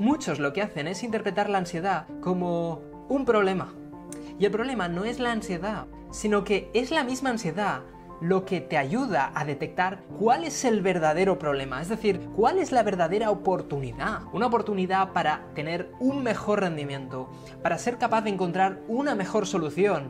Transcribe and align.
muchos 0.00 0.38
lo 0.38 0.52
que 0.52 0.62
hacen 0.62 0.88
es 0.88 1.02
interpretar 1.02 1.50
la 1.50 1.58
ansiedad 1.58 2.06
como 2.20 2.82
un 3.08 3.24
problema. 3.26 3.74
Y 4.38 4.46
el 4.46 4.50
problema 4.50 4.88
no 4.88 5.04
es 5.04 5.20
la 5.20 5.30
ansiedad, 5.30 5.86
sino 6.10 6.42
que 6.42 6.70
es 6.72 6.90
la 6.90 7.04
misma 7.04 7.30
ansiedad 7.30 7.82
lo 8.22 8.44
que 8.44 8.60
te 8.60 8.76
ayuda 8.76 9.30
a 9.34 9.44
detectar 9.44 10.02
cuál 10.18 10.44
es 10.44 10.64
el 10.64 10.82
verdadero 10.82 11.38
problema, 11.38 11.80
es 11.80 11.88
decir, 11.88 12.20
cuál 12.34 12.58
es 12.58 12.72
la 12.72 12.82
verdadera 12.82 13.30
oportunidad. 13.30 14.22
Una 14.32 14.46
oportunidad 14.46 15.12
para 15.12 15.46
tener 15.54 15.90
un 16.00 16.22
mejor 16.22 16.60
rendimiento, 16.60 17.30
para 17.62 17.78
ser 17.78 17.98
capaz 17.98 18.22
de 18.22 18.30
encontrar 18.30 18.80
una 18.88 19.14
mejor 19.14 19.46
solución 19.46 20.08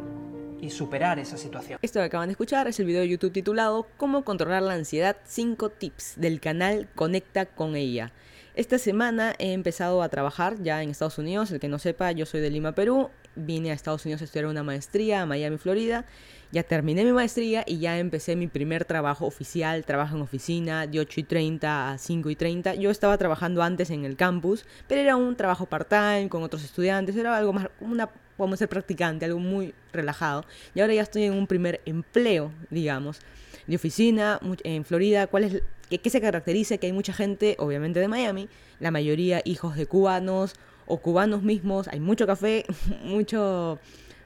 y 0.61 0.71
superar 0.71 1.19
esa 1.19 1.37
situación. 1.37 1.79
Esto 1.83 2.01
que 2.01 2.07
acaban 2.07 2.29
de 2.29 2.33
escuchar 2.33 2.69
es 2.69 2.79
el 2.81 2.87
video 2.87 3.03
de 3.03 3.09
YouTube 3.09 3.33
titulado 3.33 3.87
Cómo 3.97 4.25
controlar 4.25 4.63
la 4.63 4.75
ansiedad 4.75 5.17
5 5.25 5.69
tips 5.71 6.15
del 6.17 6.41
canal 6.41 6.89
Conecta 6.95 7.47
con 7.47 7.77
ella. 7.77 8.13
Esta 8.57 8.79
semana 8.79 9.35
he 9.39 9.53
empezado 9.53 10.03
a 10.03 10.09
trabajar 10.09 10.61
ya 10.61 10.83
en 10.83 10.91
Estados 10.91 11.19
Unidos. 11.19 11.53
El 11.53 11.61
que 11.61 11.69
no 11.69 11.79
sepa, 11.79 12.11
yo 12.11 12.27
soy 12.27 12.41
de 12.41 12.51
Lima, 12.51 12.73
Perú. 12.73 13.09
Vine 13.37 13.71
a 13.71 13.75
Estados 13.75 14.05
Unidos 14.05 14.23
a 14.23 14.25
estudiar 14.25 14.47
una 14.47 14.65
maestría 14.65 15.23
a 15.23 15.27
Miami, 15.27 15.57
Florida. 15.57 16.05
Ya 16.51 16.65
terminé 16.65 17.05
mi 17.05 17.13
maestría 17.13 17.63
y 17.65 17.79
ya 17.79 18.01
empecé 18.01 18.35
mi 18.35 18.49
primer 18.49 18.85
trabajo 18.85 19.25
oficial, 19.25 19.85
trabajo 19.85 20.17
en 20.17 20.23
oficina 20.23 20.89
de 20.89 20.99
8 20.99 21.21
y 21.21 21.23
30 21.23 21.93
a 21.93 21.99
5 21.99 22.29
y 22.29 22.35
30. 22.35 22.75
Yo 22.75 22.91
estaba 22.91 23.17
trabajando 23.19 23.63
antes 23.63 23.91
en 23.91 24.05
el 24.05 24.17
campus, 24.17 24.65
pero 24.89 25.01
era 25.01 25.15
un 25.15 25.37
trabajo 25.37 25.67
part-time 25.67 26.29
con 26.29 26.43
otros 26.43 26.65
estudiantes, 26.65 27.15
era 27.15 27.37
algo 27.37 27.53
más, 27.53 27.69
una, 27.81 28.11
a 28.37 28.57
ser 28.57 28.69
practicante, 28.69 29.27
algo 29.27 29.39
muy 29.39 29.75
relajado. 29.93 30.45
Y 30.75 30.81
ahora 30.81 30.95
ya 30.95 31.03
estoy 31.03 31.23
en 31.23 31.35
un 31.35 31.47
primer 31.47 31.83
empleo, 31.85 32.51
digamos, 32.69 33.21
de 33.69 33.77
oficina 33.77 34.41
en 34.65 34.85
Florida. 34.85 35.29
¿Cuál 35.29 35.45
es, 35.45 35.63
qué, 35.99 36.11
se 36.11 36.21
caracteriza? 36.21 36.79
Que 36.79 36.87
hay 36.87 36.93
mucha 36.93 37.13
gente, 37.13 37.57
obviamente 37.59 38.01
de 38.01 38.09
Miami, 38.09 38.49
la 38.79 38.91
mayoría 38.91 39.43
hijos 39.45 39.77
de 39.77 39.87
cubanos 39.87 40.55
o 40.87 40.99
cubanos 40.99 41.43
mismos, 41.43 41.89
hay 41.89 42.01
mucho 42.01 42.27
café, 42.27 42.65
mucho 43.05 43.79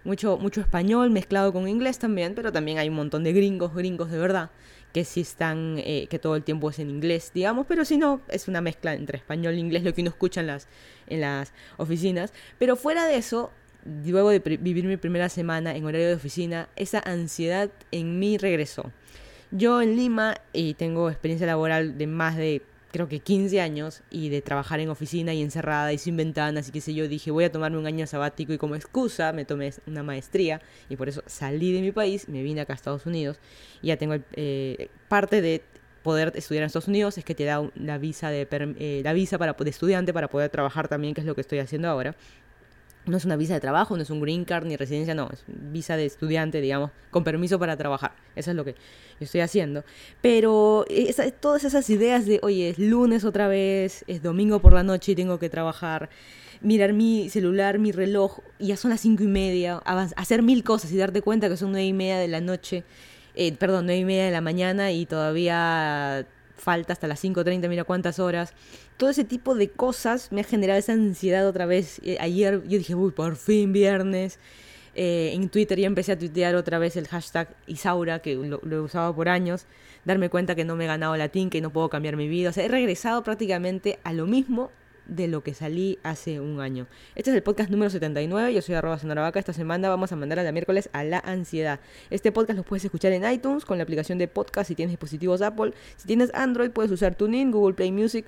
mucho, 0.05 0.37
mucho 0.39 0.61
español 0.61 1.11
mezclado 1.11 1.53
con 1.53 1.67
inglés 1.67 1.98
también, 1.98 2.34
pero 2.34 2.53
también 2.53 2.79
hay 2.79 2.89
un 2.89 2.95
montón 2.95 3.25
de 3.25 3.33
gringos, 3.33 3.75
gringos 3.75 4.11
de 4.11 4.19
verdad, 4.19 4.51
que 4.93 5.05
sí 5.05 5.23
están, 5.23 5.77
eh, 5.79 6.06
que 6.09 6.19
todo 6.19 6.37
el 6.37 6.45
tiempo 6.45 6.71
es 6.71 6.79
en 6.79 6.91
inglés, 6.91 7.33
digamos, 7.34 7.67
pero 7.67 7.84
si 7.84 7.97
no, 7.97 8.21
es 8.28 8.47
una 8.47 8.61
mezcla 8.61 8.95
entre 8.95 9.19
español 9.19 9.55
e 9.55 9.59
inglés, 9.59 9.83
lo 9.83 9.95
que 9.95 10.03
uno 10.03 10.11
escucha 10.11 10.41
en 10.41 10.49
las, 10.49 10.69
en 11.09 11.23
las 11.23 11.53
oficinas. 11.78 12.33
Pero 12.59 12.77
fuera 12.77 13.06
de 13.06 13.17
eso, 13.17 13.51
luego 14.05 14.31
de 14.31 14.39
vivir 14.39 14.84
mi 14.84 14.97
primera 14.97 15.28
semana 15.28 15.75
en 15.75 15.84
horario 15.84 16.09
de 16.09 16.15
oficina, 16.15 16.69
esa 16.77 17.01
ansiedad 17.01 17.71
en 17.91 18.19
mí 18.19 18.39
regresó. 18.39 18.93
Yo 19.56 19.80
en 19.80 19.94
Lima 19.94 20.34
y 20.52 20.74
tengo 20.74 21.08
experiencia 21.08 21.47
laboral 21.47 21.97
de 21.97 22.08
más 22.08 22.36
de 22.36 22.62
creo 22.91 23.06
que 23.06 23.20
15 23.20 23.60
años 23.60 24.02
y 24.10 24.28
de 24.28 24.42
trabajar 24.42 24.80
en 24.80 24.88
oficina 24.88 25.33
y 25.33 25.42
encerrada 25.42 25.92
y 25.92 25.98
sin 25.98 26.16
ventanas 26.16 26.69
y 26.69 26.72
qué 26.72 26.80
sé 26.80 26.92
yo, 26.92 27.06
dije 27.06 27.30
voy 27.30 27.44
a 27.44 27.52
tomarme 27.52 27.78
un 27.78 27.86
año 27.86 28.05
sabático 28.08 28.52
y 28.52 28.58
como 28.58 28.75
excusa 28.75 29.32
me 29.32 29.44
tomé 29.44 29.72
una 29.86 30.02
maestría 30.02 30.60
y 30.88 30.97
por 30.97 31.08
eso 31.08 31.22
salí 31.27 31.72
de 31.72 31.82
mi 31.82 31.92
país, 31.92 32.28
me 32.28 32.42
vine 32.42 32.62
acá 32.62 32.72
a 32.72 32.77
Estados 32.77 33.06
Unidos 33.06 33.38
y 33.80 33.88
ya 33.88 33.97
tengo 33.97 34.16
eh, 34.32 34.88
parte 35.08 35.41
de 35.41 35.62
poder 36.02 36.32
estudiar 36.34 36.62
en 36.62 36.66
Estados 36.66 36.88
Unidos 36.88 37.16
es 37.16 37.25
que 37.25 37.36
te 37.36 37.44
da 37.44 37.62
la 37.77 37.98
visa 37.98 38.30
de 38.30 38.48
eh, 38.50 39.02
la 39.05 39.12
visa 39.12 39.38
para 39.38 39.52
de 39.52 39.70
estudiante 39.70 40.12
para 40.12 40.28
poder 40.28 40.50
trabajar 40.50 40.88
también 40.88 41.14
que 41.14 41.20
es 41.20 41.27
lo 41.28 41.36
que 41.36 41.42
estoy 41.42 41.60
haciendo 41.60 41.88
ahora 41.88 42.16
no 43.06 43.16
es 43.16 43.24
una 43.24 43.36
visa 43.36 43.55
de 43.55 43.60
trabajo, 43.60 43.97
no 43.97 44.02
es 44.02 44.10
un 44.10 44.20
green 44.20 44.44
card 44.44 44.66
ni 44.66 44.77
residencia, 44.77 45.14
no, 45.14 45.28
es 45.33 45.44
visa 45.47 45.97
de 45.97 46.06
estudiante, 46.06 46.60
digamos, 46.60 46.91
con 47.10 47.24
permiso 47.24 47.58
para 47.58 47.77
trabajar. 47.77 48.12
Eso 48.34 48.50
es 48.50 48.56
lo 48.56 48.64
que 48.64 48.74
estoy 49.20 49.41
haciendo. 49.41 49.84
Pero 50.20 50.86
todas 51.41 51.64
esas 51.64 51.88
ideas 51.91 52.27
de, 52.27 52.41
oye, 52.42 52.70
es 52.70 52.78
lunes 52.78 53.25
otra 53.25 53.48
vez, 53.48 54.05
es 54.06 54.22
domingo 54.22 54.60
por 54.60 54.72
la 54.72 54.82
noche 54.82 55.12
y 55.12 55.14
tengo 55.14 55.38
que 55.38 55.50
trabajar, 55.50 56.08
mirar 56.60 56.92
mi 56.92 57.28
celular, 57.28 57.78
mi 57.78 57.92
reloj, 57.92 58.38
y 58.58 58.69
ya 58.69 58.77
son 58.77 58.91
las 58.91 59.00
cinco 59.00 59.22
y 59.22 59.28
media, 59.28 59.78
hacer 60.16 60.42
mil 60.42 60.64
cosas 60.64 60.91
y 60.92 60.97
darte 60.97 61.20
cuenta 61.20 61.48
que 61.48 61.56
son 61.56 61.72
nueve 61.72 61.86
y 61.86 61.92
media 61.92 62.19
de 62.19 62.28
la 62.28 62.41
noche, 62.41 62.84
eh, 63.34 63.53
perdón, 63.53 63.87
nueve 63.87 64.00
y 64.00 64.04
media 64.04 64.25
de 64.25 64.31
la 64.31 64.41
mañana 64.41 64.93
y 64.93 65.06
todavía 65.06 66.26
falta 66.56 66.92
hasta 66.92 67.06
las 67.06 67.22
5.30, 67.22 67.69
mira 67.69 67.84
cuántas 67.84 68.19
horas. 68.19 68.54
Todo 68.97 69.10
ese 69.10 69.25
tipo 69.25 69.54
de 69.54 69.70
cosas 69.70 70.32
me 70.32 70.41
ha 70.41 70.44
generado 70.44 70.78
esa 70.78 70.92
ansiedad 70.92 71.47
otra 71.47 71.66
vez. 71.66 72.00
Ayer 72.20 72.62
yo 72.66 72.78
dije, 72.78 72.94
uy, 72.94 73.12
por 73.12 73.37
fin 73.37 73.72
viernes. 73.72 74.38
Eh, 74.97 75.32
en 75.34 75.48
Twitter 75.48 75.78
ya 75.78 75.87
empecé 75.87 76.12
a 76.12 76.19
tuitear 76.19 76.54
otra 76.54 76.78
vez 76.78 76.97
el 76.97 77.09
hashtag 77.09 77.48
Isaura, 77.66 78.20
que 78.20 78.37
lo, 78.37 78.60
he 78.70 78.81
usado 78.81 79.14
por 79.14 79.28
años. 79.28 79.66
Darme 80.04 80.28
cuenta 80.28 80.54
que 80.54 80.64
no 80.64 80.76
me 80.76 80.84
he 80.84 80.87
ganado 80.87 81.16
latín, 81.16 81.50
que 81.50 81.60
no 81.60 81.70
puedo 81.70 81.88
cambiar 81.88 82.16
mi 82.16 82.28
vida. 82.28 82.50
O 82.50 82.53
sea, 82.53 82.64
he 82.64 82.69
regresado 82.69 83.22
prácticamente 83.22 83.98
a 84.04 84.12
lo 84.12 84.26
mismo 84.26 84.70
de 85.06 85.28
lo 85.28 85.42
que 85.42 85.54
salí 85.54 85.98
hace 86.03 86.41
un 86.41 86.60
año. 86.60 86.87
Este 87.15 87.31
es 87.31 87.37
el 87.37 87.42
podcast 87.42 87.70
número 87.70 87.91
79, 87.91 88.54
yo 88.54 88.62
soy 88.62 88.75
arroba 88.75 88.98
Vaca. 89.03 89.38
Esta 89.38 89.53
semana 89.53 89.88
vamos 89.88 90.12
a 90.12 90.16
mandar 90.16 90.38
a 90.38 90.42
la 90.42 90.53
miércoles 90.53 90.88
a 90.92 91.04
la 91.04 91.19
ansiedad. 91.19 91.81
Este 92.10 92.32
podcast 92.32 92.56
lo 92.56 92.65
puedes 92.65 92.84
escuchar 92.84 93.12
en 93.12 93.31
iTunes 93.31 93.64
con 93.64 93.78
la 93.78 93.84
aplicación 93.84 94.19
de 94.19 94.28
podcast 94.28 94.69
si 94.69 94.75
tienes 94.75 94.93
dispositivos 94.93 95.43
Apple. 95.43 95.72
Si 95.97 96.06
tienes 96.06 96.32
Android 96.34 96.70
puedes 96.70 96.91
usar 96.91 97.14
TuneIn, 97.14 97.50
Google 97.50 97.75
Play 97.75 97.93
Music. 97.93 98.26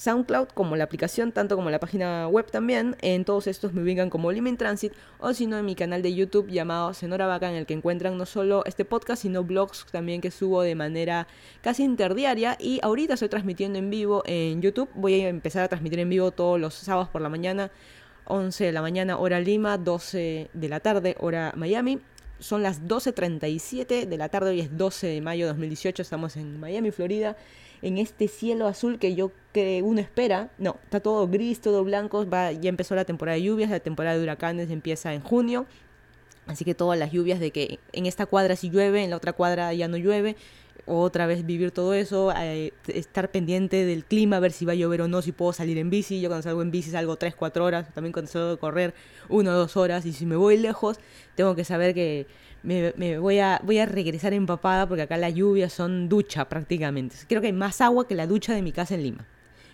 SoundCloud 0.00 0.48
como 0.54 0.76
la 0.76 0.84
aplicación, 0.84 1.30
tanto 1.30 1.56
como 1.56 1.68
la 1.68 1.78
página 1.78 2.26
web 2.26 2.50
también. 2.50 2.96
En 3.02 3.26
todos 3.26 3.46
estos 3.46 3.74
me 3.74 3.82
ubican 3.82 4.08
como 4.08 4.32
Living 4.32 4.56
Transit 4.56 4.94
o 5.18 5.34
si 5.34 5.46
no 5.46 5.58
en 5.58 5.66
mi 5.66 5.74
canal 5.74 6.00
de 6.00 6.14
YouTube 6.14 6.48
llamado 6.48 6.94
Senora 6.94 7.26
Vaca 7.26 7.50
en 7.50 7.56
el 7.56 7.66
que 7.66 7.74
encuentran 7.74 8.16
no 8.16 8.24
solo 8.24 8.64
este 8.64 8.86
podcast 8.86 9.20
sino 9.20 9.44
blogs 9.44 9.84
también 9.92 10.22
que 10.22 10.30
subo 10.30 10.62
de 10.62 10.74
manera 10.74 11.26
casi 11.60 11.84
interdiaria 11.84 12.56
y 12.58 12.80
ahorita 12.82 13.14
estoy 13.14 13.28
transmitiendo 13.28 13.78
en 13.78 13.90
vivo 13.90 14.22
en 14.24 14.62
YouTube. 14.62 14.88
Voy 14.94 15.20
a 15.20 15.28
empezar 15.28 15.64
a 15.64 15.68
transmitir 15.68 15.98
en 15.98 16.08
vivo 16.08 16.30
todos 16.30 16.58
los 16.58 16.72
sábados 16.72 17.10
por 17.10 17.20
la 17.20 17.28
mañana. 17.28 17.70
11 18.24 18.64
de 18.64 18.72
la 18.72 18.80
mañana 18.80 19.18
hora 19.18 19.38
Lima, 19.38 19.76
12 19.76 20.48
de 20.52 20.68
la 20.68 20.80
tarde 20.80 21.14
hora 21.18 21.52
Miami 21.56 22.00
son 22.40 22.62
las 22.62 22.82
12.37 22.82 24.06
de 24.06 24.16
la 24.18 24.28
tarde, 24.28 24.50
hoy 24.50 24.60
es 24.60 24.76
12 24.76 25.06
de 25.06 25.20
mayo 25.20 25.46
de 25.46 25.52
2018, 25.52 26.02
estamos 26.02 26.36
en 26.36 26.58
Miami, 26.58 26.90
Florida 26.90 27.36
en 27.82 27.98
este 27.98 28.28
cielo 28.28 28.66
azul 28.66 28.98
que 28.98 29.14
yo 29.14 29.32
que 29.52 29.82
uno 29.82 30.00
espera. 30.00 30.50
No, 30.58 30.76
está 30.84 31.00
todo 31.00 31.26
gris, 31.28 31.60
todo 31.60 31.84
blanco. 31.84 32.28
Va, 32.28 32.52
ya 32.52 32.68
empezó 32.68 32.94
la 32.94 33.04
temporada 33.04 33.36
de 33.36 33.42
lluvias, 33.42 33.70
la 33.70 33.80
temporada 33.80 34.16
de 34.16 34.22
huracanes 34.22 34.70
empieza 34.70 35.14
en 35.14 35.22
junio. 35.22 35.66
Así 36.46 36.64
que 36.64 36.74
todas 36.74 36.98
las 36.98 37.12
lluvias 37.12 37.40
de 37.40 37.50
que 37.50 37.78
en 37.92 38.06
esta 38.06 38.26
cuadra 38.26 38.56
sí 38.56 38.70
llueve, 38.70 39.04
en 39.04 39.10
la 39.10 39.16
otra 39.16 39.32
cuadra 39.32 39.72
ya 39.72 39.88
no 39.88 39.96
llueve. 39.96 40.36
Otra 40.86 41.26
vez 41.26 41.46
vivir 41.46 41.70
todo 41.70 41.94
eso, 41.94 42.32
eh, 42.36 42.72
estar 42.88 43.30
pendiente 43.30 43.84
del 43.84 44.04
clima, 44.04 44.40
ver 44.40 44.52
si 44.52 44.64
va 44.64 44.72
a 44.72 44.74
llover 44.74 45.02
o 45.02 45.08
no, 45.08 45.22
si 45.22 45.32
puedo 45.32 45.52
salir 45.52 45.78
en 45.78 45.90
bici. 45.90 46.20
Yo 46.20 46.28
cuando 46.28 46.42
salgo 46.42 46.62
en 46.62 46.70
bici 46.70 46.90
salgo 46.90 47.16
3, 47.16 47.34
4 47.34 47.64
horas, 47.64 47.94
también 47.94 48.12
cuando 48.12 48.30
salgo 48.30 48.50
de 48.50 48.58
correr 48.58 48.94
1 49.28 49.50
o 49.50 49.54
2 49.54 49.76
horas. 49.76 50.06
Y 50.06 50.12
si 50.12 50.26
me 50.26 50.36
voy 50.36 50.56
lejos, 50.56 50.98
tengo 51.34 51.54
que 51.54 51.64
saber 51.64 51.94
que 51.94 52.26
me, 52.62 53.18
voy, 53.18 53.38
a, 53.38 53.60
voy 53.64 53.78
a 53.78 53.86
regresar 53.86 54.32
empapada 54.32 54.86
porque 54.86 55.02
acá 55.02 55.16
las 55.16 55.34
lluvias 55.34 55.72
son 55.72 56.08
ducha 56.08 56.48
prácticamente. 56.48 57.16
Creo 57.28 57.40
que 57.40 57.48
hay 57.48 57.52
más 57.52 57.80
agua 57.80 58.06
que 58.06 58.14
la 58.14 58.26
ducha 58.26 58.54
de 58.54 58.62
mi 58.62 58.72
casa 58.72 58.94
en 58.94 59.02
Lima. 59.02 59.26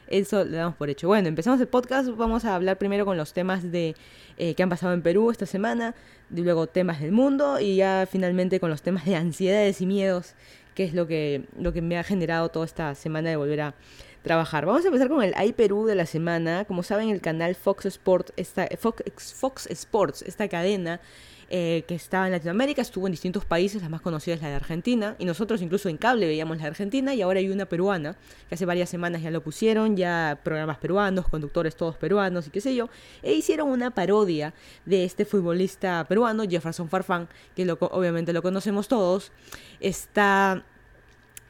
Eso 0.08 0.44
lo 0.44 0.56
damos 0.56 0.76
por 0.76 0.88
hecho. 0.88 1.08
Bueno, 1.08 1.28
empezamos 1.28 1.60
el 1.60 1.66
podcast. 1.66 2.08
Vamos 2.16 2.44
a 2.44 2.54
hablar 2.54 2.78
primero 2.78 3.04
con 3.04 3.16
los 3.16 3.32
temas 3.32 3.70
de 3.72 3.96
eh, 4.38 4.54
que 4.54 4.62
han 4.62 4.68
pasado 4.68 4.92
en 4.92 5.02
Perú 5.02 5.30
esta 5.30 5.46
semana, 5.46 5.94
y 6.34 6.40
luego 6.42 6.66
temas 6.66 7.00
del 7.00 7.12
mundo 7.12 7.60
y 7.60 7.76
ya 7.76 8.06
finalmente 8.10 8.60
con 8.60 8.70
los 8.70 8.82
temas 8.82 9.04
de 9.04 9.16
ansiedades 9.16 9.80
y 9.80 9.86
miedos, 9.86 10.34
que 10.76 10.84
es 10.84 10.94
lo 10.94 11.08
que, 11.08 11.46
lo 11.58 11.72
que 11.72 11.82
me 11.82 11.98
ha 11.98 12.04
generado 12.04 12.50
toda 12.50 12.66
esta 12.66 12.94
semana 12.94 13.30
de 13.30 13.36
volver 13.36 13.62
a 13.62 13.74
trabajar. 14.22 14.66
Vamos 14.66 14.84
a 14.84 14.88
empezar 14.88 15.08
con 15.08 15.24
el 15.24 15.34
iPerú 15.42 15.86
de 15.86 15.94
la 15.94 16.04
semana. 16.06 16.66
Como 16.66 16.82
saben, 16.82 17.08
el 17.08 17.20
canal 17.20 17.54
Fox 17.54 17.86
Sports, 17.86 18.32
esta, 18.36 18.68
Fox, 18.78 19.02
Fox 19.34 19.66
Sports, 19.68 20.22
esta 20.22 20.48
cadena 20.48 21.00
eh, 21.48 21.84
que 21.86 21.94
estaba 21.94 22.26
en 22.26 22.32
Latinoamérica, 22.32 22.82
estuvo 22.82 23.06
en 23.06 23.12
distintos 23.12 23.44
países, 23.44 23.80
la 23.80 23.88
más 23.88 24.00
conocida 24.00 24.34
es 24.34 24.42
la 24.42 24.48
de 24.48 24.56
Argentina, 24.56 25.14
y 25.20 25.24
nosotros 25.24 25.62
incluso 25.62 25.88
en 25.88 25.96
cable 25.96 26.26
veíamos 26.26 26.56
la 26.56 26.64
de 26.64 26.70
Argentina, 26.70 27.14
y 27.14 27.22
ahora 27.22 27.38
hay 27.38 27.48
una 27.48 27.66
peruana, 27.66 28.16
que 28.48 28.56
hace 28.56 28.66
varias 28.66 28.90
semanas 28.90 29.22
ya 29.22 29.30
lo 29.30 29.44
pusieron, 29.44 29.96
ya 29.96 30.40
programas 30.42 30.78
peruanos, 30.78 31.28
conductores 31.28 31.76
todos 31.76 31.96
peruanos 31.96 32.48
y 32.48 32.50
qué 32.50 32.60
sé 32.60 32.74
yo, 32.74 32.88
e 33.22 33.32
hicieron 33.32 33.68
una 33.68 33.92
parodia 33.92 34.54
de 34.86 35.04
este 35.04 35.24
futbolista 35.24 36.04
peruano, 36.08 36.42
Jefferson 36.48 36.88
Farfán, 36.88 37.28
que 37.54 37.64
lo, 37.64 37.74
obviamente 37.74 38.32
lo 38.32 38.42
conocemos 38.42 38.88
todos, 38.88 39.30
está 39.78 40.64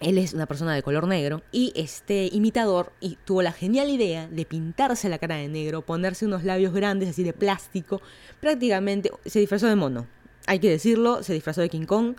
él 0.01 0.19
es 0.19 0.35
una 0.35 0.47
persona 0.47 0.75
de 0.75 0.83
color 0.83 1.07
negro 1.07 1.43
y 1.53 1.73
este 1.75 2.29
imitador 2.33 2.93
y 3.01 3.19
tuvo 3.25 3.43
la 3.43 3.53
genial 3.53 3.91
idea 3.91 4.29
de 4.29 4.45
pintarse 4.45 5.09
la 5.09 5.19
cara 5.19 5.37
de 5.37 5.49
negro, 5.49 5.83
ponerse 5.83 6.27
unos 6.27 6.45
labios 6.45 6.73
grandes 6.73 7.09
así 7.09 7.23
de 7.23 7.33
plástico, 7.33 8.01
prácticamente 8.41 9.11
se 9.25 9.41
disfrazó 9.41 9.67
de 9.67 9.77
mono. 9.77 10.07
Hay 10.47 10.61
que 10.61 10.71
decirlo, 10.71 11.23
se 11.23 11.35
disfrazó 11.35 11.61
de 11.61 11.69
King 11.69 11.87
Kong 11.87 12.15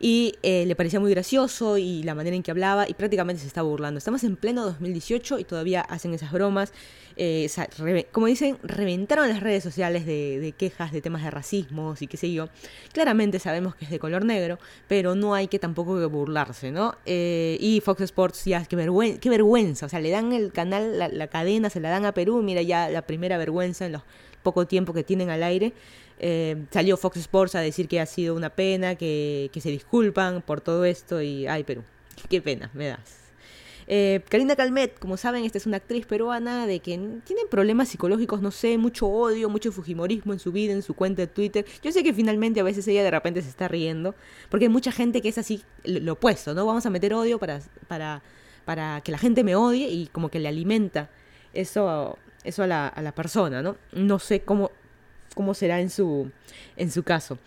y 0.00 0.36
eh, 0.42 0.64
le 0.66 0.76
parecía 0.76 1.00
muy 1.00 1.10
gracioso 1.10 1.78
y 1.78 2.02
la 2.04 2.14
manera 2.14 2.36
en 2.36 2.42
que 2.42 2.50
hablaba 2.50 2.88
y 2.88 2.94
prácticamente 2.94 3.42
se 3.42 3.48
estaba 3.48 3.68
burlando. 3.68 3.98
Estamos 3.98 4.22
en 4.24 4.36
pleno 4.36 4.64
2018 4.64 5.40
y 5.40 5.44
todavía 5.44 5.80
hacen 5.80 6.14
esas 6.14 6.32
bromas. 6.32 6.72
eh, 7.16 7.48
como 8.12 8.26
dicen, 8.26 8.58
reventaron 8.62 9.28
las 9.28 9.40
redes 9.40 9.62
sociales 9.64 10.06
de, 10.06 10.54
quejas 10.56 10.92
de 10.92 11.00
temas 11.02 11.24
de 11.24 11.30
racismo 11.30 11.94
y 11.98 12.06
qué 12.06 12.16
sé 12.16 12.32
yo. 12.32 12.48
Claramente 12.92 13.38
sabemos 13.38 13.74
que 13.74 13.84
es 13.84 13.90
de 13.90 13.98
color 13.98 14.24
negro, 14.24 14.58
pero 14.88 15.14
no 15.14 15.34
hay 15.34 15.48
que 15.48 15.58
tampoco 15.58 16.08
burlarse, 16.08 16.70
¿no? 16.70 16.94
Eh, 17.04 17.58
y 17.60 17.80
Fox 17.80 18.00
Sports, 18.02 18.44
ya, 18.44 18.64
qué, 18.64 18.76
vergüenza, 18.76 19.20
qué 19.20 19.28
vergüenza, 19.28 19.86
o 19.86 19.88
sea, 19.88 20.00
le 20.00 20.10
dan 20.10 20.32
el 20.32 20.52
canal, 20.52 20.98
la, 20.98 21.26
cadena, 21.26 21.68
se 21.68 21.80
la 21.80 21.90
dan 21.90 22.06
a 22.06 22.12
Perú, 22.12 22.42
mira 22.42 22.62
ya 22.62 22.88
la 22.88 23.02
primera 23.02 23.38
vergüenza 23.38 23.86
en 23.86 23.92
los 23.92 24.02
poco 24.42 24.66
tiempo 24.66 24.92
que 24.92 25.04
tienen 25.04 25.30
al 25.30 25.42
aire. 25.42 25.72
Eh, 26.24 26.66
salió 26.70 26.96
Fox 26.96 27.16
Sports 27.16 27.56
a 27.56 27.60
decir 27.60 27.88
que 27.88 28.00
ha 28.00 28.06
sido 28.06 28.36
una 28.36 28.50
pena, 28.50 28.94
que, 28.94 29.50
que 29.52 29.60
se 29.60 29.70
disculpan 29.70 30.40
por 30.40 30.60
todo 30.60 30.84
esto 30.84 31.20
y, 31.20 31.48
ay 31.48 31.64
Perú, 31.64 31.82
qué 32.28 32.40
pena 32.40 32.70
me 32.74 32.86
das. 32.86 33.22
Eh, 33.88 34.22
Karina 34.28 34.54
Calmet, 34.54 34.98
como 35.00 35.16
saben, 35.16 35.44
esta 35.44 35.58
es 35.58 35.66
una 35.66 35.78
actriz 35.78 36.06
peruana 36.06 36.66
de 36.66 36.78
que 36.78 36.92
tiene 37.24 37.42
problemas 37.50 37.88
psicológicos, 37.88 38.40
no 38.40 38.52
sé, 38.52 38.78
mucho 38.78 39.08
odio, 39.08 39.48
mucho 39.48 39.72
fujimorismo 39.72 40.32
en 40.32 40.38
su 40.38 40.52
vida, 40.52 40.72
en 40.72 40.82
su 40.82 40.94
cuenta 40.94 41.22
de 41.22 41.26
Twitter. 41.26 41.66
Yo 41.82 41.90
sé 41.90 42.04
que 42.04 42.14
finalmente 42.14 42.60
a 42.60 42.62
veces 42.62 42.86
ella 42.86 43.02
de 43.02 43.10
repente 43.10 43.42
se 43.42 43.48
está 43.48 43.66
riendo, 43.68 44.14
porque 44.48 44.66
hay 44.66 44.70
mucha 44.70 44.92
gente 44.92 45.20
que 45.20 45.28
es 45.28 45.38
así, 45.38 45.64
lo, 45.84 46.12
opuesto, 46.12 46.54
¿no? 46.54 46.64
Vamos 46.64 46.86
a 46.86 46.90
meter 46.90 47.12
odio 47.14 47.38
para, 47.38 47.60
para, 47.88 48.22
para 48.64 49.00
que 49.00 49.10
la 49.10 49.18
gente 49.18 49.42
me 49.42 49.56
odie 49.56 49.88
y 49.90 50.06
como 50.06 50.30
que 50.30 50.38
le 50.38 50.48
alimenta 50.48 51.10
eso, 51.52 52.16
eso 52.44 52.62
a, 52.62 52.66
la, 52.66 52.86
a 52.86 53.02
la 53.02 53.12
persona, 53.12 53.62
¿no? 53.62 53.76
No 53.92 54.20
sé 54.20 54.42
cómo, 54.42 54.70
cómo 55.34 55.54
será 55.54 55.80
en 55.80 55.90
su, 55.90 56.30
en 56.76 56.90
su 56.90 57.02
caso. 57.02 57.38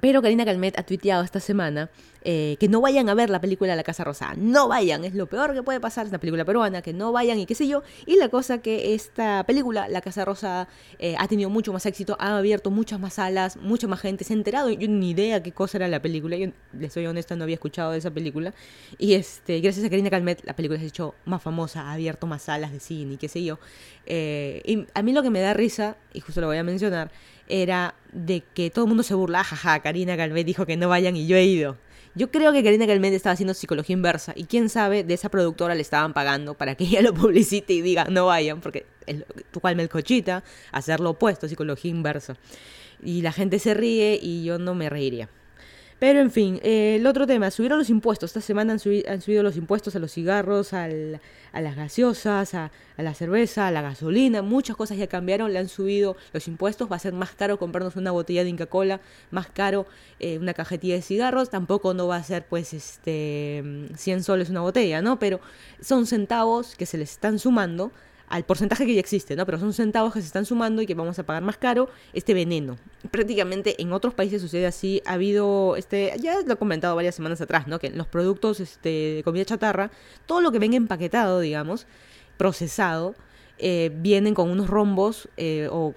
Pero 0.00 0.22
Karina 0.22 0.44
Calmet 0.44 0.78
ha 0.78 0.84
tuiteado 0.84 1.22
esta 1.22 1.38
semana 1.40 1.90
eh, 2.24 2.56
que 2.60 2.68
no 2.68 2.80
vayan 2.80 3.08
a 3.08 3.14
ver 3.14 3.30
la 3.30 3.40
película 3.40 3.76
La 3.76 3.82
Casa 3.82 4.04
Rosada. 4.04 4.34
No 4.36 4.68
vayan, 4.68 5.04
es 5.04 5.14
lo 5.14 5.26
peor 5.26 5.54
que 5.54 5.62
puede 5.62 5.80
pasar, 5.80 6.06
es 6.06 6.10
una 6.10 6.18
película 6.18 6.44
peruana, 6.44 6.80
que 6.80 6.92
no 6.92 7.12
vayan 7.12 7.38
y 7.38 7.46
qué 7.46 7.54
sé 7.54 7.66
yo. 7.66 7.82
Y 8.06 8.16
la 8.16 8.28
cosa 8.28 8.58
que 8.58 8.94
esta 8.94 9.44
película, 9.44 9.88
La 9.88 10.00
Casa 10.00 10.24
Rosada, 10.24 10.68
eh, 10.98 11.14
ha 11.18 11.28
tenido 11.28 11.50
mucho 11.50 11.72
más 11.72 11.84
éxito, 11.84 12.16
ha 12.20 12.38
abierto 12.38 12.70
muchas 12.70 13.00
más 13.00 13.14
salas, 13.14 13.56
mucha 13.56 13.86
más 13.86 14.00
gente 14.00 14.24
se 14.24 14.32
ha 14.32 14.36
enterado. 14.36 14.70
Yo 14.70 14.88
ni 14.88 15.10
idea 15.10 15.42
qué 15.42 15.52
cosa 15.52 15.78
era 15.78 15.88
la 15.88 16.00
película, 16.00 16.36
yo 16.36 16.48
les 16.78 16.92
soy 16.92 17.06
honesta, 17.06 17.36
no 17.36 17.44
había 17.44 17.54
escuchado 17.54 17.92
de 17.92 17.98
esa 17.98 18.10
película. 18.10 18.54
Y 18.98 19.14
este, 19.14 19.60
gracias 19.60 19.84
a 19.84 19.90
Karina 19.90 20.10
Calmet, 20.10 20.42
la 20.44 20.54
película 20.54 20.78
se 20.78 20.86
ha 20.86 20.88
hecho 20.88 21.14
más 21.24 21.42
famosa, 21.42 21.82
ha 21.82 21.92
abierto 21.92 22.26
más 22.26 22.42
salas 22.42 22.72
de 22.72 22.80
cine 22.80 23.14
y 23.14 23.16
qué 23.18 23.28
sé 23.28 23.44
yo. 23.44 23.58
Eh, 24.06 24.62
y 24.64 24.86
a 24.94 25.02
mí 25.02 25.12
lo 25.12 25.22
que 25.22 25.30
me 25.30 25.40
da 25.40 25.54
risa, 25.54 25.96
y 26.14 26.20
justo 26.20 26.40
lo 26.40 26.46
voy 26.46 26.56
a 26.56 26.62
mencionar, 26.64 27.10
era 27.48 27.94
de 28.12 28.42
que 28.54 28.70
todo 28.70 28.84
el 28.84 28.88
mundo 28.88 29.02
se 29.02 29.14
burla, 29.14 29.44
jaja, 29.44 29.80
Karina 29.80 30.16
Calmet 30.16 30.46
dijo 30.46 30.66
que 30.66 30.76
no 30.76 30.88
vayan 30.88 31.16
y 31.16 31.26
yo 31.26 31.36
he 31.36 31.44
ido. 31.44 31.76
Yo 32.14 32.30
creo 32.30 32.52
que 32.52 32.62
Karina 32.62 32.86
Calmet 32.86 33.14
estaba 33.14 33.32
haciendo 33.32 33.54
psicología 33.54 33.94
inversa 33.94 34.32
y 34.36 34.44
quién 34.44 34.68
sabe, 34.68 35.02
de 35.02 35.14
esa 35.14 35.30
productora 35.30 35.74
le 35.74 35.80
estaban 35.80 36.12
pagando 36.12 36.54
para 36.54 36.74
que 36.74 36.84
ella 36.84 37.02
lo 37.02 37.14
publicite 37.14 37.72
y 37.72 37.80
diga 37.80 38.04
no 38.04 38.26
vayan, 38.26 38.60
porque 38.60 38.86
tu 39.50 39.60
cual 39.60 39.76
melcochita, 39.76 40.44
hacer 40.72 41.00
lo 41.00 41.10
opuesto, 41.10 41.48
psicología 41.48 41.90
inversa. 41.90 42.36
Y 43.02 43.22
la 43.22 43.32
gente 43.32 43.58
se 43.58 43.74
ríe 43.74 44.18
y 44.20 44.44
yo 44.44 44.58
no 44.58 44.74
me 44.74 44.88
reiría. 44.88 45.28
Pero 46.02 46.18
en 46.18 46.32
fin, 46.32 46.58
eh, 46.64 46.96
el 46.96 47.06
otro 47.06 47.28
tema, 47.28 47.52
subieron 47.52 47.78
los 47.78 47.88
impuestos. 47.88 48.30
Esta 48.30 48.40
semana 48.40 48.72
han, 48.72 48.80
subido 48.80 49.44
los 49.44 49.56
impuestos 49.56 49.94
a 49.94 50.00
los 50.00 50.10
cigarros, 50.10 50.72
a 50.72 50.88
las 50.88 51.76
gaseosas, 51.76 52.54
a, 52.54 52.72
la 52.96 53.14
cerveza, 53.14 53.68
a 53.68 53.70
la 53.70 53.82
gasolina. 53.82 54.42
Muchas 54.42 54.74
cosas 54.74 54.98
ya 54.98 55.06
cambiaron, 55.06 55.52
le 55.52 55.60
han 55.60 55.68
subido 55.68 56.16
los 56.32 56.48
impuestos. 56.48 56.90
Va 56.90 56.96
a 56.96 56.98
ser 56.98 57.12
más 57.12 57.30
caro 57.36 57.56
comprarnos 57.56 57.94
una 57.94 58.10
botella 58.10 58.42
de 58.42 58.50
Inca 58.50 58.66
Cola, 58.66 59.00
más 59.30 59.46
caro 59.46 59.86
eh, 60.18 60.38
una 60.38 60.54
cajetilla 60.54 60.96
de 60.96 61.02
cigarros. 61.02 61.50
Tampoco 61.50 61.94
no 61.94 62.08
va 62.08 62.16
a 62.16 62.24
ser 62.24 62.46
pues 62.46 62.74
este 62.74 63.62
100 63.96 64.24
soles 64.24 64.50
una 64.50 64.62
botella, 64.62 65.02
¿no? 65.02 65.20
Pero 65.20 65.38
son 65.80 66.06
centavos 66.06 66.74
que 66.74 66.84
se 66.84 66.98
les 66.98 67.12
están 67.12 67.38
sumando 67.38 67.92
al 68.32 68.44
porcentaje 68.44 68.86
que 68.86 68.94
ya 68.94 69.00
existe, 69.00 69.36
¿no? 69.36 69.44
Pero 69.44 69.58
son 69.58 69.74
centavos 69.74 70.14
que 70.14 70.20
se 70.22 70.26
están 70.26 70.46
sumando 70.46 70.80
y 70.80 70.86
que 70.86 70.94
vamos 70.94 71.18
a 71.18 71.22
pagar 71.22 71.42
más 71.42 71.58
caro 71.58 71.90
este 72.14 72.32
veneno. 72.32 72.78
Prácticamente 73.10 73.80
en 73.82 73.92
otros 73.92 74.14
países 74.14 74.40
sucede 74.40 74.64
así. 74.64 75.02
Ha 75.04 75.12
habido, 75.12 75.76
este, 75.76 76.14
ya 76.18 76.40
lo 76.40 76.54
he 76.54 76.56
comentado 76.56 76.96
varias 76.96 77.14
semanas 77.14 77.42
atrás, 77.42 77.66
¿no? 77.66 77.78
Que 77.78 77.90
los 77.90 78.06
productos 78.06 78.58
este, 78.60 78.88
de 78.88 79.22
comida 79.22 79.44
chatarra, 79.44 79.90
todo 80.24 80.40
lo 80.40 80.50
que 80.50 80.58
venga 80.58 80.78
empaquetado, 80.78 81.40
digamos, 81.40 81.86
procesado, 82.38 83.14
eh, 83.58 83.90
vienen 83.94 84.32
con 84.32 84.48
unos 84.48 84.70
rombos 84.70 85.28
eh, 85.36 85.68
o 85.70 85.94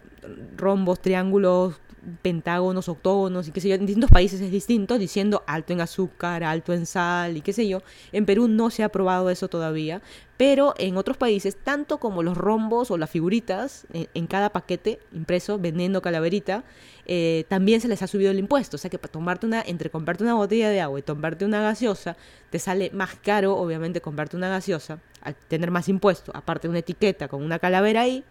rombos, 0.58 1.00
triángulos, 1.00 1.80
pentágonos, 2.22 2.90
octógonos 2.90 3.48
y 3.48 3.52
qué 3.52 3.62
sé 3.62 3.70
yo, 3.70 3.76
en 3.76 3.86
distintos 3.86 4.12
países 4.12 4.42
es 4.42 4.52
distinto, 4.52 4.98
diciendo 4.98 5.44
alto 5.48 5.74
en 5.74 5.82
azúcar, 5.82 6.44
alto 6.44 6.74
en 6.74 6.86
sal 6.86 7.38
y 7.38 7.42
qué 7.42 7.54
sé 7.54 7.68
yo. 7.68 7.82
En 8.12 8.26
Perú 8.26 8.48
no 8.48 8.70
se 8.70 8.84
ha 8.84 8.90
probado 8.90 9.30
eso 9.30 9.48
todavía, 9.48 10.02
pero 10.38 10.74
en 10.78 10.98
otros 10.98 11.18
países, 11.18 11.56
tanto 11.56 11.98
como 11.98 12.22
los 12.22 12.38
rombos 12.38 12.92
o 12.92 12.98
las 12.98 13.10
figuritas 13.10 13.88
en, 13.94 14.28
cada 14.28 14.50
paquete 14.50 15.00
impreso, 15.14 15.58
vendiendo 15.58 16.02
calaverita, 16.02 16.64
eh, 17.06 17.46
también 17.48 17.80
se 17.80 17.88
les 17.88 18.02
ha 18.02 18.08
subido 18.08 18.32
el 18.32 18.40
impuesto. 18.40 18.76
O 18.76 18.78
sea 18.78 18.90
que 18.90 18.98
para 18.98 19.12
tomarte 19.12 19.46
una, 19.46 19.62
entre 19.62 19.90
comprarte 19.90 20.24
una 20.24 20.34
botella 20.34 20.70
de 20.70 20.82
agua 20.82 21.00
y 21.00 21.04
tomarte 21.04 21.46
una 21.46 21.62
gaseosa, 21.62 22.18
te 22.50 22.60
sale 22.60 22.92
más 22.94 23.16
caro, 23.16 23.56
obviamente, 23.56 24.02
comprarte 24.02 24.36
una 24.36 24.50
gaseosa, 24.50 25.00
al 25.22 25.36
tener 25.36 25.72
más 25.72 25.88
impuesto, 25.88 26.32
aparte 26.36 26.68
de 26.68 26.70
una 26.70 26.80
etiqueta 26.80 27.28
con 27.28 27.42
una 27.42 27.60
calavera 27.60 28.02
ahí. 28.02 28.24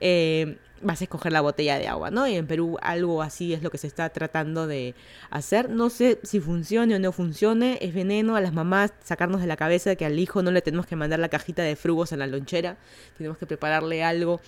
Eh, 0.00 0.56
vas 0.82 1.00
a 1.00 1.04
escoger 1.04 1.32
la 1.32 1.40
botella 1.40 1.78
de 1.78 1.88
agua, 1.88 2.10
¿no? 2.10 2.26
Y 2.26 2.34
en 2.36 2.46
Perú 2.46 2.78
algo 2.80 3.22
así 3.22 3.52
es 3.52 3.62
lo 3.62 3.70
que 3.70 3.78
se 3.78 3.86
está 3.86 4.08
tratando 4.10 4.66
de 4.66 4.94
hacer. 5.30 5.68
No 5.68 5.90
sé 5.90 6.18
si 6.22 6.40
funcione 6.40 6.96
o 6.96 6.98
no 6.98 7.12
funcione. 7.12 7.78
Es 7.80 7.94
veneno 7.94 8.36
a 8.36 8.40
las 8.40 8.52
mamás 8.52 8.92
sacarnos 9.04 9.40
de 9.40 9.46
la 9.46 9.56
cabeza 9.56 9.94
que 9.96 10.06
al 10.06 10.18
hijo 10.18 10.42
no 10.42 10.50
le 10.50 10.62
tenemos 10.62 10.86
que 10.86 10.96
mandar 10.96 11.18
la 11.18 11.28
cajita 11.28 11.62
de 11.62 11.76
frugos 11.76 12.12
en 12.12 12.20
la 12.20 12.26
lonchera. 12.26 12.76
Tenemos 13.16 13.38
que 13.38 13.46
prepararle 13.46 14.02
algo 14.02 14.40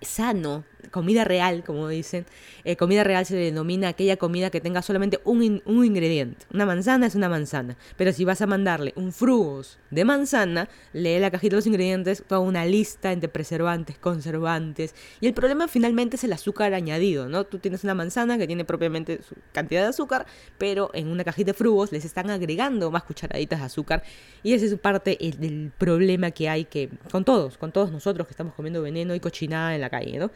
sano, 0.00 0.64
comida 0.90 1.24
real, 1.24 1.64
como 1.64 1.88
dicen. 1.88 2.26
Eh, 2.64 2.76
comida 2.76 3.04
real 3.04 3.26
se 3.26 3.36
denomina 3.36 3.88
aquella 3.88 4.16
comida 4.16 4.50
que 4.50 4.60
tenga 4.60 4.82
solamente 4.82 5.20
un, 5.24 5.62
un, 5.64 5.84
ingrediente. 5.84 6.46
Una 6.52 6.66
manzana 6.66 7.06
es 7.06 7.14
una 7.14 7.28
manzana. 7.28 7.76
Pero 7.96 8.12
si 8.12 8.24
vas 8.24 8.40
a 8.42 8.46
mandarle 8.46 8.92
un 8.96 9.12
frugos 9.12 9.78
de 9.90 10.04
manzana, 10.04 10.68
lee 10.92 11.18
la 11.18 11.30
cajita 11.30 11.54
de 11.54 11.56
los 11.56 11.66
ingredientes, 11.66 12.22
toda 12.26 12.40
una 12.40 12.64
lista 12.64 13.12
entre 13.12 13.28
preservantes, 13.28 13.98
conservantes. 13.98 14.94
Y 15.20 15.26
el 15.26 15.34
problema 15.34 15.68
finalmente 15.68 16.16
es 16.16 16.24
el 16.24 16.32
azúcar 16.32 16.74
añadido, 16.74 17.28
¿no? 17.28 17.44
Tú 17.44 17.58
tienes 17.58 17.84
una 17.84 17.94
manzana 17.94 18.38
que 18.38 18.46
tiene 18.46 18.64
propiamente 18.64 19.22
su 19.22 19.34
cantidad 19.52 19.82
de 19.82 19.88
azúcar, 19.88 20.26
pero 20.58 20.90
en 20.94 21.08
una 21.08 21.24
cajita 21.24 21.52
de 21.52 21.54
frugos 21.54 21.92
les 21.92 22.04
están 22.04 22.30
agregando 22.30 22.90
más 22.90 23.02
cucharaditas 23.04 23.60
de 23.60 23.66
azúcar. 23.66 24.02
Y 24.42 24.52
ese 24.52 24.66
es 24.66 24.74
parte 24.76 25.18
del 25.38 25.72
problema 25.76 26.30
que 26.30 26.48
hay 26.48 26.64
que 26.64 26.90
con 27.10 27.24
todos, 27.24 27.58
con 27.58 27.72
todos 27.72 27.90
nosotros 27.90 28.26
que 28.26 28.32
estamos 28.32 28.54
comiendo 28.54 28.82
veneno 28.82 29.14
y 29.14 29.20
cochinada 29.20 29.74
en 29.74 29.80
la 29.84 29.90
calle, 29.90 30.18
¿no? 30.18 30.30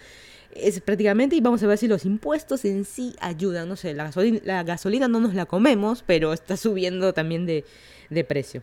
Es 0.53 0.81
prácticamente, 0.81 1.37
y 1.37 1.41
vamos 1.41 1.63
a 1.63 1.67
ver 1.67 1.79
si 1.79 1.89
los 1.89 2.05
impuestos 2.05 2.65
en 2.65 2.85
sí 2.85 3.15
ayudan. 3.21 3.69
No 3.69 3.77
sé, 3.77 3.95
la 3.95 4.63
gasolina, 4.63 5.09
no 5.09 5.21
nos 5.21 5.35
la 5.35 5.47
comemos, 5.47 6.03
pero 6.07 6.33
está 6.33 6.57
subiendo 6.57 7.13
también 7.13 7.45
de, 7.45 7.65
de 8.11 8.25
precio. 8.25 8.63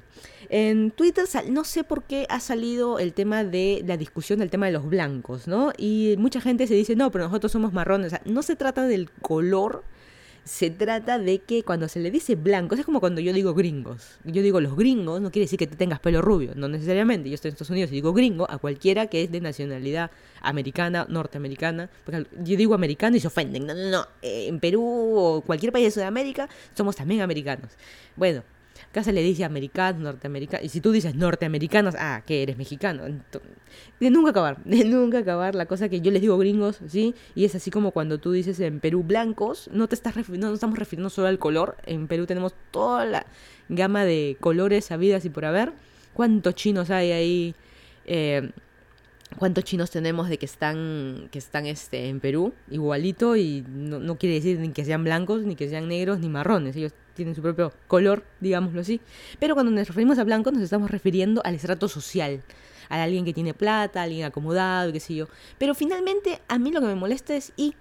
En 0.50 0.92
Twitter 0.92 1.26
no 1.50 1.64
sé 1.64 1.84
por 1.84 2.04
qué 2.04 2.26
ha 2.30 2.40
salido 2.40 3.00
el 3.00 3.14
tema 3.14 3.44
de 3.44 3.84
la 3.86 3.98
discusión 3.98 4.40
del 4.40 4.50
tema 4.50 4.68
de 4.68 4.72
los 4.72 4.88
blancos, 4.88 5.48
¿no? 5.48 5.74
Y 5.78 6.16
mucha 6.18 6.42
gente 6.42 6.68
se 6.68 6.74
dice, 6.74 6.96
no, 6.96 7.12
pero 7.12 7.26
nosotros 7.26 7.52
somos 7.52 7.74
marrones. 7.74 8.08
O 8.08 8.10
sea, 8.12 8.22
no 8.26 8.44
se 8.44 8.56
trata 8.56 8.88
del 8.88 9.10
color 9.10 9.84
se 10.46 10.70
trata 10.70 11.18
de 11.18 11.40
que 11.40 11.64
cuando 11.64 11.88
se 11.88 12.00
le 12.00 12.12
dice 12.12 12.36
blancos, 12.36 12.78
es 12.78 12.86
como 12.86 13.00
cuando 13.00 13.20
yo 13.20 13.34
digo 13.34 13.56
gringos. 13.56 14.20
Yo 14.24 14.44
digo 14.44 14.62
los 14.62 14.76
gringos, 14.78 15.20
no 15.20 15.32
quiere 15.32 15.46
decir 15.46 15.58
que 15.58 15.66
te 15.66 15.76
tengas 15.76 16.00
pelo 16.00 16.22
rubio, 16.22 16.54
no 16.56 16.68
necesariamente. 16.68 17.30
Yo 17.30 17.36
estoy 17.36 17.50
en 17.50 17.54
Estados 17.54 17.72
Unidos 17.72 17.92
y 17.92 17.96
digo 17.96 18.14
gringo 18.14 18.50
a 18.50 18.60
cualquiera 18.60 19.08
que 19.08 19.24
es 19.24 19.32
de 19.32 19.42
nacionalidad 19.42 20.12
americana, 20.42 21.08
norteamericana. 21.10 21.90
Porque 22.06 22.28
yo 22.44 22.58
digo 22.58 22.76
americano 22.76 23.18
y 23.18 23.20
se 23.20 23.28
ofenden. 23.28 23.66
No, 23.66 23.74
no, 23.74 23.90
no. 23.90 24.08
Eh, 24.22 24.48
en 24.48 24.60
Perú 24.60 24.84
o 25.18 25.42
cualquier 25.42 25.72
país 25.72 25.86
de 25.86 25.92
Sudamérica 25.92 26.48
somos 26.76 26.96
también 26.96 27.22
americanos. 27.22 27.72
Bueno, 28.16 28.44
Acá 28.96 29.04
se 29.04 29.12
le 29.12 29.22
dice 29.22 29.44
americanos, 29.44 30.02
norteamericanos. 30.02 30.66
Y 30.66 30.70
si 30.70 30.80
tú 30.80 30.94
dices 30.94 31.16
norteamericanos, 31.16 31.96
ah, 32.00 32.24
que 32.26 32.44
eres 32.44 32.56
mexicano. 32.56 33.04
De 34.00 34.10
nunca 34.10 34.30
acabar, 34.30 34.64
de 34.64 34.86
nunca 34.86 35.18
acabar. 35.18 35.54
La 35.54 35.66
cosa 35.66 35.90
que 35.90 36.00
yo 36.00 36.12
les 36.12 36.22
digo 36.22 36.38
gringos, 36.38 36.80
¿sí? 36.88 37.14
Y 37.36 37.44
es 37.44 37.54
así 37.56 37.72
como 37.72 37.92
cuando 37.92 38.20
tú 38.20 38.32
dices 38.32 38.58
en 38.62 38.80
Perú 38.80 39.04
blancos, 39.04 39.70
no 39.74 39.90
te 39.90 39.96
estás 39.96 40.16
no 40.30 40.38
nos 40.38 40.54
estamos 40.54 40.80
refiriendo 40.80 41.10
solo 41.10 41.28
al 41.28 41.40
color. 41.40 41.76
En 41.86 42.08
Perú 42.08 42.26
tenemos 42.26 42.54
toda 42.72 43.04
la 43.04 43.26
gama 43.68 44.06
de 44.06 44.38
colores 44.40 44.90
habidas 44.94 45.26
y 45.26 45.30
por 45.30 45.44
haber. 45.44 45.74
¿Cuántos 46.14 46.56
chinos 46.56 46.90
hay 46.90 47.12
ahí? 47.12 47.56
Eh, 48.06 48.50
cuántos 49.38 49.66
chinos 49.66 49.92
tenemos 49.92 50.30
de 50.30 50.38
que 50.38 50.46
están 50.46 51.28
que 51.32 51.40
están 51.40 51.66
este 51.66 52.08
en 52.08 52.22
Perú 52.22 52.54
igualito 52.70 53.36
y 53.36 53.66
no, 53.68 54.00
no, 54.00 54.18
quiere 54.18 54.36
decir 54.36 54.58
ni 54.60 54.70
que 54.70 54.86
sean 54.86 55.04
blancos 55.04 55.42
ni 55.42 55.58
que 55.58 55.68
sean 55.68 55.90
negros 55.90 56.20
ni 56.20 56.30
marrones 56.30 56.78
ellos 56.78 56.94
tienen 57.16 57.34
su 57.34 57.42
propio 57.42 57.74
color, 57.88 58.24
digámoslo 58.40 58.82
así. 58.82 59.02
Pero 59.40 59.56
cuando 59.56 59.72
nos 59.72 59.88
referimos 59.88 60.20
a 60.20 60.24
blanco 60.24 60.52
nos 60.52 60.62
estamos 60.62 60.92
refiriendo 60.92 61.42
al 61.44 61.56
estrato 61.56 61.88
social, 61.88 62.44
a 62.90 63.02
alguien 63.02 63.26
que 63.26 63.34
tiene 63.34 63.54
plata, 63.54 64.04
alguien 64.04 64.26
acomodado, 64.26 64.92
qué 64.92 65.00
sé 65.00 65.16
yo. 65.16 65.28
Pero 65.58 65.74
finalmente 65.74 66.42
a 66.48 66.60
mí 66.60 66.72
lo 66.72 66.82
que 66.82 66.88
me 66.88 66.96
molesta 66.96 67.36
es 67.36 67.54
y, 67.58 67.74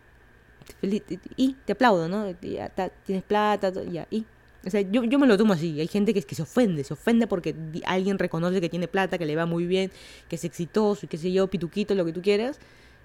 y 1.37 1.57
te 1.65 1.73
aplaudo, 1.73 2.09
¿no? 2.09 2.31
Ya, 2.41 2.71
tienes 3.05 3.25
plata, 3.25 3.73
ya, 3.91 4.07
y 4.11 4.25
O 4.67 4.71
sea, 4.71 4.81
yo, 4.81 5.05
yo 5.05 5.19
me 5.19 5.27
lo 5.27 5.37
tomo 5.37 5.53
así. 5.53 5.79
Hay 5.81 5.89
gente 5.89 6.15
que, 6.15 6.23
que 6.23 6.35
se 6.35 6.43
ofende, 6.43 6.85
se 6.85 6.95
ofende 6.95 7.27
porque 7.27 7.55
alguien 7.85 8.19
reconoce 8.19 8.61
que 8.61 8.69
tiene 8.69 8.89
plata, 8.89 9.19
que 9.19 9.27
le 9.27 9.37
va 9.37 9.47
muy 9.47 9.67
bien, 9.67 9.91
que 10.29 10.37
es 10.37 10.45
exitoso 10.45 11.05
y 11.05 11.09
qué 11.09 11.19
sé 11.19 11.33
yo, 11.33 11.49
pituquito, 11.49 11.95
lo 11.95 12.05
que 12.05 12.13
tú 12.13 12.23
quieras. 12.23 12.59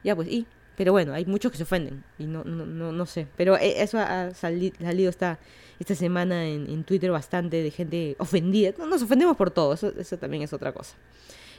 Ya, 0.03 0.15
pues, 0.15 0.27
y. 0.29 0.45
Pero 0.77 0.93
bueno, 0.93 1.11
hay 1.13 1.25
muchos 1.25 1.51
que 1.51 1.57
se 1.57 1.63
ofenden 1.63 2.05
y 2.17 2.23
no, 2.23 2.45
no, 2.45 2.65
no, 2.65 2.93
no 2.93 3.05
sé. 3.05 3.27
Pero 3.35 3.57
eh, 3.57 3.83
eso 3.83 3.99
ha 3.99 4.33
salido 4.33 5.09
esta, 5.09 5.37
esta 5.79 5.95
semana 5.95 6.45
en, 6.45 6.69
en, 6.69 6.83
Twitter 6.83 7.11
bastante 7.11 7.61
de 7.63 7.71
gente 7.71 8.15
ofendida. 8.19 8.73
No, 8.77 8.85
nos 8.85 9.01
ofendemos 9.01 9.37
por 9.37 9.51
todo, 9.51 9.73
eso, 9.73 9.91
eso 9.97 10.17
también 10.17 10.43
es 10.43 10.53
otra 10.53 10.73
cosa. 10.73 10.95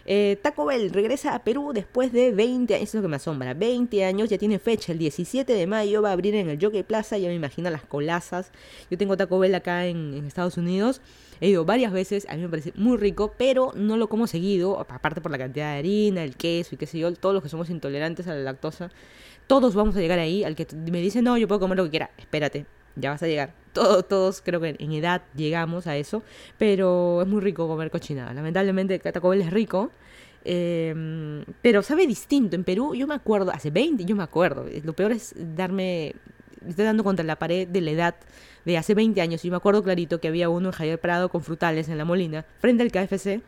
Eh, 0.06 0.38
Taco 0.42 0.64
Bell 0.64 0.90
regresa 0.90 1.34
a 1.34 1.44
Perú 1.44 1.72
después 1.74 2.12
de 2.12 2.32
20 2.32 2.74
años, 2.74 2.88
eso 2.88 2.98
es 2.98 3.02
lo 3.02 3.06
que 3.06 3.10
me 3.10 3.16
asombra, 3.16 3.54
20 3.54 4.04
años, 4.04 4.28
ya 4.28 4.38
tiene 4.38 4.58
fecha, 4.58 4.92
el 4.92 4.98
17 4.98 5.52
de 5.52 5.66
mayo 5.66 6.02
va 6.02 6.10
a 6.10 6.12
abrir 6.12 6.34
en 6.34 6.48
el 6.48 6.58
Jockey 6.60 6.82
Plaza, 6.82 7.18
ya 7.18 7.28
me 7.28 7.34
imagino 7.34 7.70
las 7.70 7.84
colazas. 7.84 8.50
Yo 8.90 8.98
tengo 8.98 9.16
Taco 9.16 9.38
Bell 9.38 9.54
acá 9.54 9.86
en, 9.86 10.14
Estados 10.26 10.56
Unidos, 10.56 11.00
he 11.40 11.48
ido 11.48 11.64
varias 11.64 11.92
veces, 11.92 12.26
a 12.28 12.36
mí 12.36 12.42
me 12.42 12.48
parece 12.48 12.72
muy 12.76 12.96
rico, 12.96 13.34
pero 13.36 13.72
no 13.74 13.96
lo 13.96 14.08
como 14.08 14.26
seguido, 14.26 14.80
aparte 14.80 15.20
por 15.20 15.30
la 15.30 15.38
cantidad 15.38 15.72
de 15.72 15.78
harina, 15.78 16.24
el 16.24 16.36
queso 16.36 16.74
y 16.74 16.78
qué 16.78 16.86
sé 16.86 16.98
yo, 16.98 17.12
todos 17.14 17.34
los 17.34 17.42
que 17.42 17.48
somos 17.48 17.70
intolerantes 17.70 18.26
a 18.26 18.34
la 18.34 18.40
lactosa, 18.40 18.90
todos 19.46 19.74
vamos 19.74 19.96
a 19.96 20.00
llegar 20.00 20.18
ahí, 20.18 20.44
al 20.44 20.56
que 20.56 20.66
me 20.90 21.00
dice, 21.00 21.22
no, 21.22 21.36
yo 21.36 21.46
puedo 21.48 21.60
comer 21.60 21.78
lo 21.78 21.84
que 21.84 21.90
quiera, 21.90 22.10
espérate, 22.18 22.66
ya 22.96 23.10
vas 23.10 23.22
a 23.22 23.26
llegar. 23.26 23.52
Todos, 23.72 24.08
todos 24.08 24.42
creo 24.42 24.60
que 24.60 24.76
en 24.78 24.92
edad 24.92 25.22
llegamos 25.36 25.86
a 25.86 25.96
eso, 25.96 26.22
pero 26.58 27.22
es 27.22 27.28
muy 27.28 27.40
rico 27.40 27.68
comer 27.68 27.90
cochinada. 27.90 28.32
Lamentablemente 28.34 28.98
Taco 28.98 29.32
es 29.32 29.50
rico, 29.50 29.90
em, 30.44 31.44
pero 31.62 31.82
sabe 31.82 32.06
distinto. 32.06 32.56
En 32.56 32.64
Perú 32.64 32.94
yo 32.94 33.06
me 33.06 33.14
acuerdo, 33.14 33.52
hace 33.52 33.70
20, 33.70 34.04
yo 34.04 34.16
me 34.16 34.24
acuerdo, 34.24 34.66
lo 34.82 34.92
peor 34.92 35.12
es 35.12 35.34
darme, 35.56 36.14
estoy 36.66 36.84
dando 36.84 37.04
contra 37.04 37.24
la 37.24 37.36
pared 37.36 37.68
de 37.68 37.80
la 37.80 37.90
edad 37.92 38.14
de 38.64 38.76
hace 38.76 38.94
20 38.94 39.20
años. 39.20 39.44
Y 39.44 39.50
me 39.50 39.56
acuerdo 39.56 39.82
clarito 39.82 40.20
que 40.20 40.28
había 40.28 40.48
uno 40.48 40.70
en 40.70 40.72
Javier 40.72 41.00
Prado 41.00 41.28
con 41.28 41.42
frutales 41.42 41.88
en 41.88 41.98
la 41.98 42.04
Molina, 42.04 42.44
frente 42.58 42.82
al 42.82 42.90
KFC, 42.90 43.40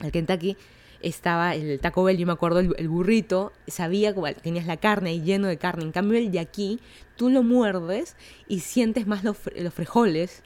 al 0.00 0.10
Kentucky, 0.10 0.56
estaba 1.04 1.54
el 1.54 1.78
Taco 1.80 2.04
Bell, 2.04 2.16
yo 2.16 2.26
me 2.26 2.32
acuerdo, 2.32 2.60
el, 2.60 2.88
burrito, 2.88 3.52
sabía 3.66 4.14
que 4.14 4.34
tenías 4.34 4.66
la 4.66 4.76
carne 4.76 5.10
ahí 5.10 5.22
lleno 5.22 5.48
de 5.48 5.56
carne. 5.56 5.84
En 5.84 5.92
cambio, 5.92 6.18
el 6.18 6.30
de 6.30 6.40
aquí, 6.40 6.80
tú 7.16 7.30
lo 7.30 7.42
muerdes 7.42 8.16
y 8.48 8.60
sientes 8.60 9.06
más 9.06 9.24
los, 9.24 9.36
los 9.56 9.74
frijoles 9.74 10.42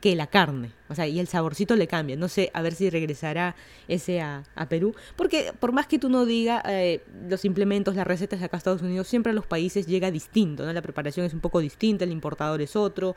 que 0.00 0.16
la 0.16 0.26
carne. 0.26 0.72
O 0.88 0.94
sea, 0.94 1.06
y 1.06 1.20
el 1.20 1.28
saborcito 1.28 1.76
le 1.76 1.86
cambia. 1.86 2.16
No 2.16 2.28
sé, 2.28 2.50
a 2.52 2.62
ver 2.62 2.74
si 2.74 2.90
regresará 2.90 3.54
ese 3.86 4.20
a, 4.20 4.42
Perú. 4.68 4.94
Porque 5.14 5.52
por 5.58 5.72
más 5.72 5.86
que 5.86 5.98
tú 5.98 6.08
no 6.08 6.26
digas 6.26 6.62
eh, 6.66 7.02
los 7.28 7.44
implementos, 7.44 7.94
las 7.94 8.06
recetas 8.06 8.40
de 8.40 8.46
acá 8.46 8.56
a 8.56 8.58
Estados 8.58 8.82
Unidos, 8.82 9.06
siempre 9.06 9.30
a 9.30 9.34
los 9.34 9.46
países 9.46 9.86
llega 9.86 10.10
distinto, 10.10 10.64
¿no? 10.64 10.72
La 10.72 10.82
preparación 10.82 11.26
es 11.26 11.32
un 11.32 11.40
poco 11.40 11.60
distinta, 11.60 12.04
el 12.04 12.10
importador 12.10 12.60
es 12.60 12.74
otro. 12.74 13.14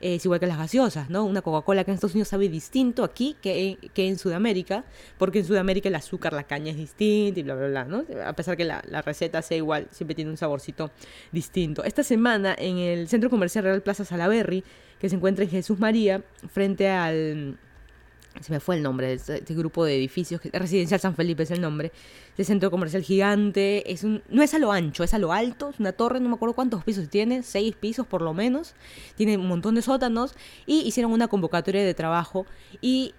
es 0.00 0.24
igual 0.24 0.38
que 0.38 0.46
las 0.46 0.58
gaseosas, 0.58 1.10
¿no? 1.10 1.24
Una 1.24 1.42
Coca-Cola 1.42 1.80
acá 1.80 1.90
en 1.90 1.96
Estados 1.96 2.14
Unidos 2.14 2.28
sabe 2.28 2.48
distinto 2.48 3.02
aquí 3.02 3.36
que, 3.42 3.78
que 3.92 4.06
en 4.06 4.18
Sudamérica. 4.18 4.84
Porque 5.18 5.40
en 5.40 5.46
Sudamérica 5.46 5.88
el 5.88 5.96
azúcar, 5.96 6.32
la 6.32 6.44
caña 6.44 6.70
es 6.70 6.76
distinta 6.76 7.40
y 7.40 7.42
bla, 7.42 7.54
bla, 7.54 7.68
bla, 7.68 7.84
¿no? 7.84 8.04
A 8.24 8.34
pesar 8.34 8.56
que 8.56 8.64
la, 8.64 8.82
la 8.88 9.02
receta 9.02 9.42
sea 9.42 9.56
igual, 9.56 9.88
siempre 9.90 10.14
tiene 10.14 10.30
un 10.30 10.36
saborcito 10.36 10.90
distinto. 11.32 11.82
Esta 11.82 12.04
semana 12.04 12.54
en 12.56 12.78
el 12.78 13.08
Centro 13.08 13.30
Comercial 13.30 13.64
Real 13.64 13.82
Plaza 13.82 14.04
Salaberry 14.04 14.62
que 15.00 15.08
se 15.08 15.16
encuentra 15.16 15.44
en 15.44 15.50
Jesús 15.50 15.78
María, 15.78 16.22
frente 16.48 16.88
al... 16.88 17.58
Se 18.42 18.52
me 18.52 18.60
fue 18.60 18.76
el 18.76 18.82
nombre 18.82 19.06
de 19.06 19.14
este 19.14 19.54
grupo 19.54 19.86
de 19.86 19.96
edificios, 19.96 20.42
Residencial 20.52 21.00
San 21.00 21.14
Felipe 21.14 21.44
es 21.44 21.50
el 21.50 21.62
nombre, 21.62 21.90
de 22.36 22.44
centro 22.44 22.70
comercial 22.70 23.02
gigante, 23.02 23.90
es 23.90 24.04
un, 24.04 24.22
no 24.28 24.42
es 24.42 24.52
a 24.52 24.58
lo 24.58 24.72
ancho, 24.72 25.04
es 25.04 25.14
a 25.14 25.18
lo 25.18 25.32
alto, 25.32 25.70
es 25.70 25.80
una 25.80 25.92
torre, 25.92 26.20
no 26.20 26.28
me 26.28 26.34
acuerdo 26.34 26.54
cuántos 26.54 26.84
pisos 26.84 27.08
tiene, 27.08 27.42
seis 27.42 27.74
pisos 27.74 28.06
por 28.06 28.20
lo 28.20 28.34
menos, 28.34 28.74
tiene 29.14 29.38
un 29.38 29.48
montón 29.48 29.74
de 29.74 29.80
sótanos 29.80 30.34
y 30.66 30.80
hicieron 30.80 31.12
una 31.12 31.28
convocatoria 31.28 31.82
de 31.82 31.94
trabajo 31.94 32.44
y 32.82 33.14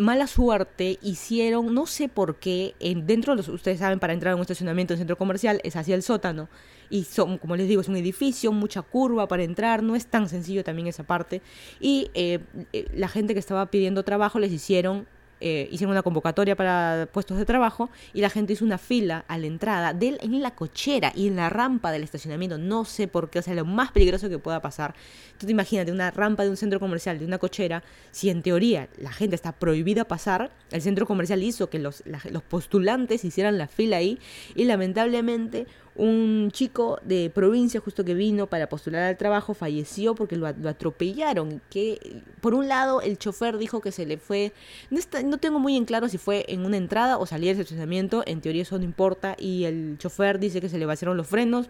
mala 0.00 0.26
suerte 0.26 0.98
hicieron, 1.02 1.74
no 1.74 1.86
sé 1.86 2.08
por 2.08 2.36
qué, 2.36 2.74
en, 2.80 3.06
dentro 3.06 3.32
de 3.32 3.38
los, 3.38 3.48
ustedes 3.48 3.78
saben, 3.78 3.98
para 3.98 4.12
entrar 4.12 4.32
en 4.32 4.36
un 4.36 4.42
estacionamiento 4.42 4.94
en 4.94 4.98
centro 4.98 5.16
comercial 5.16 5.60
es 5.64 5.76
hacia 5.76 5.94
el 5.94 6.02
sótano. 6.02 6.48
Y 6.88 7.04
son, 7.04 7.38
como 7.38 7.56
les 7.56 7.68
digo, 7.68 7.80
es 7.80 7.88
un 7.88 7.96
edificio, 7.96 8.52
mucha 8.52 8.82
curva 8.82 9.28
para 9.28 9.42
entrar, 9.42 9.82
no 9.82 9.96
es 9.96 10.06
tan 10.06 10.28
sencillo 10.28 10.64
también 10.64 10.88
esa 10.88 11.04
parte. 11.04 11.42
Y 11.80 12.10
eh, 12.14 12.40
eh, 12.72 12.86
la 12.94 13.08
gente 13.08 13.34
que 13.34 13.40
estaba 13.40 13.66
pidiendo 13.66 14.02
trabajo 14.02 14.38
les 14.38 14.52
hicieron 14.52 15.06
eh, 15.44 15.68
hicieron 15.72 15.90
una 15.90 16.02
convocatoria 16.02 16.54
para 16.54 17.08
puestos 17.12 17.36
de 17.36 17.44
trabajo 17.44 17.90
y 18.14 18.20
la 18.20 18.30
gente 18.30 18.52
hizo 18.52 18.64
una 18.64 18.78
fila 18.78 19.24
a 19.26 19.38
la 19.38 19.46
entrada 19.48 19.92
en 20.00 20.40
la 20.40 20.52
cochera 20.52 21.12
y 21.16 21.26
en 21.26 21.34
la 21.34 21.50
rampa 21.50 21.90
del 21.90 22.04
estacionamiento. 22.04 22.58
No 22.58 22.84
sé 22.84 23.08
por 23.08 23.28
qué, 23.28 23.40
o 23.40 23.42
sea, 23.42 23.54
lo 23.54 23.64
más 23.64 23.90
peligroso 23.90 24.28
que 24.28 24.38
pueda 24.38 24.62
pasar. 24.62 24.94
Tú 25.38 25.46
te 25.46 25.52
imagínate 25.52 25.90
una 25.90 26.12
rampa 26.12 26.44
de 26.44 26.50
un 26.50 26.56
centro 26.56 26.78
comercial, 26.78 27.18
de 27.18 27.24
una 27.24 27.38
cochera, 27.38 27.82
si 28.12 28.30
en 28.30 28.42
teoría 28.42 28.88
la 28.98 29.10
gente 29.10 29.34
está 29.34 29.50
prohibida 29.50 30.04
pasar, 30.04 30.52
el 30.70 30.80
centro 30.80 31.06
comercial 31.06 31.42
hizo 31.42 31.68
que 31.68 31.80
los, 31.80 32.04
los 32.30 32.42
postulantes 32.44 33.24
hicieran 33.24 33.58
la 33.58 33.66
fila 33.66 33.96
ahí 33.96 34.20
y 34.54 34.64
lamentablemente 34.64 35.66
un 35.94 36.50
chico 36.52 36.98
de 37.04 37.30
provincia 37.30 37.80
justo 37.80 38.04
que 38.04 38.14
vino 38.14 38.46
para 38.46 38.68
postular 38.68 39.02
al 39.02 39.16
trabajo 39.16 39.54
falleció 39.54 40.14
porque 40.14 40.36
lo, 40.36 40.46
atropellaron. 40.46 41.60
Que 41.70 42.22
por 42.40 42.54
un 42.54 42.68
lado 42.68 43.00
el 43.00 43.18
chofer 43.18 43.58
dijo 43.58 43.80
que 43.80 43.92
se 43.92 44.06
le 44.06 44.16
fue, 44.16 44.52
no, 44.90 45.00
no 45.24 45.38
tengo 45.38 45.58
muy 45.58 45.76
en 45.76 45.84
claro 45.84 46.08
si 46.08 46.18
fue 46.18 46.44
en 46.48 46.64
una 46.64 46.76
entrada 46.76 47.18
o 47.18 47.26
salida 47.26 47.52
del 47.52 47.60
estacionamiento, 47.62 48.22
en 48.26 48.40
teoría 48.40 48.62
eso 48.62 48.78
no 48.78 48.84
importa 48.84 49.36
y 49.38 49.64
el 49.64 49.96
chofer 49.98 50.38
dice 50.38 50.60
que 50.60 50.68
se 50.68 50.78
le 50.78 50.86
vaciaron 50.86 51.16
los 51.16 51.26
frenos 51.26 51.68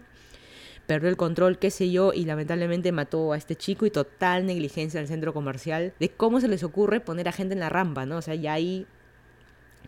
perdió 0.85 1.09
el 1.09 1.17
control, 1.17 1.59
qué 1.59 1.71
sé 1.71 1.91
yo, 1.91 2.11
y 2.13 2.25
lamentablemente 2.25 2.91
mató 2.91 3.31
a 3.31 3.37
este 3.37 3.55
chico 3.55 3.85
y 3.85 3.89
total 3.89 4.45
negligencia 4.45 4.99
del 4.99 5.07
centro 5.07 5.33
comercial 5.33 5.93
de 5.99 6.09
cómo 6.09 6.41
se 6.41 6.47
les 6.47 6.63
ocurre 6.63 6.99
poner 6.99 7.27
a 7.29 7.31
gente 7.31 7.53
en 7.53 7.61
la 7.61 7.69
rampa, 7.69 8.05
¿no? 8.05 8.17
O 8.17 8.21
sea, 8.21 8.35
ya 8.35 8.53
ahí 8.53 8.85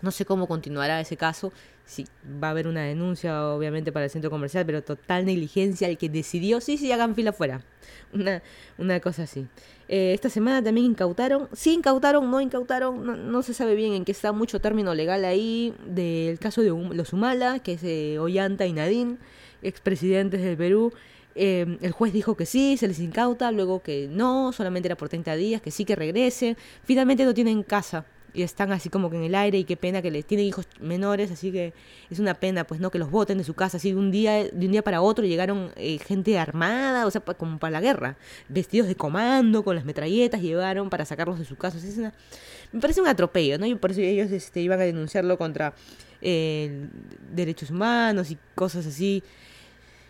no 0.01 0.11
sé 0.11 0.25
cómo 0.25 0.47
continuará 0.47 0.99
ese 0.99 1.17
caso, 1.17 1.51
si 1.85 2.05
va 2.41 2.47
a 2.47 2.51
haber 2.51 2.67
una 2.67 2.83
denuncia 2.83 3.47
obviamente 3.47 3.91
para 3.91 4.05
el 4.05 4.11
centro 4.11 4.29
comercial, 4.29 4.65
pero 4.65 4.83
total 4.83 5.25
negligencia 5.25 5.87
el 5.87 5.97
que 5.97 6.09
decidió, 6.09 6.59
sí, 6.59 6.77
sí, 6.77 6.91
hagan 6.91 7.15
fila 7.15 7.29
afuera. 7.29 7.61
Una, 8.13 8.41
una 8.77 8.99
cosa 8.99 9.23
así. 9.23 9.47
Eh, 9.87 10.13
esta 10.13 10.29
semana 10.29 10.63
también 10.63 10.87
incautaron, 10.87 11.47
sí 11.53 11.73
incautaron, 11.73 12.29
no 12.31 12.41
incautaron, 12.41 13.31
no, 13.31 13.43
se 13.43 13.53
sabe 13.53 13.75
bien 13.75 13.93
en 13.93 14.05
qué 14.05 14.11
está 14.11 14.31
mucho 14.31 14.59
término 14.59 14.95
legal 14.95 15.25
ahí 15.25 15.73
del 15.85 16.39
caso 16.39 16.61
de 16.61 16.69
los 16.69 17.13
Humala, 17.13 17.59
que 17.59 17.73
es 17.73 17.83
eh, 17.83 18.17
Ollanta 18.19 18.65
y 18.65 18.73
Nadine, 18.73 19.17
expresidentes 19.61 20.41
del 20.41 20.57
Perú. 20.57 20.91
Eh, 21.35 21.77
el 21.81 21.91
juez 21.91 22.13
dijo 22.13 22.35
que 22.35 22.45
sí, 22.45 22.77
se 22.77 22.87
les 22.87 22.99
incauta, 22.99 23.51
luego 23.51 23.83
que 23.83 24.07
no, 24.09 24.53
solamente 24.53 24.87
era 24.87 24.95
por 24.95 25.09
30 25.09 25.35
días, 25.35 25.61
que 25.61 25.69
sí 25.69 25.85
que 25.85 25.95
regrese. 25.95 26.57
Finalmente 26.83 27.25
no 27.25 27.33
tienen 27.33 27.61
casa 27.61 28.05
y 28.35 28.43
están 28.43 28.71
así 28.71 28.89
como 28.89 29.09
que 29.09 29.17
en 29.17 29.23
el 29.23 29.35
aire 29.35 29.57
y 29.57 29.63
qué 29.63 29.77
pena 29.77 30.01
que 30.01 30.11
les 30.11 30.25
tienen 30.25 30.45
hijos 30.45 30.67
menores, 30.79 31.31
así 31.31 31.51
que 31.51 31.73
es 32.09 32.19
una 32.19 32.33
pena 32.33 32.65
pues 32.65 32.79
no 32.81 32.91
que 32.91 32.99
los 32.99 33.09
voten 33.09 33.37
de 33.37 33.43
su 33.43 33.53
casa 33.53 33.77
así 33.77 33.91
de 33.91 33.97
un 33.97 34.11
día 34.11 34.43
de 34.43 34.65
un 34.65 34.71
día 34.71 34.83
para 34.83 35.01
otro 35.01 35.25
llegaron 35.25 35.71
eh, 35.75 35.97
gente 35.99 36.37
armada, 36.37 37.05
o 37.05 37.11
sea, 37.11 37.21
como 37.21 37.57
para 37.57 37.71
la 37.71 37.81
guerra, 37.81 38.17
vestidos 38.49 38.87
de 38.87 38.95
comando 38.95 39.63
con 39.63 39.75
las 39.75 39.85
metralletas 39.85 40.41
llevaron 40.41 40.89
para 40.89 41.05
sacarlos 41.05 41.39
de 41.39 41.45
su 41.45 41.55
casa, 41.55 41.77
es 41.77 41.97
una, 41.97 42.13
me 42.71 42.81
parece 42.81 43.01
un 43.01 43.07
atropello, 43.07 43.57
¿no? 43.57 43.65
Y 43.65 43.75
por 43.75 43.91
eso 43.91 44.01
ellos 44.01 44.31
este, 44.31 44.61
iban 44.61 44.79
a 44.81 44.83
denunciarlo 44.83 45.37
contra 45.37 45.73
eh, 46.21 46.87
derechos 47.33 47.69
humanos 47.69 48.31
y 48.31 48.37
cosas 48.55 48.85
así. 48.85 49.23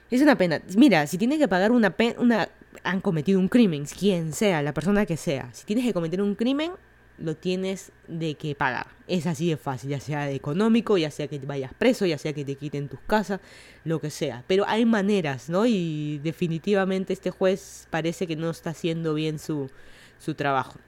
Es 0.10 0.22
una 0.22 0.38
pena. 0.38 0.62
Mira, 0.78 1.08
si 1.08 1.18
tienes 1.18 1.40
que 1.40 1.48
pagar 1.48 1.72
una 1.72 1.90
pena, 1.90 2.20
una 2.20 2.50
han 2.84 3.02
cometido 3.02 3.40
un 3.40 3.48
crimen, 3.48 3.86
quien 3.86 4.34
sea, 4.34 4.62
la 4.62 4.74
persona 4.74 5.06
que 5.06 5.18
sea. 5.18 5.50
Si 5.54 5.66
tienes 5.66 5.86
que 5.86 5.94
cometer 5.94 6.22
un 6.22 6.36
crimen, 6.36 6.72
lo 7.18 7.36
tienes 7.36 7.92
de 8.08 8.36
que 8.36 8.56
pagar. 8.56 8.88
Es 9.08 9.28
así 9.28 9.50
de 9.50 9.58
fácil, 9.58 9.92
ya 9.92 10.00
sea 10.00 10.26
de 10.26 10.36
económico, 10.36 10.98
ya 10.98 11.12
sea 11.12 11.28
que 11.28 11.40
te 11.40 11.46
vayas 11.46 11.74
preso, 11.74 12.06
ya 12.06 12.18
sea 12.18 12.34
que 12.34 12.44
te 12.44 12.56
quiten 12.56 12.90
tus 12.90 13.00
casas, 13.02 13.40
lo 13.84 14.00
que 14.00 14.10
sea. 14.10 14.44
Pero 14.48 14.66
hay 14.68 14.86
maneras, 14.86 15.50
¿no? 15.50 15.66
Y 15.66 16.20
definitivamente 16.24 17.14
este 17.14 17.32
juez 17.32 17.88
parece 17.90 18.28
que 18.28 18.36
no 18.36 18.50
está 18.50 18.72
haciendo 18.72 19.14
bien 19.14 19.40
su, 19.40 19.70
su 20.18 20.36
trabajo. 20.36 20.80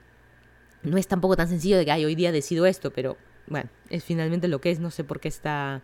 No 0.84 0.98
es 0.98 1.08
tampoco 1.08 1.36
tan 1.36 1.48
sencillo 1.48 1.78
de 1.78 1.86
que 1.86 2.06
hoy 2.06 2.16
día 2.16 2.32
decido 2.32 2.66
esto, 2.66 2.92
pero 2.92 3.18
bueno, 3.48 3.70
es 3.90 4.04
finalmente 4.04 4.48
lo 4.48 4.60
que 4.60 4.72
es, 4.72 4.80
no 4.80 4.92
sé 4.92 5.04
por 5.04 5.20
qué 5.20 5.28
está 5.28 5.82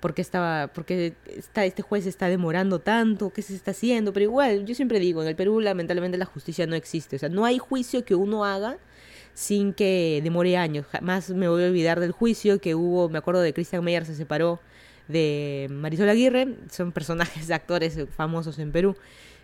por 0.00 0.12
qué 0.12 0.20
estaba, 0.20 0.66
porque 0.66 1.14
está, 1.34 1.64
este 1.64 1.80
juez 1.80 2.04
está 2.04 2.28
demorando 2.28 2.78
tanto, 2.78 3.30
qué 3.30 3.40
se 3.40 3.54
está 3.54 3.70
haciendo, 3.70 4.12
pero 4.12 4.24
igual, 4.24 4.66
yo 4.66 4.74
siempre 4.74 5.00
digo, 5.00 5.22
en 5.22 5.28
el 5.28 5.34
Perú 5.34 5.60
lamentablemente 5.60 6.18
la 6.18 6.26
justicia 6.26 6.66
no 6.66 6.74
existe, 6.74 7.16
o 7.16 7.18
sea, 7.18 7.30
no 7.30 7.46
hay 7.46 7.56
juicio 7.56 8.04
que 8.04 8.14
uno 8.14 8.44
haga 8.44 8.76
sin 9.34 9.74
que 9.74 10.20
demore 10.22 10.56
años. 10.56 10.86
Jamás 10.86 11.30
me 11.30 11.48
voy 11.48 11.64
a 11.64 11.66
olvidar 11.66 12.00
del 12.00 12.12
juicio 12.12 12.60
que 12.60 12.74
hubo, 12.74 13.08
me 13.08 13.18
acuerdo 13.18 13.40
de 13.42 13.52
Christian 13.52 13.84
Meyer 13.84 14.06
se 14.06 14.14
separó 14.14 14.60
de 15.08 15.66
Marisol 15.70 16.08
Aguirre, 16.08 16.54
son 16.70 16.92
personajes, 16.92 17.50
actores 17.50 17.98
famosos 18.16 18.58
en 18.58 18.72
Perú. 18.72 18.96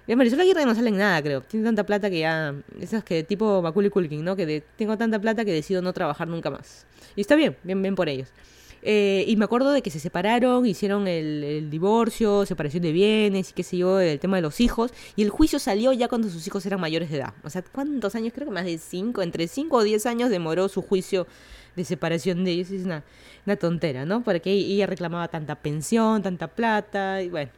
De 0.07 0.17
Marisol 0.17 0.41
Aguirre 0.41 0.65
no 0.65 0.75
salen 0.75 0.97
nada, 0.97 1.23
creo. 1.23 1.43
Tiene 1.43 1.67
tanta 1.67 1.85
plata 1.85 2.09
que 2.09 2.21
ya. 2.21 2.55
Esas 2.81 3.05
que 3.05 3.23
tipo 3.23 3.61
Macaulay 3.63 3.91
Culkin, 3.91 4.25
¿no? 4.25 4.35
Que 4.35 4.63
tengo 4.77 4.97
tanta 4.97 5.19
plata 5.19 5.45
que 5.45 5.53
decido 5.53 5.83
no 5.83 5.93
trabajar 5.93 6.27
nunca 6.27 6.51
más. 6.51 6.87
Y 7.17 7.21
está 7.21 7.37
bien, 7.37 7.57
bien, 7.63 7.81
bien 7.83 7.95
por 7.95 8.09
ellos. 8.09 8.29
Eh, 8.83 9.25
y 9.27 9.37
me 9.37 9.45
acuerdo 9.45 9.73
de 9.73 9.83
que 9.83 9.91
se 9.91 10.01
separaron, 10.01 10.67
hicieron 10.67 11.07
el, 11.07 11.69
divorcio, 11.71 12.47
separación 12.47 12.83
de 12.83 12.93
bienes 12.93 13.51
y 13.51 13.53
qué 13.53 13.63
sé 13.63 13.77
yo, 13.77 14.01
el 14.01 14.19
tema 14.19 14.37
de 14.37 14.43
los 14.43 14.61
hijos. 14.61 14.93
Y 15.17 15.23
el 15.23 15.31
juicio 15.31 15.59
salió 15.59 15.93
ya 15.93 16.09
cuando 16.09 16.29
sus 16.29 16.47
hijos 16.47 16.65
eran 16.67 16.81
mayores 16.81 17.11
de 17.11 17.19
edad. 17.19 17.35
O 17.43 17.51
sea, 17.51 17.63
¿cuántos 17.63 18.15
años? 18.15 18.33
Creo 18.35 18.49
que 18.49 18.55
más 18.55 18.65
de 18.65 18.79
cinco, 18.79 19.23
entre 19.23 19.49
cinco 19.49 19.79
o 19.79 19.83
diez 19.83 20.07
años 20.07 20.31
demoró 20.31 20.69
su 20.69 20.83
juicio 20.83 21.27
de 21.77 21.85
separación 21.85 22.45
de 22.45 22.53
ellos. 22.53 22.71
Es 22.71 22.85
una, 22.85 23.05
una 23.47 23.57
tontera, 23.57 24.05
¿no? 24.07 24.23
Porque 24.23 24.51
ella 24.53 24.87
reclamaba 24.87 25.29
tanta 25.29 25.57
pensión, 25.57 26.23
tanta 26.23 26.49
plata, 26.49 27.23
y 27.23 27.29
bueno 27.29 27.51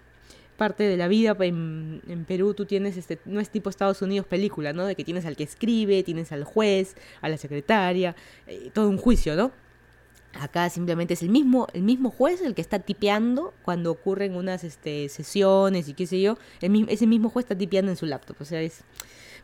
parte 0.56 0.84
de 0.84 0.96
la 0.96 1.08
vida 1.08 1.36
en, 1.40 2.02
en, 2.06 2.24
Perú 2.24 2.54
tú 2.54 2.66
tienes 2.66 2.96
este 2.96 3.18
no 3.24 3.40
es 3.40 3.50
tipo 3.50 3.70
Estados 3.70 4.02
Unidos 4.02 4.26
película 4.26 4.72
no 4.72 4.84
de 4.84 4.94
que 4.94 5.02
tienes 5.02 5.24
al 5.24 5.34
que 5.34 5.42
escribe 5.42 6.02
tienes 6.02 6.30
al 6.30 6.44
juez 6.44 6.94
a 7.20 7.28
la 7.28 7.36
secretaria 7.36 8.14
eh, 8.46 8.70
todo 8.72 8.88
un 8.88 8.98
juicio 8.98 9.34
no 9.34 9.50
Acá 10.40 10.70
simplemente 10.70 11.14
es 11.14 11.22
el 11.22 11.28
mismo, 11.28 11.66
el 11.74 11.82
mismo 11.82 12.10
juez 12.10 12.40
el 12.40 12.54
que 12.54 12.62
está 12.62 12.78
tipeando 12.78 13.52
cuando 13.62 13.90
ocurren 13.90 14.34
unas 14.34 14.64
este, 14.64 15.08
sesiones 15.08 15.88
y 15.88 15.94
qué 15.94 16.06
sé 16.06 16.20
yo. 16.20 16.38
El, 16.60 16.86
ese 16.88 17.06
mismo 17.06 17.28
juez 17.28 17.44
está 17.44 17.56
tipeando 17.56 17.90
en 17.90 17.96
su 17.96 18.06
laptop. 18.06 18.36
O 18.40 18.44
sea, 18.44 18.60
es. 18.60 18.82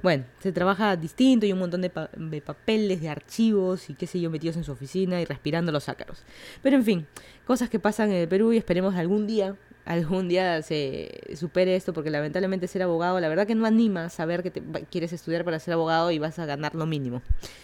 Bueno, 0.01 0.25
se 0.39 0.53
trabaja 0.53 0.95
distinto 0.97 1.45
y 1.45 1.53
un 1.53 1.59
montón 1.59 1.83
de, 1.83 1.91
de, 2.17 2.41
papeles, 2.41 3.01
de 3.01 3.09
archivos 3.09 3.91
y 3.91 3.95
qué 3.95 4.07
sé 4.07 4.21
yo 4.21 4.31
metidos 4.31 4.57
en 4.57 4.63
su 4.63 4.71
oficina 4.71 5.21
y 5.21 5.25
respirando 5.25 5.73
los 5.73 5.89
ácaros. 5.89 6.23
Pero 6.63 6.77
en 6.77 6.85
fin, 6.85 7.07
cosas 7.45 7.69
que 7.69 7.81
pasan 7.81 8.11
en 8.11 8.19
el 8.19 8.29
Perú 8.29 8.53
y 8.53 8.59
esperemos 8.59 8.95
algún 8.95 9.27
día, 9.27 9.57
algún 9.89 10.29
día 10.29 10.61
se 10.61 11.19
supere 11.35 11.75
esto 11.75 11.95
porque 11.95 12.11
lamentablemente 12.11 12.69
ser 12.69 12.83
abogado, 12.83 13.19
la 13.21 13.29
verdad 13.29 13.47
que 13.47 13.55
no 13.55 13.65
anima 13.65 14.11
saber 14.11 14.43
que 14.43 14.51
te, 14.51 14.63
quieres 14.91 15.15
estudiar 15.15 15.47
para 15.47 15.59
ser 15.59 15.73
abogado 15.73 16.11
y 16.11 16.19
vas 16.19 16.39
a 16.39 16.45
ganar 16.45 16.75
lo 16.75 16.85
mínimo. 16.85 17.23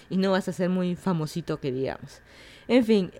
Y 0.08 0.16
no 0.16 0.32
vas 0.32 0.48
a 0.48 0.52
ser 0.52 0.70
muy 0.70 0.96
famosito 0.96 1.60
que 1.60 1.70
digamos. 1.70 2.22
En 2.66 2.82
fin, 2.86 3.10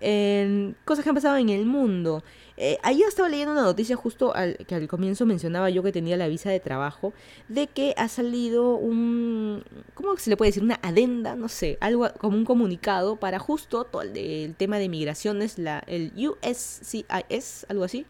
cosas 0.85 1.03
que 1.03 1.09
han 1.09 1.15
pasado 1.15 1.37
en 1.37 1.49
el 1.49 1.67
mundo. 1.67 2.23
Eh, 2.57 2.79
estaba 3.07 3.29
leyendo 3.29 3.51
una 3.51 3.61
noticia 3.61 3.95
justo 3.95 4.33
que 4.67 4.73
al 4.73 4.87
comienzo 4.87 5.27
mencionaba 5.27 5.69
yo 5.69 5.83
que 5.83 5.91
tenía 5.91 6.17
la 6.17 6.27
visa 6.27 6.49
de 6.49 6.59
trabajo, 6.59 7.13
de 7.47 7.67
que 7.67 7.93
ha 7.97 8.07
salido 8.07 8.75
un, 8.75 9.63
¿cómo 9.93 10.17
se 10.17 10.31
le 10.31 10.37
puede 10.37 10.49
decir? 10.49 10.63
Una 10.63 10.79
adenda, 10.81 11.35
no 11.35 11.47
sé, 11.47 11.77
algo 11.79 12.09
como 12.17 12.37
un 12.37 12.45
comunicado 12.45 13.17
para 13.17 13.37
justo 13.37 13.83
todo 13.83 14.01
el, 14.01 14.17
el 14.17 14.55
tema 14.55 14.79
de 14.79 14.89
migraciones, 14.89 15.59
la, 15.59 15.83
el 15.85 16.11
USCIS, 16.15 17.67
algo 17.69 17.83
así. 17.83 18.07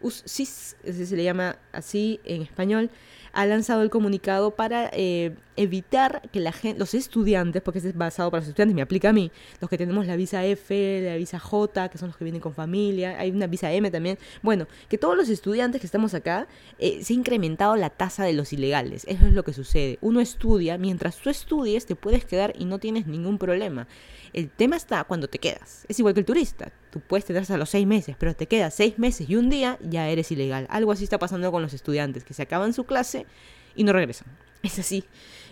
USCIS, 0.00 0.76
se 0.84 1.16
le 1.16 1.24
llama 1.24 1.56
así 1.72 2.20
en 2.24 2.42
español, 2.42 2.90
ha 3.32 3.46
lanzado 3.46 3.82
el 3.82 3.90
comunicado 3.90 4.52
para 4.52 4.90
eh, 4.92 5.34
evitar 5.56 6.22
que 6.32 6.40
la 6.40 6.52
gente, 6.52 6.78
los 6.78 6.94
estudiantes, 6.94 7.62
porque 7.62 7.78
es 7.78 7.96
basado 7.96 8.30
para 8.30 8.40
los 8.40 8.48
estudiantes, 8.48 8.74
me 8.74 8.82
aplica 8.82 9.10
a 9.10 9.12
mí, 9.12 9.30
los 9.60 9.70
que 9.70 9.78
tenemos 9.78 10.06
la 10.06 10.16
visa 10.16 10.44
F, 10.44 11.02
la 11.02 11.16
visa 11.16 11.38
J, 11.38 11.88
que 11.88 11.98
son 11.98 12.08
los 12.08 12.16
que 12.16 12.24
vienen 12.24 12.40
con 12.40 12.54
familia, 12.54 13.18
hay 13.18 13.30
una 13.30 13.46
visa 13.46 13.72
M 13.72 13.90
también, 13.90 14.18
bueno, 14.42 14.66
que 14.88 14.98
todos 14.98 15.16
los 15.16 15.28
estudiantes 15.28 15.80
que 15.80 15.86
estamos 15.86 16.14
acá, 16.14 16.48
eh, 16.78 17.04
se 17.04 17.12
ha 17.12 17.16
incrementado 17.16 17.76
la 17.76 17.90
tasa 17.90 18.24
de 18.24 18.32
los 18.32 18.52
ilegales, 18.52 19.04
eso 19.06 19.26
es 19.26 19.32
lo 19.32 19.44
que 19.44 19.52
sucede, 19.52 19.98
uno 20.00 20.20
estudia, 20.20 20.78
mientras 20.78 21.16
tú 21.16 21.30
estudies 21.30 21.86
te 21.86 21.94
puedes 21.94 22.24
quedar 22.24 22.54
y 22.58 22.64
no 22.64 22.78
tienes 22.78 23.06
ningún 23.06 23.38
problema. 23.38 23.86
El 24.32 24.48
tema 24.48 24.76
está 24.76 25.02
cuando 25.04 25.28
te 25.28 25.38
quedas. 25.38 25.84
Es 25.88 25.98
igual 25.98 26.14
que 26.14 26.20
el 26.20 26.26
turista. 26.26 26.72
Tú 26.90 27.00
puedes 27.00 27.24
tener 27.24 27.42
hasta 27.42 27.56
los 27.56 27.70
seis 27.70 27.86
meses, 27.86 28.16
pero 28.18 28.34
te 28.34 28.46
quedas 28.46 28.74
seis 28.74 28.98
meses 28.98 29.28
y 29.28 29.36
un 29.36 29.48
día 29.48 29.78
ya 29.80 30.08
eres 30.08 30.30
ilegal. 30.32 30.66
Algo 30.70 30.92
así 30.92 31.04
está 31.04 31.18
pasando 31.18 31.50
con 31.52 31.62
los 31.62 31.72
estudiantes, 31.72 32.24
que 32.24 32.34
se 32.34 32.42
acaban 32.42 32.72
su 32.72 32.84
clase 32.84 33.26
y 33.76 33.84
no 33.84 33.92
regresan. 33.92 34.28
Es 34.62 34.78
así. 34.78 35.04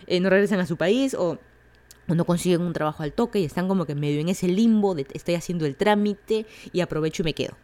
Eh, 0.07 0.19
no 0.19 0.29
regresan 0.29 0.59
a 0.59 0.65
su 0.65 0.77
país 0.77 1.13
o 1.13 1.39
no 2.15 2.25
consiguen 2.25 2.61
un 2.61 2.73
trabajo 2.73 3.03
al 3.03 3.13
toque 3.13 3.39
y 3.39 3.45
están 3.45 3.67
como 3.67 3.85
que 3.85 3.95
medio 3.95 4.19
en 4.19 4.29
ese 4.29 4.47
limbo 4.47 4.95
de 4.95 5.05
estoy 5.13 5.35
haciendo 5.35 5.65
el 5.65 5.75
trámite 5.75 6.45
y 6.71 6.81
aprovecho 6.81 7.23
y 7.23 7.25
me 7.25 7.33
quedo. 7.33 7.55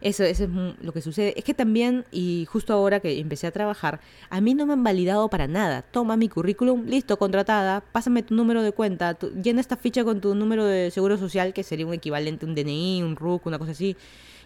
Eso, 0.00 0.24
es 0.24 0.42
lo 0.82 0.92
que 0.92 1.00
sucede. 1.00 1.34
Es 1.36 1.44
que 1.44 1.54
también, 1.54 2.04
y 2.10 2.46
justo 2.50 2.72
ahora 2.72 3.00
que 3.00 3.18
empecé 3.18 3.46
a 3.46 3.50
trabajar, 3.50 4.00
a 4.28 4.40
mí 4.40 4.54
no 4.54 4.66
me 4.66 4.72
han 4.72 4.82
validado 4.82 5.28
para 5.28 5.46
nada. 5.46 5.82
Toma 5.82 6.16
mi 6.16 6.28
currículum, 6.28 6.86
listo, 6.86 7.18
contratada, 7.18 7.80
pásame 7.80 8.22
tu 8.22 8.34
número 8.34 8.62
de 8.62 8.72
cuenta, 8.72 9.18
llena 9.42 9.60
esta 9.60 9.76
ficha 9.76 10.04
con 10.04 10.20
tu 10.20 10.34
número 10.34 10.64
de 10.64 10.90
seguro 10.90 11.18
social, 11.18 11.52
que 11.52 11.62
sería 11.62 11.86
un 11.86 11.94
equivalente 11.94 12.46
un 12.46 12.54
DNI, 12.54 13.02
un 13.02 13.16
RUC, 13.16 13.46
una 13.46 13.58
cosa 13.58 13.72
así. 13.72 13.96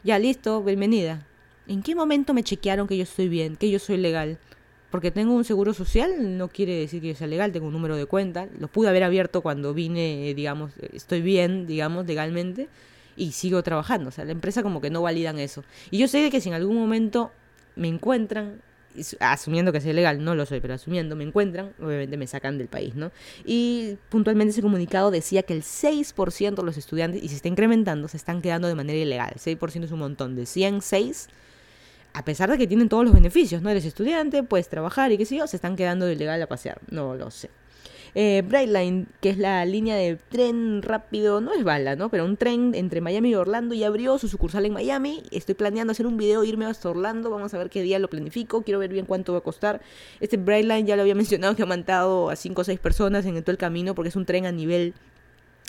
Ya, 0.03 0.19
listo, 0.19 0.63
bienvenida. 0.63 1.27
¿En 1.67 1.83
qué 1.83 1.95
momento 1.95 2.35
me 2.35 2.43
chequearon 2.43 2.87
que 2.87 2.97
yo 2.97 3.05
estoy 3.05 3.29
bien, 3.29 3.57
que 3.57 3.71
yo 3.71 3.79
soy 3.79 3.97
legal? 3.97 4.39
Porque 4.95 5.11
tengo 5.11 5.35
un 5.35 5.43
seguro 5.43 5.75
social 5.75 6.39
no 6.39 6.47
quiere 6.47 6.79
decir 6.79 7.03
que 7.03 7.17
sea 7.17 7.27
legal, 7.27 7.51
tengo 7.51 7.67
un 7.67 7.73
número 7.73 7.97
de 7.97 8.07
cuenta. 8.07 8.47
Lo 8.61 8.69
pude 8.69 8.89
haber 8.89 9.03
abierto 9.03 9.41
cuando 9.41 9.75
vine, 9.75 10.33
digamos, 10.37 10.71
estoy 10.93 11.21
bien, 11.21 11.67
digamos, 11.67 12.07
legalmente 12.07 12.69
y 13.17 13.33
sigo 13.33 13.61
trabajando. 13.65 14.11
O 14.11 14.13
sea, 14.13 14.25
la 14.25 14.31
empresa 14.31 14.63
como 14.63 14.81
que 14.81 14.91
no 14.91 15.03
validan 15.03 15.41
eso. 15.41 15.65
Y 15.91 15.99
yo 15.99 16.07
sé 16.07 16.31
que 16.31 16.41
si 16.41 16.49
en 16.49 16.55
algún 16.55 16.77
momento 16.77 17.33
me 17.75 17.89
encuentran, 17.89 18.63
asumiendo 19.19 19.73
que 19.73 19.81
sea 19.81 19.93
legal, 19.93 20.23
no 20.23 20.37
lo 20.37 20.47
soy, 20.47 20.61
pero 20.61 20.75
asumiendo, 20.75 21.17
me 21.17 21.25
encuentran, 21.25 21.73
obviamente 21.81 22.17
me 22.17 22.29
sacan 22.29 22.57
del 22.57 22.69
país, 22.69 22.95
¿no? 22.95 23.11
Y 23.45 23.97
puntualmente 24.11 24.53
ese 24.53 24.63
comunicado 24.63 25.11
decía 25.11 25.43
que 25.43 25.55
el 25.55 25.63
6% 25.63 26.55
de 26.55 26.63
los 26.63 26.77
estudiantes, 26.77 27.21
y 27.21 27.31
se 27.31 27.35
está 27.35 27.49
incrementando, 27.49 28.07
se 28.07 28.17
están 28.17 28.41
quedando 28.41 28.69
de 28.69 28.77
manera 28.77 29.01
ilegal. 29.01 29.35
6% 29.39 29.87
es 29.87 29.91
un 29.91 29.99
montón, 29.99 30.37
de 30.37 30.47
106 30.47 31.31
a 32.15 32.25
pesar 32.25 32.51
de 32.51 32.57
que 32.57 32.67
tienen 32.67 32.89
todos 32.89 33.05
los 33.05 33.13
beneficios, 33.13 33.61
¿no? 33.61 33.71
Eres 33.71 33.85
estudiante, 33.85 34.45
puedes 34.45 34.69
trabajar 34.69 35.11
y 35.13 35.19
qué 35.19 35.27
sé 35.27 35.37
yo, 35.37 35.47
se 35.47 35.57
están 35.57 35.77
quedando 35.77 36.07
de 36.07 36.15
ilegal 36.15 36.41
a 36.41 36.47
pasear. 36.47 36.81
No 36.91 37.15
lo 37.17 37.31
sé. 37.31 37.51
Eh, 38.15 38.45
Brightline, 38.47 39.09
que 39.21 39.31
es 39.31 39.39
la 39.39 39.65
línea 39.65 39.97
de 39.97 40.15
tren 40.29 40.83
rápido, 40.83 41.41
no 41.41 41.53
es 41.53 41.65
bala, 41.65 41.97
¿no? 41.97 42.11
Pero 42.11 42.25
un 42.25 42.37
tren 42.37 42.73
entre 42.77 43.01
Miami 43.01 43.31
y 43.31 43.35
Orlando 43.35 43.75
ya 43.75 43.89
abrió 43.89 44.17
su 44.19 44.29
sucursal 44.29 44.65
en 44.67 44.73
Miami. 44.73 45.25
Estoy 45.33 45.57
planeando 45.57 45.91
hacer 45.91 46.07
un 46.07 46.17
video, 46.17 46.45
irme 46.45 46.67
hasta 46.67 46.89
Orlando. 46.89 47.31
Vamos 47.31 47.53
a 47.53 47.59
ver 47.59 47.71
qué 47.71 47.83
día 47.83 47.99
lo 47.99 48.09
planifico. 48.09 48.63
Quiero 48.63 48.79
ver 48.79 48.93
bien 48.93 49.07
cuánto 49.07 49.33
va 49.33 49.39
a 49.41 49.43
costar. 49.43 49.81
Este 50.21 50.37
Brightline 50.37 50.87
ya 50.87 50.95
lo 50.95 51.03
había 51.03 51.15
mencionado 51.17 51.57
que 51.57 51.65
ha 51.65 51.67
mandado 51.67 52.31
a 52.31 52.37
5 52.37 52.61
o 52.61 52.65
6 52.65 52.79
personas 52.79 53.27
en 53.27 53.43
todo 53.43 53.51
el 53.51 53.59
camino 53.59 53.97
porque 53.97 54.11
es 54.11 54.17
un 54.17 54.25
tren 54.25 54.47
a 54.47 54.53
nivel 54.53 54.95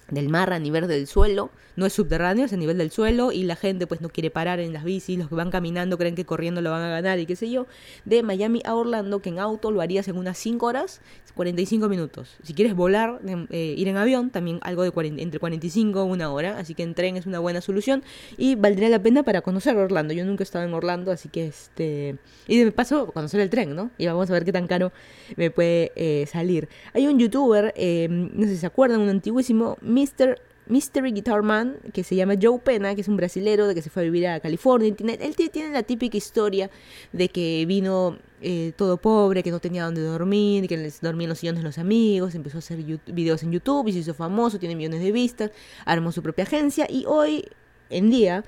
del 0.10 0.30
mar 0.30 0.54
a 0.54 0.60
nivel 0.60 0.88
del 0.88 1.08
suelo, 1.08 1.52
no 1.76 1.86
es 1.86 1.94
subterráneo, 1.94 2.46
es 2.46 2.54
a 2.54 2.58
nivel 2.58 2.78
del 2.78 2.92
suelo 2.92 3.32
y 3.32 3.44
la 3.44 3.56
gente 3.56 3.88
pues 3.88 4.02
no 4.02 4.10
quiere 4.10 4.30
parar 4.30 4.60
en 4.60 4.72
las 4.72 4.84
bicis, 4.84 5.18
los 5.18 5.30
que 5.30 5.36
van 5.36 5.52
caminando 5.52 5.98
creen 5.98 6.16
que 6.16 6.26
corriendo 6.26 6.62
lo 6.62 6.72
van 6.72 6.82
a 6.82 6.90
ganar 6.90 7.20
y 7.20 7.26
qué 7.26 7.36
sé 7.36 7.50
yo, 7.50 7.68
de 8.06 8.24
Miami 8.24 8.62
a 8.66 8.76
Orlando 8.76 9.20
que 9.20 9.30
en 9.30 9.40
auto 9.40 9.72
lo 9.72 9.82
harías 9.82 10.08
en 10.08 10.18
unas 10.18 10.38
5 10.38 10.66
horas, 10.66 11.02
45 11.36 11.90
minutos. 11.90 12.38
Si 12.44 12.54
quieres 12.54 12.76
volar, 12.76 13.20
em, 13.28 13.48
eh, 13.52 13.76
ir 13.78 13.88
en 13.88 13.98
avión, 13.98 14.30
también 14.30 14.60
algo 14.62 14.84
de 14.84 14.92
entre 15.18 15.40
45 15.40 16.06
y 16.06 16.10
una 16.10 16.32
hora, 16.32 16.58
así 16.58 16.74
que 16.74 16.84
en 16.84 16.96
tren 16.96 17.18
es 17.18 17.26
una 17.26 17.40
buena 17.40 17.62
solución 17.62 18.04
y 18.38 18.56
valdría 18.56 18.90
la 18.90 19.00
pena 19.00 19.24
para 19.24 19.42
conocer 19.42 19.76
Orlando. 19.76 20.14
Yo 20.14 20.26
nunca 20.26 20.44
he 20.44 20.46
estado 20.46 20.66
en 20.66 20.74
Orlando, 20.74 21.12
así 21.12 21.30
que 21.30 21.48
este... 21.48 22.18
Y 22.48 22.60
de 22.60 22.72
paso 22.72 23.08
conocer 23.08 23.42
el 23.42 23.50
tren, 23.50 23.76
¿no? 23.76 23.92
Y 23.98 24.08
vamos 24.08 24.30
a 24.30 24.34
ver 24.34 24.46
qué 24.46 24.54
tan 24.54 24.68
caro 24.68 24.92
me 25.36 25.52
puede 25.52 25.92
eh, 25.96 26.26
salir. 26.32 26.70
Hay 26.94 27.08
un 27.08 27.20
youtuber, 27.20 27.74
em, 27.76 28.30
no 28.34 28.44
sé 28.44 28.52
si 28.52 28.58
se 28.58 28.66
acuerdan, 28.66 29.02
un 29.02 29.10
antiguísimo 29.10 29.78
Mr. 29.96 30.38
Mystery 30.68 31.12
Guitar 31.12 31.44
Man, 31.44 31.78
que 31.94 32.04
se 32.04 32.16
llama 32.16 32.34
Joe 32.42 32.60
Pena, 32.60 32.96
que 32.96 33.02
es 33.02 33.08
un 33.08 33.18
brasilero 33.18 33.68
de 33.68 33.76
que 33.76 33.82
se 33.82 33.90
fue 33.90 34.02
a 34.02 34.06
vivir 34.06 34.28
a 34.28 34.40
California. 34.40 34.88
él 34.88 35.36
tiene 35.36 35.72
la 35.72 35.84
típica 35.84 36.18
historia 36.18 36.70
de 37.14 37.30
que 37.30 37.66
vino 37.68 38.18
eh, 38.42 38.74
todo 38.76 38.98
pobre, 38.98 39.44
que 39.44 39.52
no 39.52 39.60
tenía 39.60 39.86
dónde 39.86 40.02
dormir, 40.02 40.68
que 40.68 40.92
dormía 41.02 41.26
en 41.26 41.30
los 41.30 41.40
sillones 41.40 41.62
de 41.62 41.68
los 41.68 41.78
amigos, 41.78 42.36
empezó 42.36 42.58
a 42.58 42.60
hacer 42.60 42.80
videos 43.08 43.44
en 43.44 43.52
YouTube 43.52 43.88
y 43.88 43.94
se 43.94 44.00
hizo 44.00 44.14
famoso, 44.14 44.60
tiene 44.60 44.76
millones 44.76 45.02
de 45.02 45.12
vistas, 45.12 45.52
armó 45.86 46.12
su 46.12 46.22
propia 46.24 46.44
agencia 46.44 46.88
y 46.90 47.06
hoy 47.06 47.46
en 47.90 48.10
día 48.10 48.44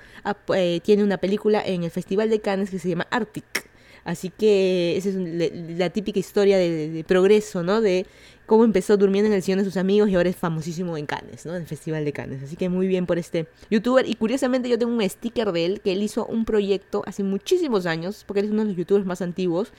eh, 0.54 0.80
tiene 0.82 1.04
una 1.04 1.18
película 1.18 1.62
en 1.64 1.84
el 1.84 1.90
Festival 1.90 2.28
de 2.30 2.40
Cannes 2.40 2.70
que 2.70 2.78
se 2.78 2.88
llama 2.88 3.06
Arctic. 3.10 3.68
Así 4.04 4.30
que 4.30 4.96
esa 4.96 5.10
es 5.10 5.16
la, 5.16 5.90
típica 5.90 6.18
historia 6.18 6.56
de, 6.56 6.88
de, 6.90 7.04
progreso, 7.04 7.62
¿no? 7.62 7.82
De 7.82 8.06
cómo 8.48 8.64
empezó 8.64 8.96
durmiendo 8.96 9.28
en 9.28 9.34
el 9.34 9.42
sillón 9.42 9.58
de 9.58 9.64
sus 9.66 9.76
amigos 9.76 10.08
y 10.08 10.14
ahora 10.14 10.30
es 10.30 10.36
famosísimo 10.36 10.96
en 10.96 11.04
Cannes, 11.04 11.44
¿no? 11.44 11.54
En 11.54 11.60
el 11.60 11.68
Festival 11.68 12.06
de 12.06 12.14
Cannes. 12.14 12.42
Así 12.42 12.56
que 12.56 12.70
muy 12.70 12.88
bien 12.88 13.04
por 13.04 13.18
este 13.18 13.46
youtuber. 13.70 14.08
Y 14.08 14.14
curiosamente 14.14 14.70
yo 14.70 14.78
tengo 14.78 14.90
un 14.90 15.06
sticker 15.06 15.52
de 15.52 15.66
él 15.66 15.80
que 15.82 15.92
él 15.92 16.02
hizo 16.02 16.24
un 16.24 16.46
proyecto 16.46 17.02
hace 17.04 17.22
muchísimos 17.22 17.84
años, 17.84 18.24
porque 18.26 18.40
él 18.40 18.46
es 18.46 18.52
uno 18.52 18.62
de 18.62 18.68
los 18.68 18.76
youtubers 18.76 19.04
más 19.04 19.20
antiguos. 19.20 19.70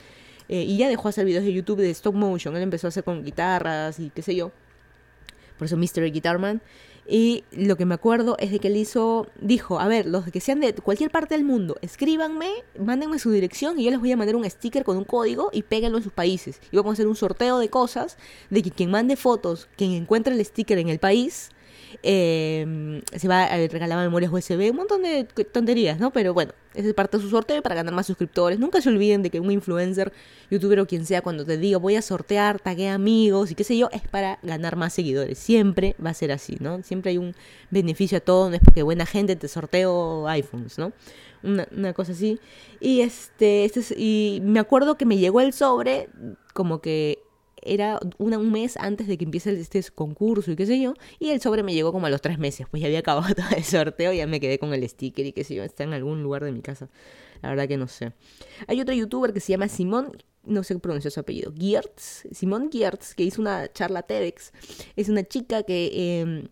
Eh, 0.50 0.62
y 0.62 0.78
ya 0.78 0.88
dejó 0.88 1.10
hacer 1.10 1.26
videos 1.26 1.46
de 1.46 1.52
YouTube 1.52 1.80
de 1.80 1.90
stop 1.90 2.14
motion. 2.14 2.56
Él 2.56 2.62
empezó 2.62 2.86
a 2.86 2.90
hacer 2.90 3.04
con 3.04 3.24
guitarras 3.24 4.00
y 4.00 4.12
qué 4.12 4.22
sé 4.22 4.36
yo. 4.36 4.52
Por 5.58 5.66
eso 5.66 5.76
Mystery 5.76 6.12
Guitarman. 6.12 6.62
Y 7.12 7.44
lo 7.52 7.76
que 7.76 7.86
me 7.86 7.96
acuerdo 7.96 8.38
es 8.38 8.52
de 8.52 8.60
que 8.60 8.68
él 8.68 8.78
hizo, 8.78 9.26
dijo, 9.42 9.80
a 9.80 9.88
ver, 9.88 10.06
los 10.06 10.26
que 10.26 10.40
sean 10.40 10.60
de 10.60 10.76
cualquier 10.76 11.10
parte 11.10 11.34
del 11.34 11.44
mundo, 11.44 11.76
escríbanme, 11.82 12.50
mándenme 12.80 13.18
su 13.18 13.32
dirección 13.32 13.80
y 13.80 13.86
yo 13.86 13.90
les 13.90 14.00
voy 14.00 14.12
a 14.12 14.18
mandar 14.18 14.36
un 14.36 14.48
sticker 14.48 14.84
con 14.84 14.96
un 14.96 15.06
código 15.06 15.50
y 15.52 15.64
péguenlo 15.64 15.98
en 15.98 16.04
sus 16.04 16.14
países. 16.14 16.62
Y 16.72 16.78
vamos 16.78 16.92
a 16.92 16.94
hacer 16.94 17.08
un 17.08 17.16
sorteo 17.16 17.58
de 17.58 17.70
cosas 17.70 18.16
de 18.52 18.62
que 18.62 18.70
quien 18.70 18.92
mande 18.92 19.16
fotos, 19.16 19.68
quien 19.76 19.94
encuentre 19.94 20.36
el 20.36 20.46
sticker 20.46 20.78
en 20.78 20.90
el 20.90 21.00
país, 21.00 21.50
eh, 22.04 23.02
se 23.16 23.28
va 23.28 23.44
a 23.44 23.58
regalar 23.68 24.00
memorias 24.00 24.32
USB, 24.32 24.72
un 24.72 24.78
montón 24.78 25.04
de 25.04 25.26
tonterías, 25.26 26.00
¿no? 26.00 26.12
Pero 26.12 26.34
bueno, 26.34 26.54
es 26.74 26.94
parte 26.94 27.18
de 27.18 27.24
su 27.24 27.30
sorteo 27.30 27.62
para 27.62 27.76
ganar 27.76 27.94
más 27.94 28.08
suscriptores. 28.08 28.60
Nunca 28.60 28.82
se 28.82 28.90
olviden 28.90 29.24
de 29.24 29.30
que 29.30 29.40
un 29.40 29.52
influencer, 29.52 30.14
youtuber 30.50 30.80
o 30.80 30.88
quien 30.88 31.06
sea, 31.06 31.22
cuando 31.22 31.46
te 31.46 31.58
diga 31.58 31.78
voy 31.78 31.96
a 31.96 32.02
sortear, 32.02 32.60
tagué 32.60 32.90
amigos 32.90 33.52
y 33.52 33.56
qué 33.56 33.64
sé 33.64 33.78
yo, 33.78 33.90
es 33.92 34.02
para 34.08 34.40
ganar 34.44 34.76
más 34.76 34.94
seguidores. 34.94 35.40
Siempre 35.40 35.96
va 36.04 36.12
a 36.12 36.14
ser 36.14 36.32
así, 36.32 36.58
¿no? 36.60 36.84
Siempre 36.84 37.12
hay 37.12 37.18
un 37.18 37.36
beneficio 37.70 38.20
a 38.20 38.22
todo, 38.22 38.50
no 38.50 38.56
es 38.56 38.62
porque 38.64 38.84
buena 38.84 39.06
gente 39.06 39.36
te 39.36 39.48
sorteo 39.48 40.28
iPhones, 40.28 40.78
¿no? 40.78 40.94
Una, 41.42 41.94
cosa 41.94 42.12
así. 42.12 42.40
Y 42.80 43.02
este, 43.02 43.66
este 43.66 43.82
y 43.98 44.42
me 44.44 44.60
acuerdo 44.60 44.98
que 44.98 45.06
me 45.06 45.18
llegó 45.18 45.42
el 45.42 45.54
sobre 45.54 46.10
como 46.54 46.82
que 46.82 47.24
era 47.64 48.00
un 48.18 48.52
mes 48.52 48.78
antes 48.78 49.08
de 49.08 49.18
que 49.18 49.26
empiece 49.26 49.52
este 49.60 49.82
concurso 49.94 50.52
y 50.52 50.56
qué 50.56 50.66
sé 50.66 50.80
yo, 50.80 50.94
y 51.20 51.30
el 51.30 51.42
sobre 51.42 51.64
me 51.64 51.74
llegó 51.74 51.92
como 51.92 52.08
a 52.08 52.10
los 52.10 52.22
tres 52.22 52.40
meses, 52.40 52.68
pues 52.70 52.82
ya 52.82 52.88
había 52.88 53.00
acabado 53.00 53.34
todo 53.36 53.46
el 53.56 53.64
sorteo, 53.64 54.14
ya 54.14 54.28
me 54.28 54.40
quedé 54.40 54.60
con 54.60 54.74
el 54.74 54.88
sticker 54.88 55.26
y 55.26 55.34
qué 55.34 55.44
sé 55.44 55.56
yo, 55.56 55.64
está 55.64 55.84
en 55.84 55.94
algún 55.94 56.24
lugar 56.24 56.44
de 56.44 56.52
mi 56.52 56.62
casa, 56.62 56.90
la 57.42 57.50
verdad 57.50 57.68
que 57.68 57.78
no 57.78 57.88
sé. 57.88 58.14
Hay 58.68 58.80
otro 58.82 58.94
youtuber 58.94 59.34
que 59.34 59.40
se 59.40 59.52
llama 59.54 59.68
Simón, 59.68 60.12
no 60.46 60.64
sé 60.64 60.78
pronunciar 60.80 61.12
su 61.12 61.20
apellido, 61.20 61.54
Giertz, 61.54 62.28
Simón 62.32 62.70
Giertz, 62.72 63.14
que 63.14 63.24
hizo 63.24 63.42
una 63.42 63.72
charla 63.72 64.04
TEDx, 64.04 64.54
es 64.96 65.10
una 65.10 65.24
chica 65.24 65.64
que... 65.64 65.92
Eh, 65.94 66.50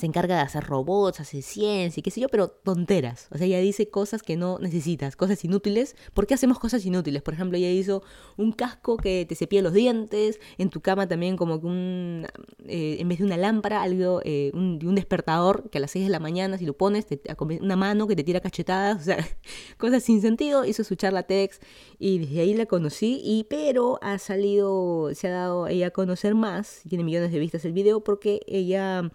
se 0.00 0.06
encarga 0.06 0.36
de 0.36 0.42
hacer 0.42 0.64
robots, 0.64 1.20
hace 1.20 1.42
ciencia 1.42 2.00
y 2.00 2.02
qué 2.02 2.10
sé 2.10 2.20
yo, 2.20 2.28
pero 2.28 2.48
tonteras. 2.48 3.28
O 3.30 3.38
sea, 3.38 3.46
ella 3.46 3.60
dice 3.60 3.88
cosas 3.90 4.22
que 4.22 4.36
no 4.36 4.58
necesitas, 4.58 5.14
cosas 5.14 5.44
inútiles. 5.44 5.94
¿Por 6.14 6.26
qué 6.26 6.34
hacemos 6.34 6.58
cosas 6.58 6.84
inútiles? 6.84 7.22
Por 7.22 7.34
ejemplo, 7.34 7.58
ella 7.58 7.70
hizo 7.70 8.02
un 8.36 8.52
casco 8.52 8.96
que 8.96 9.26
te 9.28 9.34
cepilla 9.34 9.62
los 9.62 9.74
dientes, 9.74 10.40
en 10.58 10.70
tu 10.70 10.80
cama 10.80 11.06
también 11.06 11.36
como 11.36 11.60
que 11.60 11.66
un, 11.66 12.26
eh, 12.66 12.96
en 12.98 13.08
vez 13.08 13.18
de 13.18 13.24
una 13.24 13.36
lámpara, 13.36 13.82
algo, 13.82 14.22
eh, 14.24 14.50
un, 14.54 14.80
despertador 14.94 15.70
que 15.70 15.78
a 15.78 15.80
las 15.80 15.92
6 15.92 16.06
de 16.06 16.10
la 16.10 16.18
mañana, 16.18 16.58
si 16.58 16.66
lo 16.66 16.72
pones, 16.76 17.06
te, 17.06 17.20
una 17.60 17.76
mano 17.76 18.06
que 18.06 18.16
te 18.16 18.24
tira 18.24 18.40
cachetadas, 18.40 19.02
o 19.02 19.04
sea, 19.04 19.18
cosas 19.78 20.02
sin 20.02 20.20
sentido. 20.20 20.64
Hizo 20.64 20.82
su 20.82 20.94
charla 20.94 21.24
TEDx 21.24 21.60
y 21.98 22.18
desde 22.18 22.40
ahí 22.40 22.54
la 22.54 22.66
conocí, 22.66 23.20
y 23.22 23.44
pero 23.44 23.98
ha 24.02 24.18
salido, 24.18 25.10
se 25.14 25.28
ha 25.28 25.30
dado 25.30 25.68
ella 25.68 25.88
a 25.88 25.90
conocer 25.90 26.34
más, 26.34 26.80
tiene 26.88 27.04
millones 27.04 27.32
de 27.32 27.38
vistas 27.38 27.64
el 27.64 27.72
video, 27.72 28.02
porque 28.02 28.40
ella 28.46 29.10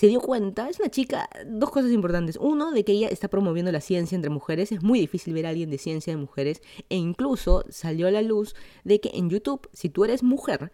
se 0.00 0.06
dio 0.06 0.22
cuenta, 0.22 0.70
es 0.70 0.80
una 0.80 0.88
chica, 0.88 1.28
dos 1.44 1.70
cosas 1.70 1.90
importantes. 1.92 2.38
Uno, 2.40 2.70
de 2.72 2.86
que 2.86 2.92
ella 2.92 3.08
está 3.08 3.28
promoviendo 3.28 3.70
la 3.70 3.82
ciencia 3.82 4.16
entre 4.16 4.30
mujeres. 4.30 4.72
Es 4.72 4.82
muy 4.82 4.98
difícil 4.98 5.34
ver 5.34 5.44
a 5.44 5.50
alguien 5.50 5.68
de 5.68 5.76
ciencia 5.76 6.10
de 6.10 6.16
mujeres. 6.16 6.62
E 6.88 6.96
incluso 6.96 7.66
salió 7.68 8.06
a 8.06 8.10
la 8.10 8.22
luz 8.22 8.54
de 8.82 8.98
que 8.98 9.10
en 9.12 9.28
YouTube, 9.28 9.68
si 9.74 9.90
tú 9.90 10.06
eres 10.06 10.22
mujer, 10.22 10.72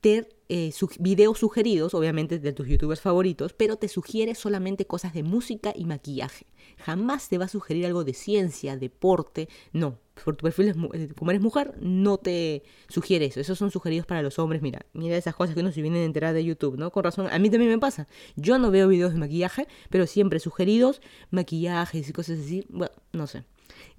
te 0.00 0.28
eh, 0.48 0.70
videos 1.00 1.40
sugeridos, 1.40 1.92
obviamente 1.92 2.38
de 2.38 2.52
tus 2.52 2.68
youtubers 2.68 3.00
favoritos, 3.00 3.52
pero 3.52 3.74
te 3.74 3.88
sugiere 3.88 4.36
solamente 4.36 4.86
cosas 4.86 5.12
de 5.12 5.24
música 5.24 5.72
y 5.74 5.84
maquillaje. 5.84 6.46
Jamás 6.76 7.28
te 7.28 7.36
va 7.36 7.46
a 7.46 7.48
sugerir 7.48 7.84
algo 7.84 8.04
de 8.04 8.14
ciencia, 8.14 8.76
deporte, 8.76 9.48
no. 9.72 9.98
Por 10.24 10.36
tu 10.36 10.42
perfil, 10.42 10.74
eh, 10.92 11.08
como 11.16 11.30
eres 11.30 11.42
mujer, 11.42 11.74
no 11.80 12.18
te 12.18 12.62
sugiere 12.88 13.26
eso. 13.26 13.40
Esos 13.40 13.58
son 13.58 13.70
sugeridos 13.70 14.06
para 14.06 14.22
los 14.22 14.38
hombres. 14.38 14.62
Mira, 14.62 14.86
mira 14.92 15.16
esas 15.16 15.34
cosas 15.34 15.54
que 15.54 15.60
uno 15.60 15.72
se 15.72 15.82
vienen 15.82 16.02
a 16.02 16.04
enterar 16.04 16.34
de 16.34 16.44
YouTube, 16.44 16.76
¿no? 16.78 16.90
Con 16.90 17.04
razón, 17.04 17.28
a 17.30 17.38
mí 17.38 17.50
también 17.50 17.70
me 17.70 17.78
pasa. 17.78 18.08
Yo 18.36 18.58
no 18.58 18.70
veo 18.70 18.88
videos 18.88 19.12
de 19.12 19.18
maquillaje, 19.18 19.66
pero 19.90 20.06
siempre 20.06 20.40
sugeridos, 20.40 21.00
maquillajes 21.30 22.08
y 22.08 22.12
cosas 22.12 22.40
así. 22.40 22.66
Bueno, 22.68 22.92
no 23.12 23.26
sé 23.26 23.44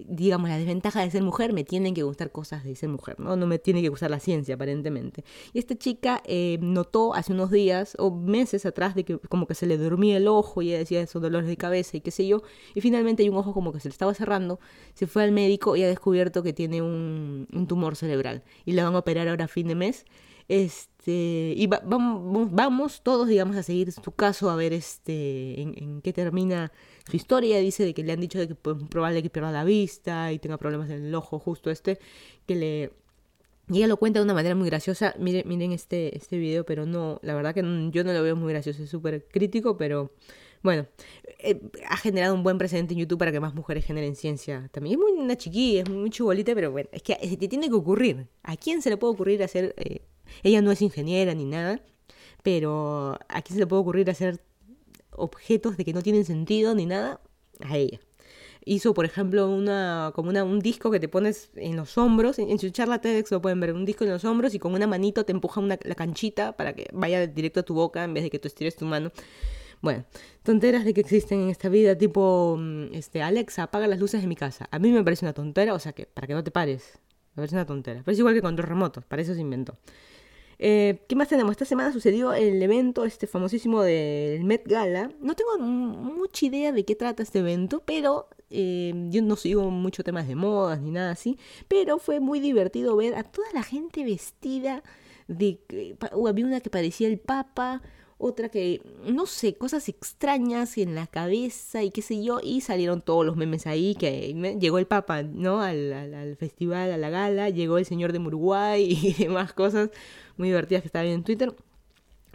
digamos, 0.08 0.50
la 0.50 0.58
desventaja 0.58 1.02
de 1.02 1.12
ser 1.12 1.24
mujer, 1.24 1.54
me 1.54 1.64
tienen 1.64 1.94
que 1.94 2.04
gustar 2.04 2.32
cosas 2.32 2.64
de 2.64 2.76
ser 2.76 2.90
mujer, 2.90 3.20
¿no? 3.20 3.36
No 3.36 3.48
me 3.48 3.60
tiene 3.60 3.82
que 3.82 3.90
gustar 3.90 4.10
la 4.10 4.20
ciencia, 4.20 4.56
aparentemente. 4.56 5.24
Y 5.54 5.60
esta 5.60 5.76
chica 5.76 6.22
eh, 6.26 6.58
notó 6.62 7.14
hace 7.14 7.34
unos 7.34 7.52
días 7.52 7.96
o 8.00 8.12
meses 8.12 8.66
atrás 8.66 8.96
de 8.96 9.04
que 9.04 9.18
como 9.18 9.48
que 9.48 9.56
se 9.56 9.66
le 9.66 9.78
dormía 9.78 10.18
el 10.18 10.28
ojo 10.28 10.62
y 10.62 10.70
ella 10.70 10.80
decía 10.80 11.02
esos 11.02 11.22
dolores 11.22 11.48
de 11.48 11.58
cabeza 11.58 11.98
y 11.98 12.02
qué 12.02 12.12
sé 12.12 12.28
yo, 12.28 12.42
y 12.74 12.82
finalmente 12.82 13.24
hay 13.24 13.30
un 13.30 13.38
ojo 13.38 13.54
como 13.54 13.72
que 13.74 13.80
se 13.80 13.90
le 13.90 13.94
estaba 13.94 14.14
cerrando, 14.14 14.60
se 14.94 15.08
fue 15.08 15.24
al 15.24 15.32
médico 15.32 15.76
y 15.76 15.84
ha 15.84 15.88
descubierto 15.88 16.44
que 16.44 16.54
tiene 16.54 16.82
un, 16.82 17.48
tumor 17.68 17.96
cerebral 17.96 18.44
y 18.66 18.72
la 18.72 18.84
van 18.84 18.96
a 18.96 19.00
operar 19.00 19.28
ahora 19.28 19.46
a 19.46 19.48
fin 19.48 19.68
de 19.68 19.76
mes. 19.76 20.06
Este, 20.48 21.54
y 21.56 21.68
vamos, 21.68 22.52
vamos 22.52 23.04
todos, 23.04 23.28
digamos, 23.28 23.56
a 23.56 23.62
seguir 23.62 23.92
su 23.92 24.12
caso, 24.12 24.50
a 24.50 24.56
ver 24.56 24.74
este, 24.74 25.62
en 25.62 26.02
qué 26.02 26.12
termina 26.12 26.72
su 27.10 27.16
historia, 27.16 27.60
dice 27.60 27.84
de 27.84 27.94
que 27.94 28.04
le 28.04 28.12
han 28.12 28.20
dicho 28.20 28.40
de 28.40 28.48
que 28.48 28.56
pues, 28.56 28.78
es 28.82 28.88
probable 28.88 29.24
que 29.24 29.30
pierda 29.30 29.52
la 29.52 29.64
vista 29.64 30.32
y 30.32 30.40
tenga 30.40 30.58
problemas 30.58 30.90
en 30.90 31.06
el 31.06 31.16
ojo 31.16 31.40
justo 31.40 31.70
este, 31.70 32.00
que 32.46 32.56
le... 32.56 32.92
Y 33.72 33.78
ella 33.78 33.88
lo 33.88 33.98
cuenta 33.98 34.20
de 34.20 34.24
una 34.24 34.34
manera 34.34 34.56
muy 34.56 34.68
graciosa. 34.68 35.14
Miren, 35.20 35.48
miren 35.48 35.72
este, 35.72 36.18
este 36.18 36.40
video, 36.40 36.66
pero 36.66 36.88
no, 36.88 37.20
la 37.22 37.36
verdad 37.36 37.54
que 37.54 37.62
yo 37.62 38.04
no 38.04 38.14
lo 38.14 38.24
veo 38.24 38.36
muy 38.36 38.52
gracioso, 38.52 38.82
es 38.82 38.90
súper 38.90 39.28
crítico, 39.28 39.78
pero 39.78 40.12
bueno, 40.62 40.88
eh, 41.40 41.62
ha 41.88 41.96
generado 41.98 42.34
un 42.34 42.44
buen 42.44 42.58
precedente 42.58 42.94
en 42.94 43.00
YouTube 43.02 43.20
para 43.20 43.32
que 43.32 43.40
más 43.40 43.54
mujeres 43.54 43.86
generen 43.86 44.16
ciencia. 44.16 44.70
También 44.72 44.96
es 44.96 45.00
muy 45.00 45.12
una 45.12 45.38
chiquilla, 45.38 45.84
es 45.84 45.90
muy 45.90 46.10
chubolita, 46.10 46.54
pero 46.56 46.72
bueno, 46.72 46.90
es 46.92 47.04
que 47.04 47.16
se 47.16 47.38
te 47.38 47.48
tiene 47.48 47.70
que 47.70 47.76
ocurrir. 47.76 48.28
¿A 48.44 48.58
quién 48.58 48.82
se 48.82 48.90
le 48.90 48.98
puede 48.98 49.14
ocurrir 49.14 49.44
hacer... 49.44 49.74
Eh, 49.78 50.02
ella 50.44 50.62
no 50.62 50.72
es 50.72 50.82
ingeniera 50.82 51.34
ni 51.34 51.46
nada, 51.46 51.82
pero 52.44 53.20
¿a 53.30 53.42
quién 53.42 53.56
se 53.56 53.60
le 53.60 53.68
puede 53.68 53.82
ocurrir 53.82 54.10
hacer 54.10 54.42
objetos 55.20 55.78
de 55.78 55.86
que 55.86 55.94
no 55.94 56.02
tienen 56.02 56.26
sentido 56.26 56.76
ni 56.76 56.86
nada 56.86 57.22
a 57.62 57.78
ella. 57.78 58.00
Hizo, 58.66 58.94
por 58.94 59.06
ejemplo, 59.06 59.50
una, 59.50 60.12
como 60.14 60.30
una, 60.30 60.44
un 60.44 60.60
disco 60.60 60.92
que 60.92 61.00
te 61.00 61.08
pones 61.08 61.50
en 61.56 61.76
los 61.76 61.98
hombros, 61.98 62.40
en, 62.40 62.60
su 62.60 62.70
charla 62.70 63.00
TEDx 63.02 63.32
lo 63.32 63.42
pueden 63.42 63.60
ver, 63.60 63.74
un 63.74 63.86
disco 63.86 64.04
en 64.04 64.12
los 64.12 64.26
hombros 64.26 64.54
y 64.54 64.60
con 64.60 64.74
una 64.74 64.86
manito 64.86 65.26
te 65.26 65.32
empuja 65.32 65.62
una, 65.62 65.80
la 65.82 65.96
canchita 65.96 66.56
para 66.58 66.74
que 66.74 66.88
vaya 66.94 67.26
directo 67.26 67.62
a 67.62 67.64
tu 67.64 67.74
boca 67.74 68.04
en 68.04 68.14
vez 68.14 68.24
de 68.24 68.30
que 68.30 68.40
tú 68.40 68.48
estires 68.48 68.76
tu 68.76 68.86
mano. 68.86 69.12
Bueno, 69.82 70.04
tonteras 70.44 70.84
de 70.84 70.94
que 70.94 71.02
existen 71.02 71.40
en 71.42 71.50
esta 71.50 71.70
vida, 71.70 71.98
tipo, 71.98 72.58
mm, 72.60 72.94
este, 72.94 73.22
Alexa, 73.22 73.64
apaga 73.64 73.88
las 73.88 74.00
luces 74.00 74.22
de 74.22 74.28
mi 74.28 74.36
casa. 74.36 74.68
A 74.72 74.80
mí 74.80 74.92
me 74.92 75.04
parece 75.04 75.26
una 75.26 75.34
tontera, 75.34 75.74
o 75.74 75.80
sea 75.80 75.94
que, 75.94 76.06
para 76.06 76.28
que 76.28 76.34
no 76.34 76.44
te 76.44 76.52
pares, 76.52 77.00
me 77.32 77.36
parece 77.38 77.56
una 77.56 77.66
tontera. 77.66 78.02
Pero 78.04 78.14
es 78.14 78.20
igual 78.20 78.34
que 78.34 78.42
control 78.42 78.68
remoto, 78.68 79.02
para 79.02 79.22
eso 79.22 79.34
se 79.34 79.42
inventó. 79.42 79.78
Eh, 80.62 81.00
¿Qué 81.08 81.16
más 81.16 81.30
tenemos? 81.30 81.52
Esta 81.52 81.64
semana 81.64 81.94
sucedió 81.94 82.34
el 82.34 82.62
evento 82.62 83.06
este 83.06 83.28
famosísimo 83.28 83.82
del 83.82 84.44
Met 84.44 84.68
Gala. 84.68 85.10
No 85.22 85.34
tengo 85.36 85.58
mucha 85.58 86.46
idea 86.46 86.74
de 86.74 86.84
qué 86.84 86.96
trata 86.96 87.24
este 87.24 87.40
evento, 87.40 87.82
pero 87.86 88.28
eh, 88.50 88.94
yo 89.10 89.22
no 89.22 89.38
sigo 89.38 89.72
mucho 89.72 90.04
temas 90.04 90.28
de 90.28 90.36
modas 90.36 90.82
ni 90.82 90.92
nada 90.92 91.12
así. 91.12 91.38
Pero 91.70 91.98
fue 91.98 92.20
muy 92.20 92.42
divertido 92.42 92.98
ver 92.98 93.16
a 93.16 93.24
toda 93.24 93.48
la 93.54 93.64
gente 93.64 94.04
vestida 94.04 94.84
de... 95.30 95.62
Había 96.28 96.46
una 96.46 96.60
que 96.60 96.70
parecía 96.70 97.08
el 97.08 97.20
Papa, 97.20 97.82
otra 98.20 98.50
que, 98.50 98.82
no 99.06 99.26
sé, 99.26 99.56
cosas 99.56 99.88
extrañas 99.88 100.78
en 100.78 100.94
la 100.94 101.08
cabeza 101.08 101.84
y 101.84 101.90
qué 101.90 102.02
sé 102.02 102.22
yo, 102.22 102.40
y 102.44 102.62
salieron 102.62 103.02
todos 103.02 103.26
los 103.26 103.38
memes 103.38 103.66
ahí, 103.66 103.96
que 103.96 104.36
llegó 104.60 104.78
el 104.78 104.88
Papa, 104.88 105.24
¿no? 105.24 105.62
Al, 105.62 105.94
al, 105.94 106.36
festival, 106.36 106.92
a 106.92 106.98
la 106.98 107.10
gala, 107.10 107.50
llegó 107.50 107.78
el 107.78 107.86
señor 107.86 108.12
de 108.12 108.20
Uruguay 108.20 108.84
y 109.02 109.14
demás 109.14 109.54
cosas 109.54 109.90
muy 110.38 110.50
divertidas 110.50 110.84
que 110.84 110.88
estaba 110.90 111.04
viendo 111.04 111.20
en 111.20 111.24
Twitter. 111.24 111.56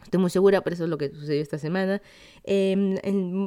Estoy 0.04 0.20
muy 0.20 0.30
segura, 0.30 0.60
pero 0.62 0.74
eso 0.74 0.84
es 0.84 0.90
lo 0.90 0.98
que 0.98 1.10
sucedió 1.10 1.42
esta 1.42 1.58
semana. 1.58 2.00
Em, 2.44 2.96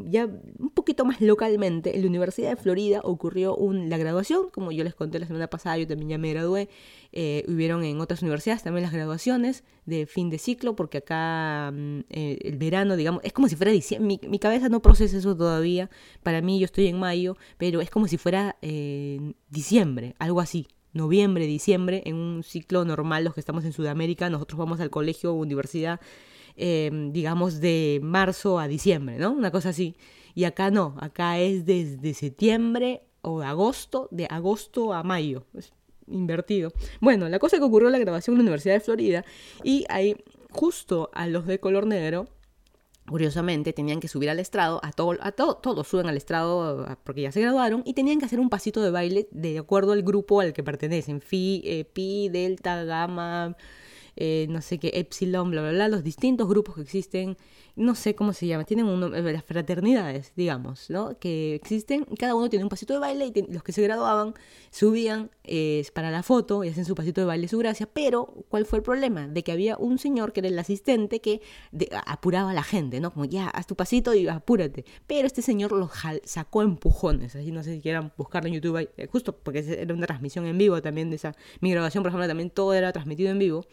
ya 0.09 0.25
un 0.25 0.69
poquito 0.71 1.05
más 1.05 1.21
localmente, 1.21 1.95
en 1.95 2.01
la 2.01 2.07
Universidad 2.07 2.49
de 2.49 2.55
Florida 2.55 3.01
ocurrió 3.03 3.55
un, 3.55 3.89
la 3.89 3.97
graduación, 3.97 4.49
como 4.51 4.71
yo 4.71 4.83
les 4.83 4.95
conté 4.95 5.19
la 5.19 5.27
semana 5.27 5.47
pasada, 5.47 5.77
yo 5.77 5.87
también 5.87 6.09
ya 6.09 6.17
me 6.17 6.31
gradué. 6.33 6.69
Eh, 7.13 7.45
hubieron 7.47 7.83
en 7.83 8.01
otras 8.01 8.21
universidades 8.21 8.63
también 8.63 8.83
las 8.83 8.91
graduaciones 8.91 9.63
de 9.85 10.05
fin 10.05 10.29
de 10.29 10.37
ciclo, 10.39 10.75
porque 10.75 10.97
acá 10.99 11.71
mm, 11.73 11.99
eh, 12.09 12.39
el 12.41 12.57
verano, 12.57 12.95
digamos, 12.95 13.23
es 13.23 13.33
como 13.33 13.47
si 13.47 13.55
fuera 13.55 13.71
diciembre. 13.71 14.19
Mi, 14.21 14.29
mi, 14.29 14.39
cabeza 14.39 14.67
no 14.69 14.81
procesa 14.81 15.17
eso 15.17 15.35
todavía. 15.37 15.89
Para 16.23 16.41
mí, 16.41 16.59
yo 16.59 16.65
estoy 16.65 16.87
en 16.87 16.99
mayo, 16.99 17.37
pero 17.57 17.81
es 17.81 17.89
como 17.89 18.07
si 18.07 18.17
fuera 18.17 18.57
eh, 18.61 19.33
diciembre, 19.49 20.15
algo 20.19 20.41
así 20.41 20.67
noviembre, 20.97 21.45
diciembre, 21.45 22.01
en 22.05 22.15
un 22.15 22.43
ciclo 22.43 22.83
normal, 22.83 23.23
los 23.23 23.33
que 23.33 23.39
estamos 23.39 23.63
en 23.63 23.71
Sudamérica, 23.71 24.29
nosotros 24.29 24.57
vamos 24.57 24.81
al 24.81 24.89
colegio 24.89 25.31
o 25.31 25.35
universidad, 25.35 26.01
em, 26.57 27.11
digamos, 27.11 27.59
de 27.61 27.99
marzo 28.03 28.59
a 28.59 28.67
diciembre, 28.67 29.17
¿no? 29.17 29.31
Una 29.31 29.51
cosa 29.51 29.69
así. 29.69 29.95
Y 30.35 30.43
acá 30.43 30.69
no, 30.71 30.95
acá 30.99 31.39
es 31.39 31.65
desde 31.65 32.13
septiembre 32.13 33.03
o 33.21 33.41
agosto, 33.41 34.07
de 34.11 34.27
agosto 34.29 34.93
a 34.93 35.03
mayo. 35.03 35.45
Es 35.53 35.73
invertido. 36.07 36.71
Bueno, 36.99 37.29
la 37.29 37.39
cosa 37.39 37.57
que 37.57 37.63
ocurrió 37.63 37.87
en 37.87 37.93
la 37.93 37.99
grabación 37.99 38.35
en 38.35 38.39
la 38.39 38.43
Universidad 38.43 38.75
de 38.75 38.79
Florida 38.81 39.25
y 39.63 39.85
ahí 39.89 40.15
justo 40.51 41.09
a 41.13 41.27
los 41.27 41.45
de 41.45 41.59
color 41.59 41.85
negro 41.85 42.27
curiosamente, 43.07 43.73
tenían 43.73 43.99
que 43.99 44.07
subir 44.07 44.29
al 44.29 44.39
estrado, 44.39 44.79
a, 44.83 44.91
todo, 44.91 45.15
a 45.21 45.31
todo, 45.31 45.55
todos 45.55 45.87
suben 45.87 46.07
al 46.07 46.17
estrado 46.17 46.85
porque 47.03 47.21
ya 47.21 47.31
se 47.31 47.41
graduaron, 47.41 47.81
y 47.85 47.93
tenían 47.93 48.19
que 48.19 48.25
hacer 48.25 48.39
un 48.39 48.49
pasito 48.49 48.81
de 48.81 48.91
baile 48.91 49.27
de 49.31 49.57
acuerdo 49.57 49.93
al 49.93 50.03
grupo 50.03 50.41
al 50.41 50.53
que 50.53 50.63
pertenecen, 50.63 51.21
Phi, 51.21 51.61
eh, 51.65 51.85
Pi, 51.85 52.29
Delta, 52.29 52.83
Gamma, 52.83 53.55
eh, 54.19 54.47
no 54.49 54.61
sé 54.61 54.79
qué, 54.79 54.91
Epsilon, 54.95 55.51
bla, 55.51 55.61
bla, 55.61 55.71
bla, 55.71 55.87
los 55.87 56.03
distintos 56.03 56.47
grupos 56.49 56.75
que 56.75 56.81
existen, 56.81 57.37
no 57.75 57.93
sé 57.93 58.15
cómo 58.15 58.33
se 58.33 58.47
llama, 58.47 58.63
tienen 58.63 58.87
un, 58.87 59.13
eh, 59.13 59.21
las 59.21 59.45
fraternidades, 59.45 60.33
digamos, 60.35 60.89
¿no? 60.89 61.19
Que 61.19 61.53
existen, 61.53 62.03
cada 62.17 62.33
uno 62.33 62.49
tiene 62.49 62.65
un 62.65 62.69
pasito 62.69 62.93
de 62.93 62.99
baile 62.99 63.31
y 63.33 63.53
los 63.53 63.61
que 63.61 63.71
se 63.73 63.83
graduaban 63.83 64.33
subían 64.71 65.29
eh, 65.43 65.85
para 65.93 66.09
la 66.09 66.23
foto 66.23 66.63
y 66.63 66.69
hacen 66.69 66.83
su 66.83 66.95
pasito 66.95 67.21
de 67.21 67.27
baile, 67.27 67.47
su 67.47 67.59
gracia, 67.59 67.87
pero 67.93 68.33
¿cuál 68.49 68.65
fue 68.65 68.79
el 68.79 68.83
problema? 68.83 69.27
De 69.27 69.43
que 69.43 69.51
había 69.51 69.77
un 69.77 69.99
señor 69.99 70.33
que 70.33 70.39
era 70.39 70.49
el 70.49 70.57
asistente 70.57 71.21
que 71.21 71.41
apuraba 72.07 72.49
a 72.49 72.53
la 72.55 72.63
gente, 72.63 72.99
¿no? 72.99 73.13
Como 73.13 73.25
ya, 73.25 73.47
haz 73.49 73.67
tu 73.67 73.75
pasito 73.75 74.15
y 74.15 74.27
apúrate. 74.27 74.83
Pero 75.05 75.27
este 75.27 75.43
señor 75.43 75.71
lo 75.73 75.91
sacó 76.23 76.63
empujones, 76.63 77.35
así 77.35 77.51
no 77.51 77.61
sé 77.63 77.75
si 77.75 77.81
quieran 77.81 78.11
buscarlo 78.17 78.47
en 78.47 78.55
YouTube, 78.55 78.89
justo 79.11 79.37
porque 79.37 79.59
era 79.59 79.93
una 79.93 80.07
transmisión 80.07 80.47
en 80.47 80.57
vivo 80.57 80.81
también 80.81 81.11
de 81.11 81.17
esa, 81.17 81.35
mi 81.61 81.69
grabación 81.69 82.01
por 82.01 82.09
ejemplo 82.09 82.27
también 82.27 82.49
todo 82.49 82.73
era 82.73 82.91
transmitido 82.91 83.29
en 83.29 83.37
vivo. 83.37 83.65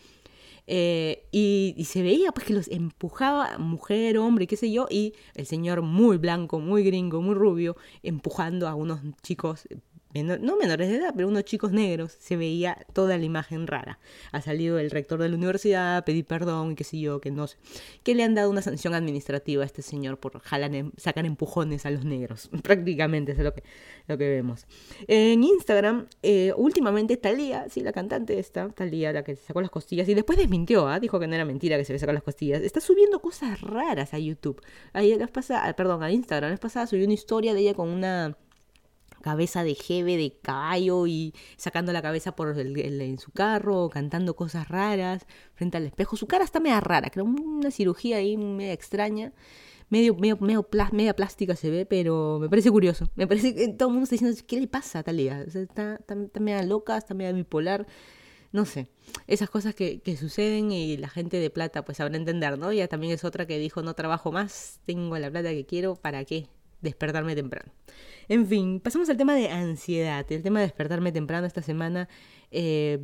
Eh, 0.67 1.27
y, 1.31 1.85
se 1.85 2.03
veía 2.03 2.33
pues 2.33 2.47
que 2.47 2.55
los 2.55 2.69
empujaba 2.69 3.59
mujer, 3.59 4.19
hombre, 4.19 4.47
qué 4.47 4.57
sé 4.57 4.73
yo, 4.73 4.87
y 4.91 5.15
el 5.35 5.47
señor 5.47 5.83
muy 5.83 6.17
blanco, 6.17 6.59
muy 6.61 6.83
gringo, 6.85 7.21
muy 7.21 7.35
rubio, 7.35 7.77
empujando 8.03 8.69
a 8.69 8.75
unos 8.75 9.01
chicos 9.23 9.69
no 10.23 10.57
menores 10.57 10.89
de 10.89 10.97
edad, 10.97 11.13
pero 11.15 11.29
unos 11.29 11.45
chicos 11.45 11.73
negros, 11.73 12.17
se 12.21 12.37
veía 12.37 12.79
toda 12.93 13.19
la 13.19 13.25
imagen 13.25 13.67
rara. 13.67 13.99
Ha 14.33 14.41
salido 14.41 14.79
el 14.79 14.91
rector 14.91 15.21
de 15.21 15.29
la 15.29 15.35
universidad 15.35 15.97
a 15.97 16.05
pedir 16.05 16.25
perdón 16.25 16.73
y 16.73 16.75
qué 16.77 16.85
sé 16.85 17.01
yo, 17.01 17.21
que 17.21 17.31
no 17.31 17.47
sé, 17.47 17.57
que 18.03 18.15
le 18.15 18.23
han 18.23 18.35
dado 18.35 18.51
una 18.51 18.63
sanción 18.63 18.95
administrativa 18.95 19.63
a 19.63 19.67
este 19.67 19.83
señor 19.83 20.19
por 20.19 20.39
jalan, 20.41 20.93
sacar 20.97 21.27
empujones 21.27 21.87
a 21.87 21.91
los 21.91 22.05
negros. 22.05 22.49
Prácticamente 22.63 23.33
es 23.33 23.39
lo 23.39 23.53
que, 23.53 23.65
lo 24.07 24.17
que 24.17 24.29
vemos. 24.29 24.67
En 25.09 25.43
Instagram, 25.43 26.07
eh, 26.23 26.53
últimamente 26.57 27.17
Talía, 27.17 27.69
sí, 27.69 27.81
la 27.81 27.93
cantante 27.93 28.39
esta, 28.39 28.69
Talía, 28.69 29.13
la 29.13 29.25
que 29.25 29.37
se 29.37 29.45
sacó 29.47 29.61
las 29.61 29.71
costillas, 29.71 30.09
y 30.09 30.15
después 30.15 30.39
desmintió, 30.39 30.87
¿ah? 30.89 31.01
dijo 31.01 31.19
que 31.19 31.27
no 31.27 31.35
era 31.35 31.45
mentira 31.45 31.77
que 31.77 31.85
se 31.85 31.93
le 31.93 31.99
sacó 31.99 32.13
las 32.13 32.23
costillas, 32.23 32.63
está 32.63 32.81
subiendo 32.81 33.21
cosas 33.21 33.61
raras 33.61 34.15
a 34.15 34.19
YouTube. 34.19 34.63
Ahí 34.93 35.17
las 35.17 35.31
pasa, 35.31 35.73
perdón, 35.77 36.03
a 36.03 36.11
Instagram, 36.11 36.51
la 36.51 36.55
vez 36.55 36.61
pasada 36.61 36.87
subió 36.87 37.05
una 37.05 37.15
historia 37.15 37.55
de 37.55 37.61
ella 37.61 37.75
con 37.75 37.89
una 37.89 38.37
cabeza 39.25 39.65
de 39.65 39.75
jeve 39.75 40.19
de 40.19 40.39
caballo 40.43 41.07
y 41.07 41.33
sacando 41.57 41.95
la 41.95 42.03
cabeza 42.03 42.37
por 42.37 42.59
el, 42.59 43.01
en 43.01 43.19
su 43.19 43.33
carro, 43.33 43.89
cantando 43.89 44.37
cosas 44.37 44.69
raras 44.69 45.27
frente 45.55 45.79
al 45.79 45.87
espejo. 45.87 46.15
Su 46.19 46.27
cara 46.27 46.45
está 46.45 46.61
media 46.61 46.79
rara, 46.81 47.09
creo 47.09 47.25
una 47.25 47.71
cirugía 47.71 48.19
ahí 48.19 48.37
media 48.37 48.75
extraña. 48.75 49.33
Medio, 49.89 50.15
medio, 50.15 50.37
medio 50.41 50.69
media 50.93 51.15
plástica 51.17 51.57
se 51.57 51.71
ve, 51.71 51.87
pero 51.87 52.39
me 52.39 52.51
parece 52.51 52.71
curioso. 52.71 53.09
Me 53.17 53.27
parece 53.27 53.55
que 53.55 53.69
todo 53.69 53.89
el 53.89 53.95
mundo 53.95 54.05
está 54.05 54.15
diciendo, 54.15 54.39
¿qué 54.47 54.61
le 54.61 54.69
pasa 54.69 54.99
a 54.99 55.03
Talia? 55.03 55.43
está, 55.43 55.97
está, 55.97 56.41
media 56.41 56.63
loca, 56.63 56.97
está 56.99 57.15
media 57.15 57.33
bipolar 57.33 57.87
no 58.53 58.67
sé, 58.67 58.89
esas 59.27 59.51
cosas 59.51 59.75
que, 59.75 60.01
que, 60.01 60.17
suceden 60.17 60.71
y 60.71 60.97
la 60.97 61.09
gente 61.09 61.39
de 61.39 61.51
plata 61.51 61.85
pues 61.85 61.99
sabrá 61.99 62.17
entender, 62.17 62.57
¿no? 62.57 62.71
Ella 62.71 62.87
también 62.87 63.13
es 63.13 63.25
otra 63.25 63.47
que 63.47 63.59
dijo, 63.59 63.83
no 63.83 63.95
trabajo 63.95 64.31
más, 64.31 64.79
tengo 64.87 65.19
la 65.19 65.29
plata 65.29 65.51
que 65.51 65.67
quiero, 65.67 65.97
¿para 65.97 66.25
qué? 66.25 66.47
Despertarme 66.85 67.35
temprano. 67.35 67.73
En 68.29 68.47
fin, 68.47 68.81
pasamos 68.81 69.09
al 69.09 69.17
tema 69.17 69.35
de 69.35 69.49
ansiedad, 69.49 70.25
el 70.31 70.43
tema 70.43 70.61
de 70.61 70.67
despertarme 70.67 71.13
temprano 71.13 71.47
esta 71.47 71.63
semana. 71.63 72.09
Eh, 72.51 72.99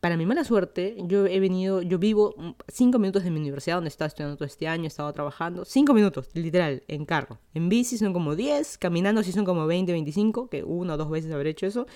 para 0.00 0.16
mi 0.16 0.24
mala 0.24 0.44
suerte, 0.44 0.96
yo 1.02 1.26
he 1.26 1.38
venido, 1.40 1.82
yo 1.82 1.98
vivo 1.98 2.34
cinco 2.68 2.98
minutos 2.98 3.22
de 3.22 3.30
mi 3.30 3.38
universidad 3.38 3.76
donde 3.76 3.88
estaba 3.88 4.08
estudiando 4.08 4.36
todo 4.36 4.46
este 4.46 4.66
año, 4.66 4.84
he 4.84 4.86
estado 4.86 5.12
trabajando. 5.12 5.66
Cinco 5.66 5.92
minutos, 5.92 6.30
literal, 6.32 6.82
en 6.88 7.04
carro. 7.04 7.38
En 7.52 7.68
bici 7.68 7.98
son 7.98 8.14
como 8.14 8.34
10, 8.34 8.78
caminando 8.78 9.22
sí 9.22 9.32
son 9.32 9.44
como 9.44 9.66
20, 9.66 9.92
25, 9.92 10.48
que 10.48 10.64
una 10.64 10.94
o 10.94 10.96
dos 10.96 11.10
veces 11.10 11.30
habré 11.32 11.50
hecho 11.50 11.66
eso. 11.66 11.86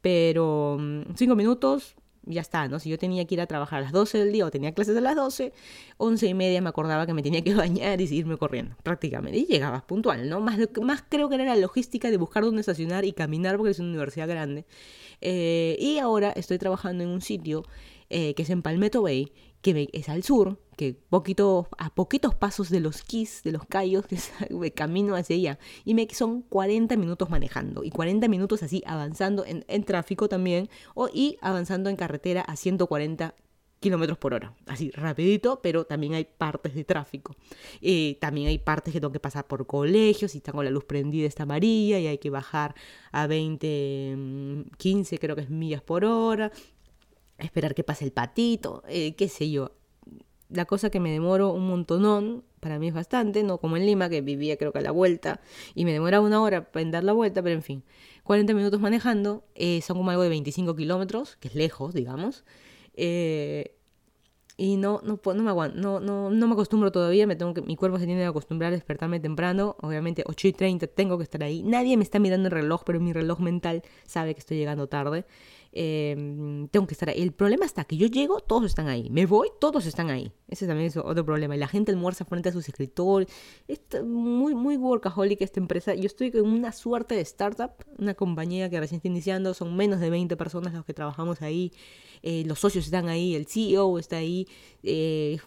Pero 0.00 0.76
mm, 0.80 1.14
cinco 1.14 1.36
minutos, 1.36 1.94
ya 2.24 2.40
está, 2.40 2.68
¿no? 2.68 2.78
Si 2.78 2.88
yo 2.88 2.98
tenía 2.98 3.24
que 3.26 3.34
ir 3.34 3.40
a 3.40 3.46
trabajar 3.46 3.80
a 3.80 3.82
las 3.82 3.92
12 3.92 4.18
del 4.18 4.32
día 4.32 4.46
o 4.46 4.50
tenía 4.50 4.72
clases 4.72 4.96
a 4.96 5.00
las 5.00 5.16
12, 5.16 5.52
11 5.96 6.26
y 6.26 6.34
media 6.34 6.60
me 6.60 6.68
acordaba 6.68 7.06
que 7.06 7.14
me 7.14 7.22
tenía 7.22 7.42
que 7.42 7.54
bañar 7.54 8.00
y 8.00 8.04
irme 8.04 8.36
corriendo, 8.36 8.76
prácticamente. 8.82 9.38
Y 9.38 9.46
llegaba 9.46 9.86
puntual, 9.86 10.28
¿no? 10.28 10.40
Más, 10.40 10.58
más 10.82 11.04
creo 11.08 11.28
que 11.28 11.36
era 11.36 11.44
la 11.44 11.56
logística 11.56 12.10
de 12.10 12.16
buscar 12.16 12.44
dónde 12.44 12.60
estacionar 12.60 13.04
y 13.04 13.12
caminar 13.12 13.56
porque 13.56 13.72
es 13.72 13.78
una 13.78 13.90
universidad 13.90 14.28
grande. 14.28 14.64
Eh, 15.20 15.76
y 15.78 15.98
ahora 15.98 16.30
estoy 16.32 16.58
trabajando 16.58 17.04
en 17.04 17.10
un 17.10 17.20
sitio 17.20 17.64
eh, 18.10 18.34
que 18.34 18.42
es 18.42 18.50
en 18.50 18.62
Palmetto 18.62 19.02
Bay 19.02 19.32
que 19.62 19.88
es 19.92 20.08
al 20.08 20.24
sur, 20.24 20.58
que 20.82 20.96
poquito, 21.08 21.68
a 21.78 21.94
poquitos 21.94 22.34
pasos 22.34 22.68
de 22.68 22.80
los 22.80 23.02
Keys, 23.02 23.42
de 23.44 23.52
los 23.52 23.64
Cayos, 23.66 24.04
que 24.06 24.18
camino 24.74 25.14
hacia 25.14 25.36
allá. 25.36 25.58
Y 25.84 25.94
me 25.94 26.08
son 26.12 26.42
40 26.42 26.96
minutos 26.96 27.30
manejando 27.30 27.84
y 27.84 27.90
40 27.90 28.26
minutos 28.26 28.64
así 28.64 28.82
avanzando 28.84 29.44
en, 29.46 29.84
tráfico 29.84 30.28
también 30.28 30.68
o, 30.94 31.08
y 31.12 31.38
avanzando 31.40 31.88
en 31.88 31.96
carretera 31.96 32.42
a 32.42 32.56
140 32.56 33.34
kilómetros 33.78 34.18
por 34.18 34.34
hora. 34.34 34.54
Así, 34.66 34.90
rapidito, 34.90 35.60
pero 35.62 35.84
también 35.84 36.14
hay 36.14 36.24
partes 36.24 36.74
de 36.74 36.84
tráfico. 36.84 37.36
Eh, 37.80 38.18
también 38.20 38.48
hay 38.48 38.58
partes 38.58 38.92
que 38.92 39.00
tengo 39.00 39.12
que 39.12 39.20
pasar 39.20 39.46
por 39.46 39.66
colegios 39.66 40.34
y 40.34 40.38
están 40.38 40.54
con 40.54 40.64
la 40.64 40.70
luz 40.70 40.84
prendida 40.84 41.28
esta 41.28 41.44
amarilla 41.44 41.98
y 42.00 42.08
hay 42.08 42.18
que 42.18 42.30
bajar 42.30 42.74
a 43.12 43.28
20, 43.28 44.66
15 44.76 45.14
mm, 45.14 45.18
creo 45.18 45.36
que 45.36 45.42
es 45.42 45.50
millas 45.50 45.82
por 45.82 46.04
hora 46.04 46.50
esperar 47.38 47.74
que 47.74 47.82
pase 47.82 48.04
el 48.04 48.12
patito, 48.12 48.82
eh, 48.88 49.14
qué 49.14 49.28
sé 49.28 49.50
yo. 49.50 49.72
La 50.52 50.64
cosa 50.66 50.90
que 50.90 51.00
me 51.00 51.10
demoro 51.10 51.52
un 51.52 51.66
montonón, 51.66 52.44
para 52.60 52.78
mí 52.78 52.88
es 52.88 52.94
bastante, 52.94 53.42
no 53.42 53.58
como 53.58 53.76
en 53.76 53.86
Lima, 53.86 54.08
que 54.08 54.20
vivía 54.20 54.56
creo 54.56 54.72
que 54.72 54.78
a 54.78 54.82
la 54.82 54.90
vuelta, 54.90 55.40
y 55.74 55.84
me 55.84 55.92
demoraba 55.92 56.26
una 56.26 56.42
hora 56.42 56.68
en 56.74 56.90
dar 56.90 57.04
la 57.04 57.12
vuelta, 57.12 57.42
pero 57.42 57.54
en 57.54 57.62
fin, 57.62 57.84
40 58.24 58.54
minutos 58.54 58.80
manejando, 58.80 59.44
eh, 59.54 59.80
son 59.82 59.96
como 59.96 60.10
algo 60.10 60.22
de 60.22 60.28
25 60.28 60.76
kilómetros, 60.76 61.36
que 61.36 61.48
es 61.48 61.54
lejos, 61.54 61.94
digamos. 61.94 62.44
Eh, 62.94 63.76
y 64.62 64.76
no, 64.76 65.00
no, 65.02 65.18
no 65.24 65.42
me 65.42 65.50
aguanto, 65.50 65.76
no, 65.76 65.98
no, 65.98 66.30
no 66.30 66.46
me 66.46 66.52
acostumbro 66.52 66.92
todavía, 66.92 67.26
me 67.26 67.34
tengo 67.34 67.52
que, 67.52 67.62
mi 67.62 67.74
cuerpo 67.74 67.98
se 67.98 68.06
tiene 68.06 68.20
que 68.20 68.26
acostumbrar 68.26 68.68
a 68.68 68.76
despertarme 68.76 69.18
temprano, 69.18 69.74
obviamente 69.80 70.22
8 70.24 70.46
y 70.46 70.52
30 70.52 70.86
tengo 70.86 71.18
que 71.18 71.24
estar 71.24 71.42
ahí, 71.42 71.64
nadie 71.64 71.96
me 71.96 72.04
está 72.04 72.20
mirando 72.20 72.46
el 72.46 72.52
reloj, 72.52 72.82
pero 72.86 73.00
mi 73.00 73.12
reloj 73.12 73.40
mental 73.40 73.82
sabe 74.06 74.34
que 74.34 74.38
estoy 74.38 74.58
llegando 74.58 74.86
tarde, 74.86 75.26
Em, 75.74 76.68
tengo 76.68 76.86
que 76.86 76.92
estar 76.92 77.08
ahí. 77.08 77.22
El 77.22 77.32
problema 77.32 77.64
está 77.64 77.84
que 77.84 77.96
yo 77.96 78.06
llego, 78.06 78.40
todos 78.40 78.66
están 78.66 78.88
ahí. 78.88 79.08
Me 79.10 79.24
voy, 79.24 79.48
todos 79.58 79.86
están 79.86 80.10
ahí. 80.10 80.30
Ese 80.48 80.66
también 80.66 80.88
es 80.88 80.96
otro 80.98 81.24
problema. 81.24 81.56
Y 81.56 81.58
la 81.58 81.66
gente 81.66 81.90
almuerza 81.90 82.26
frente 82.26 82.50
a 82.50 82.52
sus 82.52 82.68
escritores. 82.68 83.28
Es 83.68 83.80
muy, 84.04 84.54
muy 84.54 84.76
workaholic 84.76 85.40
esta 85.40 85.60
empresa. 85.60 85.94
Yo 85.94 86.04
estoy 86.04 86.30
en 86.34 86.44
una 86.44 86.72
suerte 86.72 87.14
de 87.14 87.22
startup, 87.22 87.72
una 87.98 88.12
compañía 88.12 88.68
que 88.68 88.78
recién 88.80 88.98
está 88.98 89.08
iniciando. 89.08 89.54
Son 89.54 89.74
menos 89.74 89.98
de 90.00 90.10
20 90.10 90.36
personas 90.36 90.74
los 90.74 90.84
que 90.84 90.92
trabajamos 90.92 91.40
ahí. 91.40 91.72
Eh, 92.22 92.44
los 92.46 92.60
socios 92.60 92.84
están 92.84 93.08
ahí, 93.08 93.34
el 93.34 93.46
CEO 93.46 93.98
está 93.98 94.16
ahí. 94.16 94.46
Eh, 94.82 95.38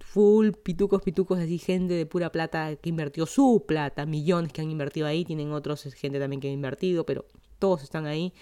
full 0.00 0.52
pitucos, 0.52 1.02
pitucos, 1.02 1.38
así 1.38 1.58
gente 1.58 1.94
de 1.94 2.06
pura 2.06 2.30
plata 2.30 2.76
que 2.76 2.88
invirtió 2.88 3.26
su 3.26 3.64
plata, 3.66 4.06
millones 4.06 4.52
que 4.52 4.60
han 4.60 4.70
invertido 4.70 5.06
ahí, 5.06 5.24
tienen 5.24 5.52
otros 5.52 5.82
gente 5.94 6.20
también 6.20 6.40
que 6.40 6.48
ha 6.48 6.52
invertido, 6.52 7.04
pero 7.04 7.26
todos 7.58 7.82
están 7.82 8.06
ahí. 8.06 8.32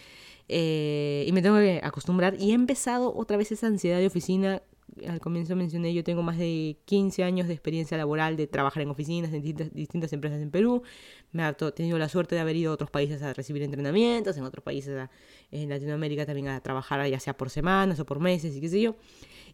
Eh, 0.49 1.25
y 1.27 1.33
me 1.33 1.41
tengo 1.43 1.57
que 1.57 1.81
acostumbrar. 1.83 2.37
Y 2.39 2.51
he 2.51 2.55
empezado 2.55 3.15
otra 3.17 3.37
vez 3.37 3.53
esa 3.53 3.69
ansiedad 3.69 3.99
de 3.99 4.07
oficina. 4.07 4.63
Al 5.07 5.21
comienzo 5.21 5.57
mencioné, 5.57 5.95
yo 5.95 6.05
tengo 6.05 6.23
más 6.23 6.39
de 6.39 6.77
15 6.85 7.25
años 7.25 7.49
de 7.49 7.55
experiencia 7.55 7.97
laboral 7.97 8.37
de 8.37 8.47
trabajar 8.47 8.83
en 8.83 8.91
oficinas, 8.91 9.33
en 9.33 9.43
distintas, 9.43 10.13
empresas 10.13 10.41
en 10.43 10.51
Perú. 10.51 10.83
Me 11.33 11.49
he 11.49 11.55
tenido 11.73 11.99
la 11.99 12.09
suerte 12.09 12.35
de 12.35 12.41
haber 12.41 12.57
ido 12.57 12.73
a 12.73 12.75
otros 12.75 12.91
países 12.91 13.23
a 13.23 13.33
recibir 13.33 13.63
entrenamientos, 13.63 14.37
en 14.37 14.45
otros 14.45 14.63
países 14.63 15.09
en 15.51 15.69
Latinoamérica 15.71 16.27
también 16.27 16.49
a 16.49 16.61
trabajar 16.61 17.07
ya 17.09 17.21
sea 17.21 17.37
por 17.37 17.49
semanas 17.51 18.01
o 18.01 18.07
por 18.07 18.21
meses 18.21 18.55
y 18.55 18.61
qué 18.61 18.69
sé 18.69 18.81
yo. 18.83 18.97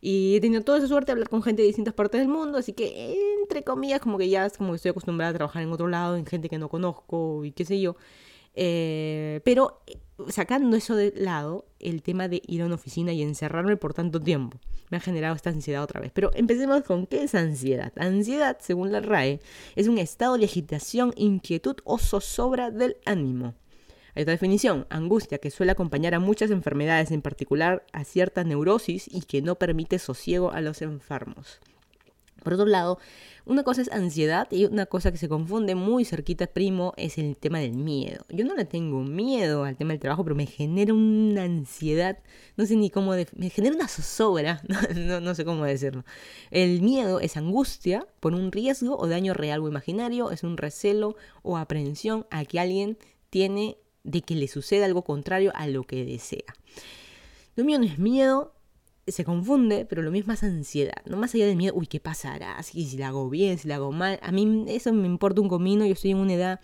Y 0.01 0.37
he 0.37 0.40
tenido 0.40 0.62
toda 0.62 0.79
esa 0.79 0.88
suerte 0.88 1.07
de 1.07 1.12
hablar 1.12 1.29
con 1.29 1.42
gente 1.42 1.62
de 1.62 1.68
distintas 1.68 1.94
partes 1.94 2.20
del 2.20 2.29
mundo, 2.29 2.59
así 2.59 2.72
que 2.72 3.16
entre 3.40 3.62
comillas 3.62 4.01
como 4.01 4.18
que 4.18 4.29
ya 4.29 4.46
es 4.46 4.57
como 4.57 4.70
que 4.70 4.77
estoy 4.77 4.90
acostumbrada 4.90 5.31
a 5.31 5.35
trabajar 5.35 5.62
en 5.62 5.72
otro 5.72 5.88
lado, 5.88 6.16
en 6.16 6.27
gente 6.27 6.48
que 6.48 6.59
no 6.59 6.68
conozco 6.68 7.44
y 7.44 7.53
qué 7.53 7.64
sé 7.64 7.81
yo. 7.81 7.96
Eh, 8.55 9.40
pero 9.44 9.83
sacando 10.28 10.76
eso 10.76 10.96
de 10.96 11.12
lado, 11.16 11.66
el 11.78 12.02
tema 12.02 12.28
de 12.28 12.42
ir 12.46 12.62
a 12.62 12.66
una 12.66 12.74
oficina 12.74 13.12
y 13.12 13.22
encerrarme 13.22 13.76
por 13.76 13.94
tanto 13.94 14.20
tiempo 14.20 14.59
me 14.90 14.96
ha 14.96 15.00
generado 15.00 15.35
esta 15.35 15.50
ansiedad 15.50 15.83
otra 15.83 16.00
vez. 16.00 16.12
Pero 16.12 16.31
empecemos 16.35 16.83
con 16.83 17.07
qué 17.07 17.24
es 17.24 17.35
ansiedad. 17.35 17.92
Ansiedad, 17.96 18.59
según 18.61 18.92
la 18.92 19.00
RAE, 19.00 19.40
es 19.76 19.88
un 19.88 19.98
estado 19.98 20.38
de 20.38 20.44
agitación, 20.44 21.12
inquietud 21.16 21.76
o 21.85 21.98
zozobra 21.98 22.70
del 22.70 22.96
ánimo. 23.04 23.54
Hay 24.14 24.22
otra 24.22 24.33
definición, 24.33 24.87
angustia, 24.90 25.38
que 25.38 25.50
suele 25.50 25.72
acompañar 25.72 26.14
a 26.14 26.18
muchas 26.18 26.50
enfermedades, 26.50 27.12
en 27.12 27.22
particular 27.22 27.85
a 27.92 28.04
cierta 28.04 28.42
neurosis 28.42 29.07
y 29.09 29.22
que 29.22 29.42
no 29.42 29.57
permite 29.57 29.98
sosiego 29.98 30.50
a 30.50 30.61
los 30.61 30.83
enfermos. 30.83 31.61
Por 32.42 32.55
otro 32.55 32.66
lado, 32.66 32.98
una 33.44 33.62
cosa 33.62 33.81
es 33.81 33.90
ansiedad 33.90 34.46
y 34.51 34.66
una 34.66 34.87
cosa 34.87 35.11
que 35.11 35.16
se 35.16 35.29
confunde 35.29 35.74
muy 35.74 36.05
cerquita, 36.05 36.46
primo, 36.46 36.92
es 36.96 37.16
el 37.16 37.37
tema 37.37 37.59
del 37.61 37.72
miedo. 37.72 38.24
Yo 38.29 38.44
no 38.44 38.55
le 38.55 38.64
tengo 38.64 39.03
miedo 39.03 39.64
al 39.64 39.77
tema 39.77 39.92
del 39.92 40.01
trabajo, 40.01 40.22
pero 40.22 40.37
me 40.37 40.46
genera 40.46 40.92
una 40.92 41.44
ansiedad, 41.44 42.18
no 42.57 42.66
sé 42.66 42.77
ni 42.77 42.90
cómo, 42.90 43.12
me 43.37 43.51
genera 43.51 43.74
una 43.74 43.88
zozobra, 43.88 44.62
no, 44.94 45.20
no 45.20 45.35
sé 45.35 45.44
cómo 45.44 45.64
decirlo. 45.64 46.05
El 46.51 46.83
miedo 46.83 47.20
es 47.20 47.37
angustia 47.37 48.07
por 48.20 48.35
un 48.35 48.53
riesgo 48.53 48.98
o 48.98 49.09
daño 49.09 49.33
real 49.35 49.61
o 49.62 49.68
imaginario, 49.68 50.31
es 50.31 50.42
un 50.42 50.57
recelo 50.57 51.16
o 51.42 51.57
aprehensión 51.57 52.27
a 52.31 52.44
que 52.44 52.61
alguien 52.61 52.98
tiene 53.31 53.79
de 54.05 54.22
que 54.22 54.35
le 54.35 54.48
suceda 54.48 54.85
algo 54.85 55.05
contrario 55.05 55.53
a 55.55 55.66
lo 55.68 55.85
que 55.85 56.05
desea. 56.05 56.55
Lo 57.57 57.64
mío 57.64 57.79
no 57.79 57.87
es 57.87 57.98
miedo, 57.98 58.55
se 59.11 59.25
confunde, 59.25 59.87
pero 59.88 60.03
lo 60.03 60.11
mismo 60.11 60.33
es 60.33 60.42
ansiedad, 60.42 61.03
no 61.07 61.16
más 61.16 61.35
allá 61.35 61.47
del 61.47 61.57
miedo, 61.57 61.75
uy, 61.77 61.87
¿qué 61.87 62.01
pasará? 62.01 62.62
Si, 62.62 62.85
si 62.87 62.97
la 62.97 63.09
hago 63.09 63.29
bien, 63.31 63.59
si 63.59 63.68
la 63.68 63.77
hago 63.77 63.92
mal, 63.92 64.18
a 64.23 64.33
mí 64.33 64.64
eso 64.68 64.92
me 64.92 65.07
importa 65.07 65.40
un 65.40 65.49
comino, 65.49 65.87
yo 65.87 65.92
estoy 65.92 66.12
en 66.12 66.18
una 66.18 66.35
edad 66.35 66.61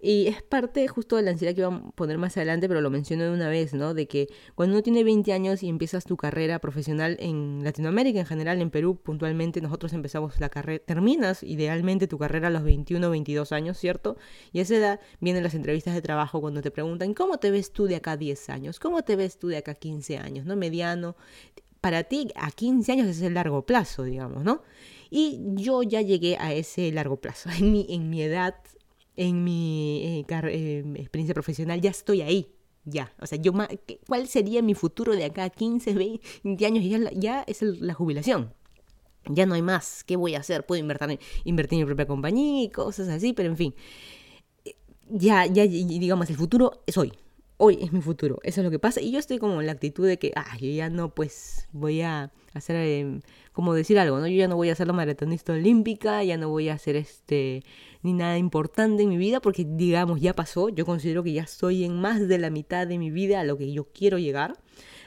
y 0.00 0.28
es 0.28 0.42
parte 0.42 0.86
justo 0.86 1.16
de 1.16 1.22
la 1.22 1.32
ansiedad 1.32 1.54
que 1.54 1.60
iba 1.62 1.74
a 1.74 1.90
poner 1.92 2.18
más 2.18 2.36
adelante, 2.36 2.68
pero 2.68 2.80
lo 2.80 2.88
menciono 2.88 3.24
de 3.24 3.30
una 3.30 3.48
vez, 3.48 3.74
¿no? 3.74 3.94
De 3.94 4.06
que 4.06 4.28
cuando 4.54 4.76
uno 4.76 4.82
tiene 4.82 5.02
20 5.02 5.32
años 5.32 5.62
y 5.64 5.68
empiezas 5.68 6.04
tu 6.04 6.16
carrera 6.16 6.60
profesional 6.60 7.16
en 7.18 7.64
Latinoamérica 7.64 8.20
en 8.20 8.26
general, 8.26 8.60
en 8.60 8.70
Perú 8.70 8.96
puntualmente, 9.02 9.60
nosotros 9.60 9.92
empezamos 9.92 10.38
la 10.38 10.50
carrera, 10.50 10.84
terminas 10.84 11.42
idealmente 11.42 12.06
tu 12.06 12.16
carrera 12.16 12.46
a 12.46 12.50
los 12.50 12.62
21, 12.62 13.10
22 13.10 13.50
años, 13.50 13.76
¿cierto? 13.76 14.16
Y 14.52 14.60
a 14.60 14.62
esa 14.62 14.76
edad 14.76 15.00
vienen 15.20 15.42
las 15.42 15.54
entrevistas 15.54 15.94
de 15.94 16.02
trabajo 16.02 16.40
cuando 16.40 16.62
te 16.62 16.70
preguntan, 16.70 17.12
¿cómo 17.12 17.38
te 17.38 17.50
ves 17.50 17.72
tú 17.72 17.86
de 17.86 17.96
acá 17.96 18.16
10 18.16 18.50
años? 18.50 18.78
¿Cómo 18.78 19.02
te 19.02 19.16
ves 19.16 19.38
tú 19.38 19.48
de 19.48 19.56
acá 19.56 19.74
15 19.74 20.18
años? 20.18 20.46
¿No? 20.46 20.54
Mediano. 20.54 21.16
Para 21.80 22.04
ti, 22.04 22.28
a 22.34 22.50
15 22.50 22.92
años 22.92 23.06
es 23.06 23.22
el 23.22 23.34
largo 23.34 23.64
plazo, 23.64 24.02
digamos, 24.04 24.44
¿no? 24.44 24.62
Y 25.10 25.40
yo 25.54 25.82
ya 25.82 26.02
llegué 26.02 26.36
a 26.38 26.52
ese 26.52 26.90
largo 26.92 27.16
plazo. 27.20 27.48
En 27.58 27.72
mi, 27.72 27.86
en 27.88 28.10
mi 28.10 28.22
edad 28.22 28.54
en 29.18 29.42
mi 29.42 30.00
eh, 30.04 30.26
eh, 30.30 30.84
experiencia 30.96 31.34
profesional, 31.34 31.80
ya 31.80 31.90
estoy 31.90 32.22
ahí, 32.22 32.54
ya. 32.84 33.12
O 33.20 33.26
sea, 33.26 33.36
yo 33.36 33.52
¿cuál 34.06 34.28
sería 34.28 34.62
mi 34.62 34.74
futuro 34.74 35.12
de 35.16 35.24
acá 35.24 35.42
a 35.44 35.50
15, 35.50 35.92
20 35.92 36.66
años? 36.66 36.84
Ya, 36.84 37.10
ya 37.12 37.42
es 37.42 37.60
la 37.62 37.94
jubilación. 37.94 38.54
Ya 39.26 39.44
no 39.44 39.54
hay 39.54 39.62
más. 39.62 40.04
¿Qué 40.04 40.14
voy 40.14 40.36
a 40.36 40.38
hacer? 40.38 40.64
Puedo 40.64 40.80
invertir, 40.80 41.18
invertir 41.44 41.78
en 41.78 41.84
mi 41.84 41.86
propia 41.86 42.06
compañía 42.06 42.62
y 42.62 42.70
cosas 42.70 43.08
así, 43.08 43.32
pero 43.32 43.48
en 43.48 43.56
fin. 43.56 43.74
Ya, 45.10 45.46
ya, 45.46 45.66
digamos, 45.66 46.30
el 46.30 46.36
futuro 46.36 46.84
es 46.86 46.96
hoy. 46.96 47.12
Hoy 47.60 47.78
es 47.82 47.92
mi 47.92 48.00
futuro. 48.00 48.38
Eso 48.44 48.60
es 48.60 48.64
lo 48.64 48.70
que 48.70 48.78
pasa. 48.78 49.00
Y 49.00 49.10
yo 49.10 49.18
estoy 49.18 49.38
como 49.38 49.60
en 49.60 49.66
la 49.66 49.72
actitud 49.72 50.06
de 50.06 50.16
que, 50.16 50.32
ah, 50.36 50.56
yo 50.60 50.70
ya 50.70 50.90
no, 50.90 51.12
pues, 51.12 51.68
voy 51.72 52.02
a 52.02 52.30
hacer, 52.54 52.76
em, 52.76 53.20
como 53.52 53.74
decir 53.74 53.98
algo, 53.98 54.20
¿no? 54.20 54.28
Yo 54.28 54.36
ya 54.36 54.46
no 54.46 54.54
voy 54.54 54.70
a 54.70 54.76
ser 54.76 54.86
la 54.86 54.92
maratonista 54.92 55.52
olímpica, 55.52 56.22
ya 56.22 56.36
no 56.36 56.48
voy 56.50 56.68
a 56.68 56.74
hacer 56.74 56.94
este 56.94 57.64
ni 58.02 58.12
nada 58.12 58.38
importante 58.38 59.02
en 59.02 59.08
mi 59.08 59.16
vida 59.16 59.40
porque 59.40 59.64
digamos 59.68 60.20
ya 60.20 60.34
pasó, 60.34 60.68
yo 60.68 60.86
considero 60.86 61.24
que 61.24 61.32
ya 61.32 61.42
estoy 61.42 61.84
en 61.84 62.00
más 62.00 62.28
de 62.28 62.38
la 62.38 62.48
mitad 62.48 62.86
de 62.86 62.96
mi 62.96 63.10
vida 63.10 63.40
a 63.40 63.44
lo 63.44 63.58
que 63.58 63.72
yo 63.72 63.88
quiero 63.92 64.18
llegar. 64.18 64.56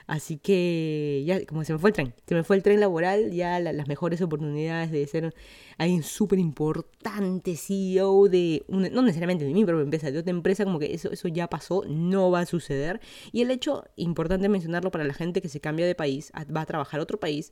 Así 0.08 0.38
que 0.38 1.24
ya, 1.26 1.46
como 1.46 1.64
se 1.64 1.74
me 1.74 1.80
fue 1.80 1.92
el 1.92 1.94
tren, 1.94 2.14
se 2.26 2.36
me 2.36 2.44
fue 2.44 2.56
el 2.56 2.64
tren 2.64 2.80
laboral, 2.80 3.32
ya 3.32 3.60
las 3.60 3.88
mejores 3.88 4.22
oportunidades 4.22 4.92
de 4.92 5.06
ser 5.08 5.34
alguien 5.78 6.04
súper 6.04 6.40
importante, 6.40 7.56
CEO 7.56 8.28
de, 8.28 8.64
no 8.68 9.02
necesariamente 9.02 9.46
de 9.46 9.54
mi 9.54 9.66
propia 9.66 9.84
empresa, 9.84 10.12
de 10.12 10.20
otra 10.20 10.32
empresa, 10.32 10.64
como 10.64 10.80
que 10.80 10.94
eso, 10.94 11.12
eso 11.12 11.28
ya 11.28 11.48
pasó, 11.48 11.84
no 11.88 12.32
va 12.32 12.42
a 12.42 12.46
suceder. 12.46 13.00
Y 13.32 13.42
el 13.42 13.52
hecho, 13.52 13.84
importante 13.96 14.50
mencionarlo 14.50 14.92
para 14.92 15.04
la 15.04 15.14
gente 15.14 15.42
que 15.42 15.50
se 15.50 15.60
cambia 15.60 15.86
de 15.86 15.96
país, 15.96 16.32
va 16.56 16.62
a 16.62 16.66
trabajar 16.66 17.00
a 17.00 17.04
otro 17.04 17.20
país, 17.20 17.52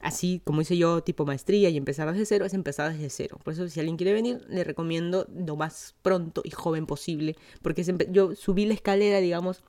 así 0.00 0.42
como 0.44 0.60
hice 0.60 0.76
yo, 0.76 1.02
tipo 1.02 1.24
maestría 1.24 1.70
y 1.70 1.76
empezar 1.76 2.10
desde 2.10 2.26
cero, 2.26 2.44
es 2.44 2.54
empezar 2.54 2.92
desde 2.92 3.08
cero. 3.08 3.38
Por 3.42 3.54
eso 3.54 3.68
si 3.68 3.80
alguien 3.80 3.96
quiere 3.96 4.12
venir, 4.12 4.44
le 4.48 4.64
recomiendo 4.64 5.26
lo 5.32 5.56
más 5.56 5.94
pronto 6.02 6.42
y 6.44 6.50
joven 6.50 6.86
posible, 6.86 7.36
porque 7.62 7.84
yo 8.10 8.34
subí 8.34 8.66
la 8.66 8.74
escalera, 8.74 9.20
digamos, 9.20 9.62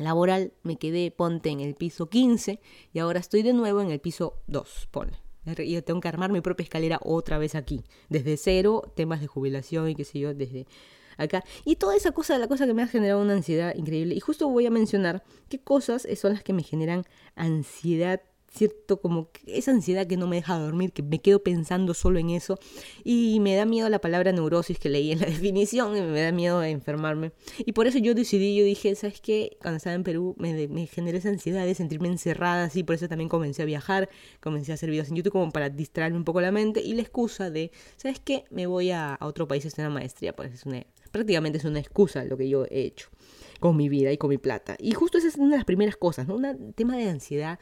laboral, 0.00 0.52
me 0.62 0.76
quedé, 0.76 1.10
ponte, 1.10 1.50
en 1.50 1.60
el 1.60 1.74
piso 1.74 2.08
15 2.08 2.60
y 2.92 2.98
ahora 2.98 3.20
estoy 3.20 3.42
de 3.42 3.52
nuevo 3.52 3.80
en 3.80 3.90
el 3.90 4.00
piso 4.00 4.42
2, 4.46 4.88
pone. 4.90 5.20
Y 5.58 5.72
yo 5.72 5.82
tengo 5.82 6.00
que 6.00 6.08
armar 6.08 6.30
mi 6.30 6.40
propia 6.40 6.64
escalera 6.64 7.00
otra 7.02 7.38
vez 7.38 7.54
aquí, 7.54 7.84
desde 8.08 8.36
cero, 8.36 8.92
temas 8.94 9.20
de 9.20 9.26
jubilación 9.26 9.88
y 9.88 9.94
qué 9.94 10.04
sé 10.04 10.18
yo, 10.18 10.34
desde 10.34 10.66
acá. 11.16 11.44
Y 11.64 11.76
toda 11.76 11.96
esa 11.96 12.12
cosa, 12.12 12.38
la 12.38 12.48
cosa 12.48 12.66
que 12.66 12.74
me 12.74 12.82
ha 12.82 12.86
generado 12.86 13.20
una 13.20 13.32
ansiedad 13.32 13.74
increíble. 13.74 14.14
Y 14.14 14.20
justo 14.20 14.48
voy 14.48 14.66
a 14.66 14.70
mencionar 14.70 15.22
qué 15.48 15.58
cosas 15.58 16.06
son 16.16 16.34
las 16.34 16.42
que 16.42 16.52
me 16.52 16.62
generan 16.62 17.04
ansiedad 17.34 18.20
cierto 18.50 19.00
como 19.00 19.30
esa 19.46 19.70
ansiedad 19.70 20.06
que 20.06 20.16
no 20.16 20.26
me 20.26 20.36
deja 20.36 20.58
dormir, 20.58 20.92
que 20.92 21.02
me 21.02 21.20
quedo 21.20 21.42
pensando 21.42 21.94
solo 21.94 22.18
en 22.18 22.30
eso 22.30 22.58
y 23.04 23.38
me 23.40 23.54
da 23.54 23.64
miedo 23.64 23.88
la 23.88 24.00
palabra 24.00 24.32
neurosis 24.32 24.78
que 24.78 24.88
leí 24.88 25.12
en 25.12 25.20
la 25.20 25.26
definición 25.30 25.96
y 25.96 26.00
me 26.02 26.20
da 26.20 26.32
miedo 26.32 26.58
a 26.58 26.68
enfermarme. 26.68 27.32
Y 27.58 27.72
por 27.72 27.86
eso 27.86 27.98
yo 27.98 28.14
decidí, 28.14 28.56
yo 28.56 28.64
dije, 28.64 28.94
¿sabes 28.94 29.20
qué? 29.20 29.56
Cuando 29.62 29.76
estaba 29.76 29.94
en 29.94 30.02
Perú 30.02 30.34
me, 30.38 30.68
me 30.68 30.86
generé 30.86 31.18
esa 31.18 31.28
ansiedad 31.28 31.64
de 31.64 31.74
sentirme 31.74 32.08
encerrada, 32.08 32.64
así, 32.64 32.82
por 32.82 32.96
eso 32.96 33.08
también 33.08 33.28
comencé 33.28 33.62
a 33.62 33.66
viajar, 33.66 34.08
comencé 34.40 34.72
a 34.72 34.74
hacer 34.74 34.90
videos 34.90 35.08
en 35.08 35.16
YouTube 35.16 35.32
como 35.32 35.52
para 35.52 35.70
distraerme 35.70 36.18
un 36.18 36.24
poco 36.24 36.40
la 36.40 36.50
mente 36.50 36.80
y 36.80 36.94
la 36.94 37.02
excusa 37.02 37.50
de, 37.50 37.70
¿sabes 37.96 38.20
qué? 38.20 38.44
Me 38.50 38.66
voy 38.66 38.90
a, 38.90 39.18
otro 39.20 39.46
país 39.46 39.64
a 39.64 39.68
hacer 39.68 39.86
una 39.86 39.94
maestría, 39.94 40.34
pues 40.34 40.52
es 40.52 40.66
una, 40.66 40.84
prácticamente 41.12 41.58
es 41.58 41.64
una 41.64 41.78
excusa 41.78 42.24
lo 42.24 42.36
que 42.36 42.48
yo 42.48 42.64
he 42.64 42.82
hecho 42.82 43.08
con 43.60 43.76
mi 43.76 43.88
vida 43.88 44.10
y 44.10 44.16
con 44.16 44.30
mi 44.30 44.38
plata. 44.38 44.76
Y 44.80 44.92
justo 44.92 45.18
esa 45.18 45.28
es 45.28 45.36
una 45.36 45.50
de 45.50 45.56
las 45.56 45.64
primeras 45.66 45.96
cosas, 45.96 46.26
¿no? 46.26 46.36
Un 46.36 46.72
tema 46.72 46.96
de 46.96 47.08
ansiedad 47.08 47.58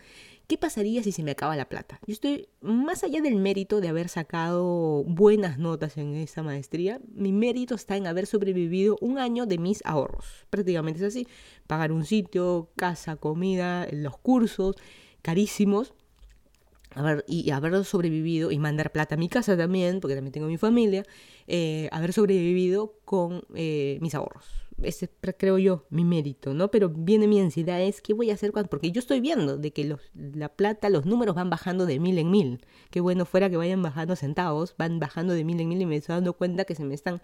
¿Qué 0.48 0.56
pasaría 0.56 1.02
si 1.02 1.12
se 1.12 1.22
me 1.22 1.32
acaba 1.32 1.56
la 1.56 1.68
plata? 1.68 2.00
Yo 2.06 2.14
estoy, 2.14 2.48
más 2.62 3.04
allá 3.04 3.20
del 3.20 3.36
mérito 3.36 3.82
de 3.82 3.88
haber 3.88 4.08
sacado 4.08 5.04
buenas 5.04 5.58
notas 5.58 5.98
en 5.98 6.14
esa 6.14 6.42
maestría, 6.42 7.02
mi 7.12 7.32
mérito 7.32 7.74
está 7.74 7.98
en 7.98 8.06
haber 8.06 8.24
sobrevivido 8.24 8.96
un 9.02 9.18
año 9.18 9.44
de 9.44 9.58
mis 9.58 9.84
ahorros. 9.84 10.46
Prácticamente 10.48 11.00
es 11.00 11.06
así. 11.06 11.28
Pagar 11.66 11.92
un 11.92 12.06
sitio, 12.06 12.70
casa, 12.76 13.16
comida, 13.16 13.88
los 13.92 14.16
cursos, 14.16 14.76
carísimos. 15.20 15.92
y 17.26 17.50
haber 17.50 17.84
sobrevivido 17.84 18.50
y 18.50 18.58
mandar 18.58 18.90
plata 18.90 19.16
a 19.16 19.18
mi 19.18 19.28
casa 19.28 19.54
también, 19.54 20.00
porque 20.00 20.14
también 20.14 20.32
tengo 20.32 20.46
mi 20.46 20.56
familia, 20.56 21.04
eh, 21.46 21.90
haber 21.92 22.14
sobrevivido 22.14 22.94
con 23.04 23.42
eh, 23.54 23.98
mis 24.00 24.14
ahorros 24.14 24.67
ese 24.82 25.06
es, 25.06 25.34
creo 25.36 25.58
yo, 25.58 25.86
mi 25.90 26.04
mérito, 26.04 26.54
¿no? 26.54 26.70
Pero 26.70 26.88
viene 26.88 27.26
mi 27.26 27.40
ansiedad, 27.40 27.80
es 27.80 28.00
qué 28.00 28.14
voy 28.14 28.30
a 28.30 28.34
hacer 28.34 28.52
cuando, 28.52 28.70
porque 28.70 28.90
yo 28.92 29.00
estoy 29.00 29.20
viendo 29.20 29.56
de 29.56 29.72
que 29.72 29.84
los, 29.84 30.00
la 30.14 30.48
plata, 30.48 30.90
los 30.90 31.06
números 31.06 31.34
van 31.34 31.50
bajando 31.50 31.86
de 31.86 31.98
mil 31.98 32.18
en 32.18 32.30
mil. 32.30 32.66
Qué 32.90 33.00
bueno 33.00 33.24
fuera 33.24 33.50
que 33.50 33.56
vayan 33.56 33.82
bajando 33.82 34.16
centavos, 34.16 34.74
van 34.78 35.00
bajando 35.00 35.34
de 35.34 35.44
mil 35.44 35.60
en 35.60 35.68
mil 35.68 35.82
y 35.82 35.86
me 35.86 35.96
estoy 35.96 36.14
dando 36.14 36.34
cuenta 36.34 36.64
que 36.64 36.74
se 36.74 36.84
me 36.84 36.94
están, 36.94 37.20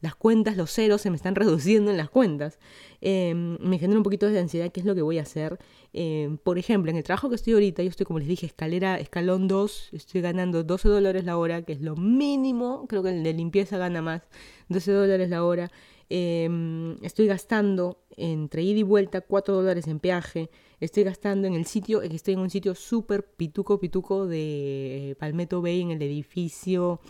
las 0.00 0.14
cuentas, 0.14 0.56
los 0.56 0.70
ceros 0.72 1.00
se 1.00 1.10
me 1.10 1.16
están 1.16 1.34
reduciendo 1.34 1.90
en 1.90 1.96
las 1.96 2.10
cuentas. 2.10 2.58
Em, 3.00 3.58
me 3.60 3.78
genera 3.78 3.98
un 3.98 4.04
poquito 4.04 4.28
de 4.28 4.38
ansiedad, 4.38 4.70
qué 4.72 4.80
es 4.80 4.86
lo 4.86 4.94
que 4.94 5.02
voy 5.02 5.18
a 5.18 5.22
hacer. 5.22 5.58
Em, 5.92 6.38
por 6.38 6.58
ejemplo, 6.58 6.90
en 6.90 6.96
el 6.96 7.04
trabajo 7.04 7.28
que 7.28 7.36
estoy 7.36 7.54
ahorita, 7.54 7.82
yo 7.82 7.90
estoy, 7.90 8.06
como 8.06 8.18
les 8.18 8.28
dije, 8.28 8.46
escalera, 8.46 8.98
escalón 8.98 9.48
2, 9.48 9.90
estoy 9.92 10.20
ganando 10.20 10.62
12 10.64 10.88
dólares 10.88 11.24
la 11.24 11.36
hora, 11.36 11.62
que 11.62 11.72
es 11.72 11.80
lo 11.80 11.96
mínimo, 11.96 12.86
creo 12.88 13.02
que 13.02 13.10
el 13.10 13.22
de 13.22 13.32
limpieza 13.32 13.78
gana 13.78 14.02
más, 14.02 14.22
12 14.68 14.92
dólares 14.92 15.30
la 15.30 15.44
hora. 15.44 15.70
Em, 16.10 16.96
estoy 17.04 17.26
gastando 17.26 17.98
entre 18.16 18.62
ida 18.62 18.80
y 18.80 18.82
vuelta 18.82 19.20
4 19.20 19.54
dólares 19.54 19.86
en 19.88 20.00
peaje, 20.00 20.50
estoy 20.80 21.04
gastando 21.04 21.46
en 21.46 21.54
el 21.54 21.66
sitio, 21.66 22.00
estoy 22.02 22.34
en 22.34 22.40
un 22.40 22.50
sitio 22.50 22.74
súper 22.74 23.24
pituco, 23.24 23.78
pituco 23.78 24.26
de 24.26 25.16
Palmetto 25.18 25.60
Bay, 25.60 25.82
en 25.82 25.90
el 25.90 26.02
edificio 26.02 27.00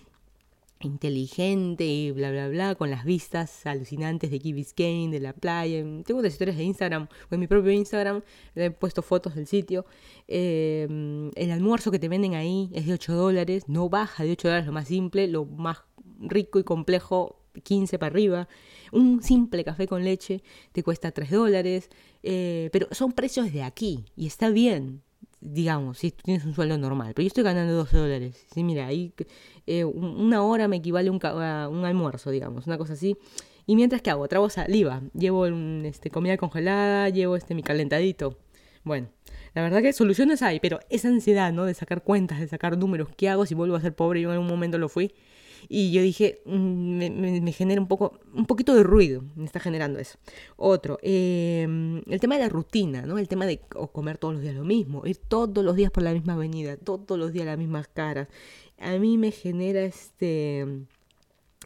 inteligente 0.81 1.85
y 1.85 2.11
bla 2.13 2.31
bla 2.31 2.49
bla, 2.49 2.75
con 2.75 2.91
las 2.91 3.05
vistas 3.05 3.67
alucinantes 3.67 4.31
de 4.31 4.39
Key 4.41 4.53
Biscayne, 4.53 5.13
de 5.13 5.21
la 5.21 5.33
playa. 5.33 5.83
Tengo 6.05 6.21
unas 6.21 6.33
historias 6.33 6.57
de 6.57 6.65
Instagram, 6.65 7.09
o 7.31 7.35
en 7.35 7.41
mi 7.41 7.47
propio 7.47 7.73
Instagram, 7.73 8.23
he 8.55 8.71
puesto 8.71 9.03
fotos 9.03 9.35
del 9.35 9.47
sitio. 9.47 9.87
Em, 10.27 11.31
el 11.37 11.51
almuerzo 11.53 11.91
que 11.91 11.99
te 11.99 12.09
venden 12.09 12.35
ahí 12.35 12.71
es 12.73 12.87
de 12.87 12.95
8 12.95 13.15
dólares, 13.15 13.69
no 13.69 13.89
baja 13.89 14.25
de 14.25 14.33
8 14.33 14.49
dólares, 14.49 14.67
lo 14.67 14.73
más 14.73 14.89
simple, 14.89 15.29
lo 15.29 15.45
más 15.45 15.79
rico 16.21 16.59
y 16.59 16.65
complejo 16.65 17.38
15 17.61 17.99
para 17.99 18.11
arriba. 18.13 18.49
Un 18.93 19.23
simple 19.23 19.65
café 19.65 19.87
con 19.87 20.05
leche 20.05 20.43
te 20.73 20.83
cuesta 20.83 21.13
3 21.13 21.31
dólares, 21.31 21.91
eh, 22.23 22.71
pero 22.73 22.89
son 22.93 23.13
precios 23.13 23.53
de 23.53 23.63
aquí 23.63 24.05
y 24.17 24.27
está 24.27 24.51
bien, 24.51 25.03
digamos, 25.41 25.99
si 25.99 26.11
tienes 26.11 26.45
un 26.45 26.55
sueldo 26.55 26.79
normal. 26.79 27.13
Pero 27.15 27.25
yo 27.25 27.29
estoy 27.29 27.45
ganando 27.45 27.75
12 27.75 27.97
dólares. 27.97 28.47
Sí, 28.53 28.65
mira, 28.65 28.87
ahí 28.87 29.13
eh, 29.67 29.85
una 29.85 30.43
hora 30.43 30.69
me 30.69 30.77
equivale 30.77 31.11
un, 31.11 31.21
a 31.25 31.69
un 31.69 31.85
almuerzo, 31.85 32.31
digamos, 32.31 32.67
una 32.67 32.79
cosa 32.79 32.95
así. 32.95 33.17
Y 33.67 33.77
mientras 33.77 34.01
que 34.01 34.11
hago, 34.11 34.27
trago 34.29 34.49
saliva, 34.49 35.03
llevo 35.13 35.47
este, 35.85 36.11
comida 36.11 36.39
congelada, 36.39 37.11
llevo 37.11 37.37
este, 37.37 37.55
mi 37.55 37.63
calentadito. 37.63 38.39
Bueno, 38.83 39.09
la 39.55 39.63
verdad 39.63 39.83
que 39.83 39.93
soluciones 39.93 40.41
hay, 40.41 40.61
pero 40.61 40.81
esa 40.89 41.09
ansiedad, 41.09 41.53
¿no? 41.53 41.67
De 41.67 41.75
sacar 41.75 42.03
cuentas, 42.03 42.41
de 42.41 42.49
sacar 42.49 42.79
números, 42.79 43.09
¿qué 43.15 43.29
hago 43.29 43.45
si 43.45 43.55
vuelvo 43.55 43.77
a 43.77 43.81
ser 43.83 43.95
pobre? 43.95 44.23
Yo 44.23 44.31
en 44.31 44.35
algún 44.35 44.49
momento 44.49 44.79
lo 44.79 44.89
fui. 44.89 45.13
Y 45.69 45.93
yo 45.93 46.03
dije, 46.03 46.41
mm, 46.47 47.43
me, 47.43 47.53
genera 47.53 47.81
un 47.81 47.89
poco, 47.89 48.19
un 48.35 48.47
poquito 48.47 48.75
de 48.75 48.83
ruido, 48.83 49.23
me 49.37 49.45
está 49.45 49.61
generando 49.61 49.99
eso. 49.99 50.19
Otro, 50.57 50.99
em, 51.03 52.03
el 52.07 52.21
tema 52.21 52.37
de 52.37 52.43
la 52.43 52.49
rutina, 52.49 53.03
¿no? 53.03 53.19
El 53.19 53.29
tema 53.29 53.47
de 53.47 53.61
comer 53.93 54.19
todos 54.19 54.35
los 54.35 54.43
días 54.43 54.55
lo 54.55 54.65
mismo, 54.65 55.07
ir 55.07 55.19
todos 55.19 55.65
los 55.65 55.77
días 55.77 55.91
por 55.91 56.03
la 56.03 56.13
misma 56.13 56.35
avenida, 56.35 56.77
todos 56.77 57.19
los 57.19 57.33
días 57.33 57.47
las 57.47 57.59
mismas 57.59 57.89
caras. 57.89 58.29
A 58.79 58.97
mí 58.99 59.19
me 59.19 59.31
genera 59.31 59.83
este 59.83 60.87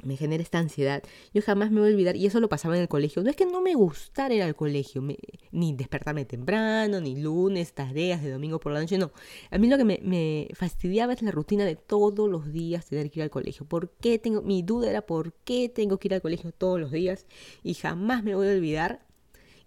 me 0.02 0.16
genera 0.16 0.42
esta 0.42 0.58
ansiedad. 0.58 1.02
Yo 1.32 1.42
jamás 1.42 1.70
me 1.70 1.80
voy 1.80 1.90
a 1.90 1.92
olvidar, 1.92 2.16
y 2.16 2.26
eso 2.26 2.40
lo 2.40 2.48
pasaba 2.48 2.76
en 2.76 2.82
el 2.82 2.88
colegio. 2.88 3.22
No 3.22 3.30
es 3.30 3.36
que 3.36 3.46
no 3.46 3.60
me 3.60 3.74
gustara 3.74 4.34
ir 4.34 4.42
al 4.42 4.56
colegio, 4.56 5.02
ni 5.52 5.74
despertarme 5.74 6.24
temprano, 6.24 7.00
ni 7.00 7.20
lunes, 7.20 7.72
tareas 7.72 8.22
de 8.22 8.30
domingo 8.30 8.58
por 8.58 8.72
la 8.72 8.80
noche, 8.80 8.98
no. 8.98 9.12
A 9.50 9.58
mí 9.58 9.68
lo 9.68 9.76
que 9.76 9.84
me, 9.84 10.48
fastidiaba 10.54 11.12
es 11.12 11.22
la 11.22 11.30
rutina 11.30 11.64
de 11.64 11.76
todos 11.76 12.28
los 12.28 12.52
días 12.52 12.86
tener 12.86 13.10
que 13.10 13.20
ir 13.20 13.24
al 13.24 13.30
colegio. 13.30 13.66
¿Por 13.66 13.90
qué 14.00 14.18
tengo? 14.18 14.42
Mi 14.42 14.62
duda 14.62 14.90
era 14.90 15.02
por 15.02 15.32
qué 15.44 15.68
tengo 15.68 15.98
que 15.98 16.08
ir 16.08 16.14
al 16.14 16.22
colegio 16.22 16.52
todos 16.52 16.80
los 16.80 16.90
días, 16.90 17.26
y 17.62 17.74
jamás 17.74 18.24
me 18.24 18.34
voy 18.34 18.48
a 18.48 18.52
olvidar, 18.52 19.06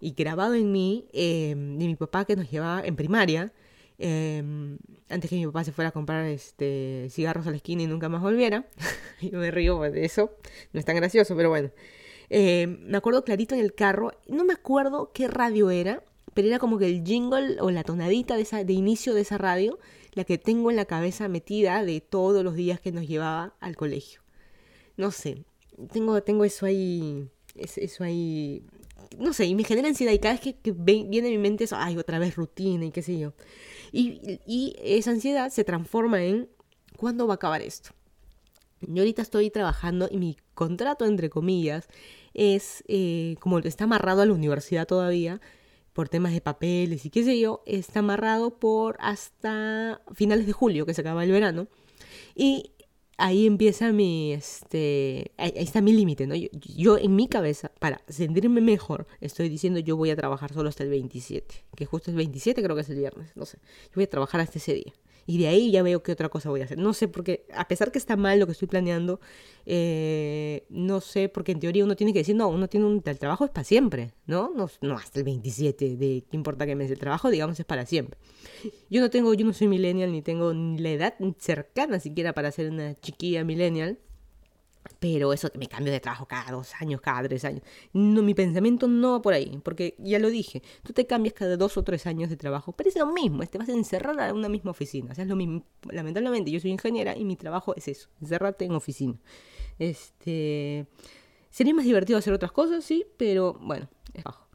y 0.00 0.12
grabado 0.12 0.54
en 0.54 0.72
mí, 0.72 1.06
em, 1.12 1.78
de 1.78 1.86
mi 1.86 1.96
papá 1.96 2.24
que 2.24 2.36
nos 2.36 2.50
llevaba 2.50 2.84
en 2.84 2.96
primaria, 2.96 3.52
Em, 3.98 4.78
antes 5.08 5.30
que 5.30 5.36
mi 5.36 5.46
papá 5.46 5.64
se 5.64 5.72
fuera 5.72 5.90
a 5.90 5.92
comprar 5.92 6.24
este, 6.26 7.08
cigarros 7.10 7.46
a 7.46 7.50
la 7.50 7.56
esquina 7.56 7.82
y 7.82 7.86
nunca 7.86 8.08
más 8.08 8.22
volviera. 8.22 8.66
Yo 9.20 9.38
me 9.38 9.50
río 9.50 9.80
de 9.80 10.04
eso, 10.04 10.32
no 10.72 10.80
es 10.80 10.86
tan 10.86 10.96
gracioso, 10.96 11.36
pero 11.36 11.48
bueno. 11.48 11.70
Em, 12.28 12.80
me 12.86 12.96
acuerdo 12.96 13.24
clarito 13.24 13.54
en 13.54 13.60
el 13.60 13.74
carro, 13.74 14.12
no 14.26 14.44
me 14.44 14.52
acuerdo 14.52 15.12
qué 15.12 15.28
radio 15.28 15.70
era, 15.70 16.02
pero 16.34 16.48
era 16.48 16.58
como 16.58 16.78
que 16.78 16.86
el 16.86 17.04
jingle 17.04 17.60
o 17.60 17.70
la 17.70 17.84
tonadita 17.84 18.36
de, 18.36 18.42
esa, 18.42 18.64
de 18.64 18.72
inicio 18.72 19.14
de 19.14 19.20
esa 19.20 19.38
radio, 19.38 19.78
la 20.12 20.24
que 20.24 20.38
tengo 20.38 20.70
en 20.70 20.76
la 20.76 20.86
cabeza 20.86 21.28
metida 21.28 21.84
de 21.84 22.00
todos 22.00 22.42
los 22.42 22.54
días 22.54 22.80
que 22.80 22.92
nos 22.92 23.06
llevaba 23.06 23.54
al 23.60 23.76
colegio. 23.76 24.22
No 24.96 25.12
sé, 25.12 25.44
tengo, 25.92 26.22
tengo 26.22 26.44
eso 26.44 26.66
ahí, 26.66 27.28
eso 27.54 28.02
ahí 28.02 28.64
no 29.18 29.32
sé, 29.32 29.46
y 29.46 29.54
me 29.54 29.64
genera 29.64 29.88
ansiedad 29.88 30.12
y 30.12 30.18
cada 30.18 30.34
vez 30.34 30.40
que, 30.40 30.72
viene 30.72 31.28
a 31.28 31.30
mi 31.30 31.38
mente 31.38 31.64
eso, 31.64 31.76
ay, 31.78 31.96
otra 31.96 32.18
vez 32.18 32.36
rutina 32.36 32.84
y 32.84 32.90
qué 32.90 33.02
sé 33.02 33.18
yo. 33.18 33.32
Y, 33.96 34.76
esa 34.82 35.10
ansiedad 35.10 35.50
se 35.50 35.64
transforma 35.64 36.22
en, 36.22 36.48
¿cuándo 36.96 37.26
va 37.26 37.34
a 37.34 37.36
acabar 37.36 37.62
esto? 37.62 37.90
Yo 38.80 39.02
ahorita 39.02 39.22
estoy 39.22 39.50
trabajando 39.50 40.08
y 40.10 40.18
mi 40.18 40.36
contrato, 40.54 41.06
entre 41.06 41.30
comillas, 41.30 41.88
es, 42.34 42.84
eh, 42.88 43.36
como 43.40 43.58
está 43.58 43.84
amarrado 43.84 44.20
a 44.20 44.26
la 44.26 44.34
universidad 44.34 44.86
todavía, 44.86 45.40
por 45.94 46.10
temas 46.10 46.34
de 46.34 46.42
papeles 46.42 47.06
y 47.06 47.10
qué 47.10 47.24
sé 47.24 47.40
yo, 47.40 47.62
está 47.64 48.00
amarrado 48.00 48.58
por 48.58 48.98
hasta 49.00 50.02
finales 50.12 50.46
de 50.46 50.52
julio, 50.52 50.84
que 50.84 50.92
se 50.92 51.00
acaba 51.00 51.24
el 51.24 51.32
verano. 51.32 51.68
Y 52.34 52.72
ahí 53.18 53.46
empieza 53.46 53.92
mi, 53.92 54.32
este, 54.32 55.32
ahí, 55.36 55.52
está 55.56 55.80
mi 55.80 55.92
límite, 55.92 56.26
¿no? 56.26 56.34
Yo, 56.34 56.98
en 56.98 57.14
mi 57.14 57.28
cabeza, 57.28 57.70
para 57.78 58.02
sentirme 58.08 58.60
mejor, 58.60 59.06
estoy 59.20 59.48
diciendo 59.48 59.80
yo 59.80 59.96
voy 59.96 60.10
a 60.10 60.16
trabajar 60.16 60.52
solo 60.52 60.68
hasta 60.68 60.84
el 60.84 60.90
27, 60.90 61.64
que 61.74 61.86
justo 61.86 62.10
el 62.10 62.16
27 62.16 62.62
creo 62.62 62.76
que 62.76 62.82
es 62.82 62.90
el 62.90 62.98
viernes, 62.98 63.32
no 63.36 63.44
sé, 63.44 63.58
yo 63.58 63.92
voy 63.96 64.04
a 64.04 64.10
trabajar 64.10 64.40
hasta 64.40 64.58
ese 64.58 64.74
día. 64.74 64.92
Y 65.28 65.38
de 65.38 65.48
ahí 65.48 65.72
ya 65.72 65.82
veo 65.82 66.04
qué 66.04 66.12
otra 66.12 66.28
cosa 66.28 66.50
voy 66.50 66.60
a 66.60 66.64
hacer. 66.64 66.78
No 66.78 66.92
sé, 66.94 67.08
porque 67.08 67.46
a 67.52 67.66
pesar 67.66 67.90
que 67.90 67.98
está 67.98 68.16
mal 68.16 68.38
lo 68.38 68.46
que 68.46 68.52
estoy 68.52 68.68
planeando, 68.68 69.20
eh, 69.64 70.64
no 70.68 71.00
sé, 71.00 71.28
porque 71.28 71.50
en 71.50 71.58
teoría 71.58 71.84
uno 71.84 71.96
tiene 71.96 72.12
que 72.12 72.20
decir, 72.20 72.36
no, 72.36 72.46
uno 72.48 72.68
tiene 72.68 72.86
un, 72.86 73.02
el 73.04 73.18
trabajo 73.18 73.44
es 73.44 73.50
para 73.50 73.64
siempre, 73.64 74.12
¿no? 74.26 74.52
No, 74.54 74.70
no 74.82 74.94
hasta 74.94 75.18
el 75.18 75.24
27, 75.24 75.96
de 75.96 76.24
qué 76.30 76.36
importa 76.36 76.64
que 76.64 76.76
me 76.76 76.86
el 76.86 76.98
trabajo, 76.98 77.28
digamos, 77.30 77.58
es 77.58 77.66
para 77.66 77.86
siempre. 77.86 78.16
Yo 78.90 79.00
no 79.00 79.10
tengo, 79.10 79.34
yo 79.34 79.44
no 79.44 79.52
soy 79.52 79.68
millennial, 79.68 80.12
ni 80.12 80.22
tengo 80.22 80.52
la 80.52 80.90
edad 80.90 81.14
cercana 81.38 82.00
siquiera 82.00 82.32
para 82.32 82.50
ser 82.50 82.70
una 82.70 82.94
chiquilla 83.00 83.44
millennial. 83.44 83.98
Pero 85.00 85.32
eso 85.32 85.50
que 85.50 85.58
me 85.58 85.66
cambio 85.66 85.92
de 85.92 86.00
trabajo 86.00 86.26
cada 86.26 86.52
dos 86.52 86.72
años, 86.80 87.00
cada 87.00 87.26
tres 87.28 87.44
años. 87.44 87.62
No, 87.92 88.22
mi 88.22 88.34
pensamiento 88.34 88.86
no 88.86 89.12
va 89.12 89.22
por 89.22 89.34
ahí, 89.34 89.60
porque 89.64 89.96
ya 89.98 90.18
lo 90.18 90.30
dije, 90.30 90.62
tú 90.84 90.92
te 90.92 91.06
cambias 91.06 91.34
cada 91.34 91.56
dos 91.56 91.76
o 91.76 91.82
tres 91.82 92.06
años 92.06 92.30
de 92.30 92.36
trabajo, 92.36 92.72
pero 92.72 92.88
es 92.88 92.96
lo 92.96 93.06
mismo, 93.12 93.44
te 93.46 93.58
vas 93.58 93.68
a 93.68 93.72
encerrar 93.72 94.16
en 94.28 94.36
una 94.36 94.48
misma 94.48 94.70
oficina. 94.70 95.12
O 95.12 95.14
sea, 95.14 95.24
es 95.24 95.28
lo 95.28 95.36
mismo. 95.36 95.64
Lamentablemente, 95.90 96.50
yo 96.50 96.60
soy 96.60 96.70
ingeniera 96.70 97.16
y 97.16 97.24
mi 97.24 97.36
trabajo 97.36 97.74
es 97.76 97.88
eso, 97.88 98.08
encerrarte 98.20 98.64
en 98.64 98.72
oficina. 98.72 99.18
Este. 99.78 100.86
Sería 101.50 101.74
más 101.74 101.84
divertido 101.84 102.18
hacer 102.18 102.32
otras 102.32 102.52
cosas, 102.52 102.84
sí, 102.84 103.06
pero 103.16 103.54
bueno, 103.60 103.88
es 104.14 104.22
bajo. 104.24 104.45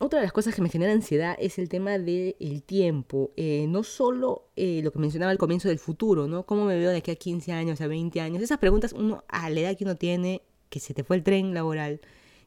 Otra 0.00 0.18
de 0.18 0.24
las 0.24 0.32
cosas 0.32 0.56
que 0.56 0.62
me 0.62 0.68
genera 0.68 0.92
ansiedad 0.92 1.36
es 1.38 1.56
el 1.58 1.68
tema 1.68 1.96
del 1.98 2.62
tiempo. 2.66 3.32
Eh, 3.36 3.66
no 3.68 3.84
solo 3.84 4.50
eh, 4.56 4.80
lo 4.82 4.90
que 4.90 4.98
mencionaba 4.98 5.30
al 5.30 5.38
comienzo 5.38 5.68
del 5.68 5.78
futuro, 5.78 6.26
¿no? 6.26 6.44
¿Cómo 6.46 6.64
me 6.64 6.76
veo 6.76 6.90
de 6.90 6.96
aquí 6.96 7.12
a 7.12 7.14
15 7.14 7.52
años, 7.52 7.80
a 7.80 7.86
20 7.86 8.20
años? 8.20 8.42
Esas 8.42 8.58
preguntas, 8.58 8.92
uno 8.92 9.22
a 9.28 9.48
la 9.50 9.60
edad 9.60 9.76
que 9.78 9.84
uno 9.84 9.94
tiene, 9.94 10.42
que 10.68 10.80
se 10.80 10.94
te 10.94 11.04
fue 11.04 11.14
el 11.16 11.22
tren 11.22 11.54
laboral, 11.54 12.00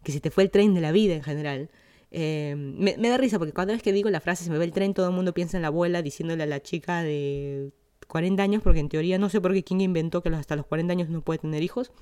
que 0.04 0.12
se 0.12 0.20
te 0.20 0.30
fue 0.30 0.44
el 0.44 0.52
tren 0.52 0.74
de 0.74 0.82
la 0.82 0.92
vida 0.92 1.16
en 1.16 1.24
general. 1.24 1.70
Eh, 2.12 2.54
me, 2.58 2.98
me, 2.98 3.08
da 3.08 3.18
risa 3.18 3.38
porque 3.38 3.54
cada 3.54 3.72
vez 3.72 3.82
que 3.82 3.94
digo 3.94 4.10
la 4.10 4.20
frase 4.20 4.44
se 4.44 4.50
me 4.50 4.58
ve 4.58 4.66
el 4.66 4.74
tren, 4.74 4.94
todo 4.94 5.08
el 5.08 5.16
mundo 5.16 5.34
piensa 5.34 5.58
en 5.58 5.62
la 5.62 5.70
abuela 5.70 6.02
diciéndole 6.02 6.44
a 6.44 6.48
la 6.48 6.62
chica 6.62 7.02
de 7.02 7.72
40 8.10 8.44
años, 8.44 8.62
porque 8.62 8.82
en 8.82 8.90
teoría 8.90 9.20
no 9.20 9.30
sé 9.30 9.40
por 9.40 9.54
qué 9.54 9.64
quién 9.64 9.80
inventó 9.80 10.22
que 10.22 10.30
hasta 10.30 10.58
los 10.58 10.66
40 10.66 10.92
años 10.92 11.10
no 11.10 11.22
puede 11.22 11.40
tener 11.40 11.64
hijos 11.64 11.94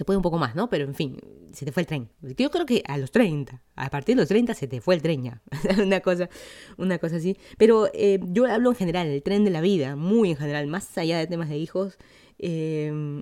se 0.00 0.06
puede 0.06 0.16
un 0.16 0.22
poco 0.22 0.38
más, 0.38 0.54
¿no? 0.54 0.70
Pero 0.70 0.86
en 0.86 0.94
fin, 0.94 1.18
se 1.52 1.66
te 1.66 1.72
fue 1.72 1.82
el 1.82 1.86
tren. 1.86 2.08
Yo 2.22 2.50
creo 2.50 2.64
que 2.64 2.82
a 2.86 2.96
los 2.96 3.10
30, 3.10 3.62
a 3.76 3.90
partir 3.90 4.16
de 4.16 4.22
los 4.22 4.28
30 4.28 4.54
se 4.54 4.66
te 4.66 4.80
fue 4.80 4.94
el 4.94 5.02
tren 5.02 5.22
ya. 5.22 5.42
una 5.84 6.00
cosa, 6.00 6.30
una 6.78 6.98
cosa 6.98 7.16
así. 7.16 7.36
Pero 7.58 7.90
eh, 7.92 8.18
yo 8.28 8.46
hablo 8.46 8.70
en 8.70 8.76
general, 8.76 9.08
el 9.08 9.22
tren 9.22 9.44
de 9.44 9.50
la 9.50 9.60
vida, 9.60 9.96
muy 9.96 10.30
en 10.30 10.38
general, 10.38 10.66
más 10.68 10.96
allá 10.96 11.18
de 11.18 11.26
temas 11.26 11.50
de 11.50 11.58
hijos. 11.58 11.98
Eh, 12.38 13.20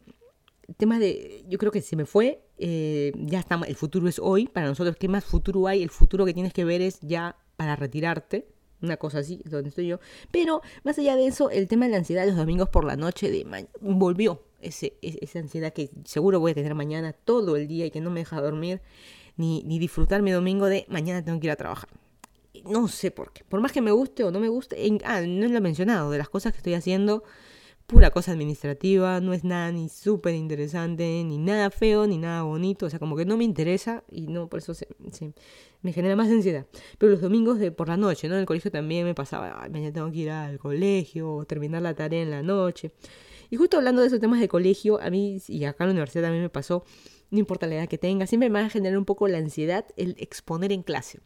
temas 0.77 1.01
de, 1.01 1.45
yo 1.49 1.59
creo 1.59 1.73
que 1.73 1.83
se 1.83 1.97
me 1.97 2.07
fue, 2.07 2.45
eh, 2.59 3.11
ya 3.17 3.41
está, 3.41 3.61
el 3.67 3.75
futuro 3.75 4.09
es 4.09 4.21
hoy, 4.21 4.47
para 4.47 4.69
nosotros, 4.69 4.95
¿qué 4.95 5.09
más 5.09 5.25
futuro 5.25 5.67
hay? 5.67 5.83
El 5.83 5.91
futuro 5.91 6.25
que 6.27 6.33
tienes 6.33 6.53
que 6.53 6.65
ver 6.65 6.81
es 6.81 7.01
ya 7.01 7.35
para 7.57 7.75
retirarte, 7.75 8.47
una 8.83 8.99
cosa 8.99 9.19
así, 9.19 9.43
donde 9.47 9.71
estoy 9.71 9.89
yo. 9.89 9.99
Pero 10.31 10.63
más 10.85 10.97
allá 10.97 11.17
de 11.17 11.27
eso, 11.27 11.51
el 11.51 11.67
tema 11.67 11.87
de 11.87 11.91
la 11.91 11.99
ansiedad 11.99 12.25
los 12.25 12.37
domingos 12.37 12.69
por 12.69 12.85
la 12.85 12.95
noche 12.95 13.33
de 13.33 13.67
volvió, 13.81 14.45
ese, 14.61 14.95
esa 15.03 15.39
ansiedad 15.39 15.73
que 15.73 15.91
seguro 16.05 16.41
voy 16.41 16.53
a 16.53 16.55
tener 16.55 16.75
mañana 16.75 17.13
todo 17.13 17.57
el 17.57 17.69
día 17.69 17.87
y 17.87 17.91
que 17.91 18.01
no 18.01 18.11
me 18.11 18.21
deja 18.21 18.41
dormir, 18.41 18.81
ni, 19.37 19.63
ni 19.65 19.79
disfrutar 19.79 20.23
mi 20.23 20.31
domingo 20.31 20.67
de 20.67 20.85
mañana 20.89 21.25
tengo 21.25 21.41
que 21.41 21.47
ir 21.47 21.51
a 21.53 21.57
trabajar. 21.57 21.89
No 22.65 22.89
sé 22.89 23.11
por 23.11 23.33
qué. 23.33 23.45
Por 23.45 23.61
más 23.61 23.73
que 23.73 23.81
me 23.81 23.93
guste 23.93 24.25
o 24.25 24.31
no 24.31 24.41
me 24.41 24.49
guste, 24.49 24.77
ah, 25.05 25.21
no 25.21 25.49
lo 25.49 25.57
he 25.57 25.61
mencionado, 25.61 26.11
de 26.11 26.19
las 26.19 26.29
cosas 26.29 26.53
que 26.53 26.59
estoy 26.59 26.75
haciendo, 26.75 27.23
pura 27.89 28.11
cosa 28.11 28.33
administrativa, 28.33 29.19
no 29.21 29.33
es 29.33 29.45
nada 29.45 29.73
ni 29.73 29.89
súper 29.89 30.35
interesante, 30.35 31.25
ni 31.25 31.39
nada 31.39 31.71
feo, 31.71 32.07
ni 32.07 32.19
nada 32.19 32.43
bonito, 32.43 32.85
o 32.85 32.91
sea, 32.91 32.99
como 32.99 33.17
que 33.17 33.25
no 33.25 33.39
me 33.39 33.45
interesa 33.45 34.05
y 34.11 34.27
no, 34.27 34.49
por 34.49 34.59
eso 34.59 34.75
se, 34.75 34.89
me 35.81 35.93
genera 35.95 36.15
más 36.15 36.29
ansiedad. 36.29 36.67
Pero 36.99 37.13
los 37.13 37.23
domingos 37.23 37.59
de 37.59 37.73
por 37.73 37.89
la 37.89 37.97
noche, 37.97 38.29
¿no? 38.29 38.35
En 38.35 38.41
el 38.41 38.47
colegio 38.47 38.71
también 38.71 39.07
me 39.07 39.15
pasaba, 39.15 39.67
mañana 39.71 39.91
tengo 39.91 40.11
que 40.13 40.19
ir 40.19 40.31
al 40.31 40.59
colegio, 40.59 41.33
o 41.33 41.45
terminar 41.47 41.81
la 41.81 41.95
tarea 41.95 42.23
en 42.23 42.31
la 42.31 42.43
noche. 42.43 42.93
Y 43.51 43.57
justo 43.57 43.77
hablando 43.77 44.01
de 44.03 44.09
esos 44.09 44.21
temas 44.21 44.41
de 44.41 44.49
colegio, 44.49 45.01
a 45.01 45.11
mí 45.11 45.39
y 45.49 45.65
acá 45.65 45.85
en 45.85 45.89
la 45.89 45.93
universidad 45.93 46.25
también 46.25 46.43
me 46.43 46.51
pasó, 46.51 46.85
no 47.31 47.39
importa 47.39 47.67
la 47.67 47.77
edad 47.77 47.89
que 47.89 47.99
tenga, 47.99 48.27
siempre 48.27 48.51
me 48.51 48.61
va 48.61 48.67
a 48.67 48.71
generar 48.71 48.99
un 48.99 49.05
poco 49.05 49.29
la 49.29 49.39
ansiedad 49.39 49.87
el 49.97 50.17
exponer 50.19 50.73
en 50.73 50.83
clase. 50.83 51.21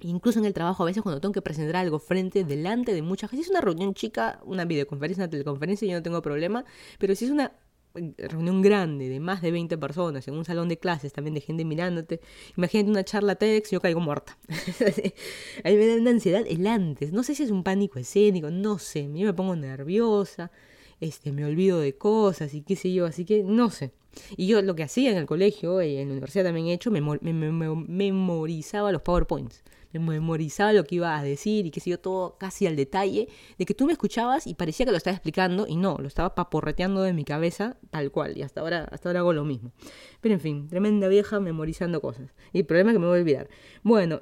Incluso 0.00 0.38
en 0.38 0.44
el 0.44 0.54
trabajo, 0.54 0.84
a 0.84 0.86
veces 0.86 1.02
cuando 1.02 1.20
tengo 1.20 1.32
que 1.32 1.42
presentar 1.42 1.76
algo 1.76 1.98
frente, 1.98 2.44
delante 2.44 2.94
de 2.94 3.02
mucha 3.02 3.26
gente, 3.26 3.42
si 3.42 3.48
es 3.48 3.50
una 3.50 3.60
reunión 3.60 3.94
chica, 3.94 4.40
una 4.44 4.64
videoconferencia, 4.64 5.24
una 5.24 5.30
teleconferencia, 5.30 5.88
yo 5.88 5.94
no 5.94 6.02
tengo 6.02 6.22
problema, 6.22 6.64
pero 6.98 7.16
si 7.16 7.24
es 7.24 7.32
una 7.32 7.52
eh, 7.94 8.14
reunión 8.28 8.62
grande 8.62 9.08
de 9.08 9.18
más 9.18 9.42
de 9.42 9.50
20 9.50 9.76
personas 9.76 10.28
en 10.28 10.34
un 10.34 10.44
salón 10.44 10.68
de 10.68 10.78
clases, 10.78 11.12
también 11.12 11.34
de 11.34 11.40
gente 11.40 11.64
mirándote, 11.64 12.20
imagínate 12.56 12.90
una 12.90 13.04
charla 13.04 13.34
TEDx, 13.34 13.72
yo 13.72 13.80
caigo 13.80 13.98
muerta. 13.98 14.38
Ahí 15.64 15.76
me 15.76 15.86
da 15.86 15.96
una 15.96 16.10
ansiedad 16.10 16.44
el 16.46 16.66
antes, 16.68 17.12
no 17.12 17.24
sé 17.24 17.34
si 17.34 17.42
es 17.42 17.50
un 17.50 17.64
pánico 17.64 17.98
escénico, 17.98 18.50
no 18.50 18.78
sé, 18.78 19.02
yo 19.12 19.26
me 19.26 19.34
pongo 19.34 19.56
nerviosa, 19.56 20.52
este, 21.00 21.32
me 21.32 21.44
olvido 21.44 21.80
de 21.80 21.96
cosas 21.96 22.54
y 22.54 22.62
qué 22.62 22.76
sé 22.76 22.92
yo, 22.92 23.06
así 23.06 23.24
que 23.24 23.42
no 23.42 23.70
sé. 23.70 23.92
Y 24.36 24.46
yo 24.46 24.62
lo 24.62 24.74
que 24.74 24.82
hacía 24.82 25.10
en 25.10 25.16
el 25.16 25.26
colegio 25.26 25.82
y 25.82 25.96
en 25.96 26.08
la 26.08 26.12
universidad 26.12 26.44
también 26.44 26.66
he 26.66 26.72
hecho, 26.72 26.90
me, 26.90 27.00
memorizaba 27.00 28.92
los 28.92 29.02
PowerPoints. 29.02 29.62
Me 29.92 30.00
memorizaba 30.00 30.74
lo 30.74 30.84
que 30.84 30.96
iba 30.96 31.18
a 31.18 31.22
decir 31.22 31.64
y 31.64 31.70
qué 31.70 31.80
sé 31.80 31.90
yo, 31.90 31.98
todo 31.98 32.36
casi 32.36 32.66
al 32.66 32.76
detalle, 32.76 33.28
de 33.56 33.64
que 33.64 33.72
tú 33.72 33.86
me 33.86 33.92
escuchabas 33.92 34.46
y 34.46 34.52
parecía 34.54 34.84
que 34.84 34.92
lo 34.92 34.98
estaba 34.98 35.14
explicando 35.14 35.66
y 35.66 35.76
no, 35.76 35.96
lo 35.98 36.06
estaba 36.08 36.34
paporreteando 36.34 37.00
de 37.00 37.14
mi 37.14 37.24
cabeza 37.24 37.78
tal 37.90 38.10
cual. 38.10 38.36
Y 38.36 38.42
hasta 38.42 38.60
ahora, 38.60 38.86
hasta 38.90 39.08
ahora 39.08 39.20
hago 39.20 39.32
lo 39.32 39.44
mismo. 39.44 39.72
Pero 40.20 40.34
en 40.34 40.40
fin, 40.40 40.68
tremenda 40.68 41.08
vieja 41.08 41.40
memorizando 41.40 42.02
cosas. 42.02 42.34
Y 42.52 42.58
el 42.58 42.66
problema 42.66 42.90
es 42.90 42.96
que 42.96 42.98
me 42.98 43.06
voy 43.06 43.16
a 43.16 43.20
olvidar. 43.20 43.48
Bueno, 43.82 44.20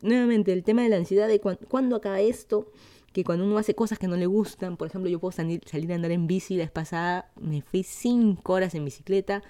nuevamente 0.00 0.52
el 0.52 0.64
tema 0.64 0.82
de 0.82 0.88
la 0.88 0.96
ansiedad 0.96 1.28
de 1.28 1.40
cuándo 1.40 1.96
acaba 1.96 2.20
esto 2.20 2.72
que 3.16 3.24
cuando 3.24 3.46
uno 3.46 3.56
hace 3.56 3.74
cosas 3.74 3.98
que 3.98 4.08
no 4.08 4.16
le 4.16 4.26
gustan, 4.26 4.76
por 4.76 4.88
ejemplo, 4.88 5.08
yo 5.08 5.18
puedo 5.18 5.32
salir, 5.32 5.62
salir 5.64 5.90
a 5.90 5.94
andar 5.94 6.10
en 6.10 6.26
bici, 6.26 6.54
la 6.54 6.64
vez 6.64 6.70
pasada 6.70 7.30
me 7.40 7.62
fui 7.62 7.82
cinco 7.82 8.52
horas 8.52 8.74
en 8.74 8.84
bicicleta, 8.84 9.42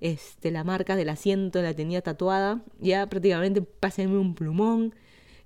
este, 0.00 0.50
la 0.50 0.64
marca 0.64 0.96
del 0.96 1.08
asiento 1.08 1.62
la 1.62 1.72
tenía 1.72 2.02
tatuada, 2.02 2.64
ya 2.80 3.06
prácticamente 3.06 3.62
pásenme 3.62 4.18
un 4.18 4.34
plumón, 4.34 4.96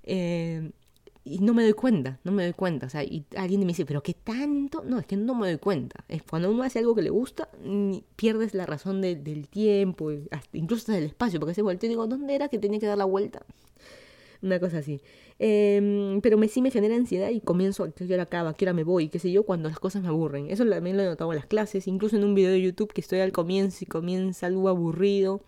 eh, 0.01 0.71
y 1.23 1.37
no 1.37 1.53
me 1.53 1.61
doy 1.61 1.73
cuenta, 1.73 2.19
no 2.23 2.31
me 2.31 2.45
doy 2.45 2.53
cuenta, 2.53 2.87
o 2.87 2.89
sea, 2.89 3.03
y 3.03 3.27
alguien 3.35 3.59
me 3.59 3.67
dice, 3.67 3.85
pero 3.85 4.01
¿qué 4.01 4.15
tanto? 4.15 4.83
No, 4.83 4.97
es 4.97 5.05
que 5.05 5.15
no 5.15 5.35
me 5.35 5.45
doy 5.45 5.59
cuenta, 5.59 6.03
es 6.07 6.23
cuando 6.23 6.49
uno 6.49 6.63
hace 6.63 6.79
algo 6.79 6.95
que 6.95 7.03
le 7.03 7.11
gusta, 7.11 7.47
pierdes 8.15 8.55
la 8.55 8.65
razón 8.65 9.01
del 9.01 9.47
tiempo, 9.49 10.09
incluso 10.51 10.81
hasta 10.81 10.93
del 10.93 11.03
espacio, 11.03 11.39
porque 11.39 11.53
se 11.53 11.61
vuelto 11.61 11.85
y 11.85 11.89
digo, 11.89 12.07
¿dónde 12.07 12.33
era 12.33 12.47
que 12.47 12.57
tenía 12.57 12.79
que 12.79 12.87
dar 12.87 12.97
la 12.97 13.05
vuelta? 13.05 13.45
Una 14.41 14.59
cosa 14.59 14.79
así. 14.79 15.01
Em, 15.39 16.21
pero 16.21 16.37
me, 16.37 16.47
sí 16.47 16.61
me 16.61 16.71
genera 16.71 16.95
ansiedad 16.95 17.29
y 17.29 17.41
comienzo 17.41 17.83
a 17.83 17.91
qué 17.91 18.11
hora 18.13 18.23
acaba, 18.23 18.53
qué 18.53 18.65
hora 18.65 18.73
me 18.73 18.83
voy, 18.83 19.09
qué 19.09 19.19
sé 19.19 19.31
yo, 19.31 19.43
cuando 19.43 19.69
las 19.69 19.79
cosas 19.79 20.01
me 20.03 20.09
aburren. 20.09 20.49
Eso 20.49 20.65
también 20.65 20.97
lo 20.97 21.03
he 21.03 21.05
notado 21.05 21.31
en 21.31 21.37
las 21.37 21.45
clases, 21.45 21.87
incluso 21.87 22.15
en 22.15 22.23
un 22.23 22.35
video 22.35 22.51
de 22.51 22.61
YouTube 22.61 22.93
que 22.93 23.01
estoy 23.01 23.19
al 23.19 23.31
comienzo 23.31 23.79
y 23.81 23.87
comienza 23.87 24.47
algo 24.47 24.69
aburrido. 24.69 25.41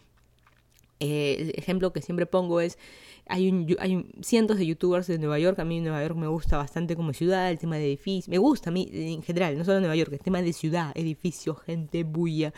Eh, 1.00 1.38
el 1.40 1.52
ejemplo 1.58 1.94
que 1.94 2.02
siempre 2.02 2.26
pongo 2.26 2.60
es, 2.60 2.78
hay, 3.26 3.50
un, 3.50 3.76
hay 3.80 4.06
cientos 4.22 4.58
de 4.58 4.66
youtubers 4.66 5.08
de 5.08 5.18
Nueva 5.18 5.40
York, 5.40 5.58
a 5.60 5.64
mí 5.64 5.80
Nueva 5.80 6.02
York 6.02 6.18
me 6.18 6.28
gusta 6.28 6.58
bastante 6.58 6.96
como 6.98 7.14
ciudad, 7.14 7.50
el 7.50 7.58
tema 7.58 7.78
de 7.78 7.86
edificios, 7.86 8.28
me 8.28 8.38
gusta 8.38 8.70
a 8.70 8.74
mí 8.74 8.90
en 8.92 9.24
general, 9.24 9.58
no 9.58 9.64
solo 9.64 9.80
Nueva 9.80 9.96
York, 9.96 10.12
el 10.12 10.20
tema 10.20 10.42
de 10.42 10.52
ciudad, 10.52 10.92
edificios, 10.96 11.62
gente, 11.62 12.04
bulla, 12.04 12.54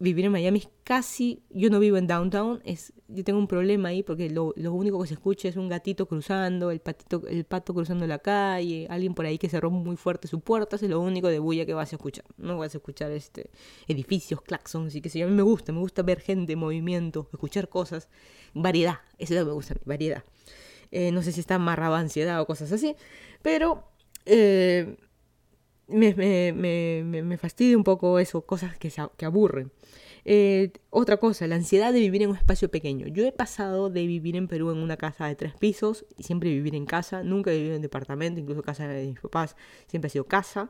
vivir 0.00 0.26
en 0.26 0.32
Miami 0.32 0.60
es 0.60 0.68
casi, 0.84 1.42
yo 1.50 1.70
no 1.70 1.80
vivo 1.80 1.96
en 1.96 2.06
downtown, 2.06 2.60
es, 2.64 2.92
yo 3.08 3.24
tengo 3.24 3.38
un 3.38 3.48
problema 3.48 3.88
ahí 3.88 4.02
porque 4.02 4.30
lo, 4.30 4.54
lo, 4.56 4.72
único 4.72 5.00
que 5.00 5.08
se 5.08 5.14
escucha 5.14 5.48
es 5.48 5.56
un 5.56 5.68
gatito 5.68 6.06
cruzando, 6.06 6.70
el 6.70 6.80
patito, 6.80 7.26
el 7.26 7.44
pato 7.44 7.74
cruzando 7.74 8.06
la 8.06 8.20
calle, 8.20 8.86
alguien 8.90 9.14
por 9.14 9.26
ahí 9.26 9.38
que 9.38 9.48
cerró 9.48 9.70
muy 9.70 9.96
fuerte 9.96 10.28
su 10.28 10.40
puerta, 10.40 10.76
es 10.76 10.82
lo 10.82 11.00
único 11.00 11.28
de 11.28 11.40
bulla 11.40 11.66
que 11.66 11.74
vas 11.74 11.92
a 11.92 11.96
escuchar. 11.96 12.24
No 12.36 12.58
vas 12.58 12.74
a 12.74 12.78
escuchar 12.78 13.10
este 13.10 13.50
edificios, 13.88 14.40
claxons 14.42 14.94
y 14.94 15.00
qué 15.00 15.08
sé 15.08 15.18
yo. 15.18 15.26
A 15.26 15.28
mí 15.28 15.34
me 15.34 15.42
gusta, 15.42 15.72
me 15.72 15.80
gusta 15.80 16.02
ver 16.02 16.20
gente, 16.20 16.54
movimiento, 16.54 17.28
escuchar 17.32 17.68
cosas, 17.68 18.08
variedad, 18.54 19.00
eso 19.18 19.34
es 19.34 19.40
lo 19.40 19.46
que 19.46 19.48
me 19.48 19.54
gusta, 19.54 19.74
variedad. 19.84 20.24
Eh, 20.90 21.10
no 21.12 21.22
sé 21.22 21.32
si 21.32 21.40
está 21.40 21.56
amarraba 21.56 21.98
ansiedad 21.98 22.40
o 22.40 22.46
cosas 22.46 22.72
así, 22.72 22.94
pero 23.42 23.84
eh, 24.26 24.96
me, 25.88 26.14
me, 26.14 26.52
me, 26.52 27.22
me, 27.22 27.38
fastidia 27.38 27.76
un 27.76 27.84
poco 27.84 28.18
eso, 28.18 28.42
cosas 28.42 28.76
que, 28.78 28.90
se, 28.90 29.02
que 29.16 29.24
aburren. 29.24 29.72
Eh, 30.24 30.72
otra 30.90 31.16
cosa, 31.16 31.46
la 31.46 31.56
ansiedad 31.56 31.92
de 31.92 32.00
vivir 32.00 32.22
en 32.22 32.30
un 32.30 32.36
espacio 32.36 32.70
pequeño. 32.70 33.06
Yo 33.08 33.24
he 33.24 33.32
pasado 33.32 33.88
de 33.88 34.06
vivir 34.06 34.36
en 34.36 34.46
Perú 34.48 34.70
en 34.70 34.78
una 34.78 34.96
casa 34.96 35.26
de 35.26 35.34
tres 35.34 35.54
pisos 35.54 36.04
y 36.18 36.24
siempre 36.24 36.50
vivir 36.50 36.74
en 36.74 36.84
casa, 36.86 37.22
nunca 37.22 37.50
he 37.50 37.56
vivido 37.56 37.76
en 37.76 37.82
departamento, 37.82 38.40
incluso 38.40 38.62
casa 38.62 38.86
de 38.86 39.06
mis 39.06 39.20
papás 39.20 39.56
siempre 39.86 40.08
ha 40.08 40.10
sido 40.10 40.24
casa, 40.24 40.68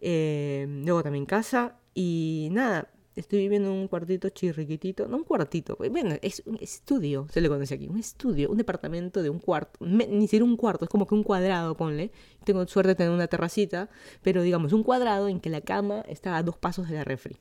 eh, 0.00 0.66
luego 0.84 1.02
también 1.02 1.24
casa 1.26 1.78
y 1.94 2.48
nada, 2.52 2.90
estoy 3.20 3.40
viviendo 3.40 3.70
en 3.70 3.76
un 3.76 3.88
cuartito 3.88 4.28
chirriquitito, 4.28 5.08
no 5.08 5.18
un 5.18 5.24
cuartito, 5.24 5.76
bueno, 5.76 6.16
es 6.22 6.42
un 6.46 6.58
estudio, 6.60 7.26
se 7.30 7.40
le 7.40 7.48
conoce 7.48 7.74
aquí, 7.74 7.88
un 7.88 7.98
estudio, 7.98 8.50
un 8.50 8.56
departamento 8.56 9.22
de 9.22 9.30
un 9.30 9.38
cuarto, 9.38 9.78
ni 9.84 10.22
siquiera 10.22 10.44
un 10.44 10.56
cuarto, 10.56 10.84
es 10.84 10.90
como 10.90 11.06
que 11.06 11.14
un 11.14 11.22
cuadrado, 11.22 11.76
ponle. 11.76 12.10
Tengo 12.44 12.66
suerte 12.66 12.90
de 12.90 12.94
tener 12.94 13.12
una 13.12 13.26
terracita, 13.26 13.90
pero 14.22 14.42
digamos, 14.42 14.72
un 14.72 14.82
cuadrado 14.82 15.28
en 15.28 15.40
que 15.40 15.50
la 15.50 15.60
cama 15.60 16.02
está 16.08 16.36
a 16.36 16.42
dos 16.42 16.56
pasos 16.56 16.88
de 16.88 16.96
la 16.96 17.04
refri 17.04 17.38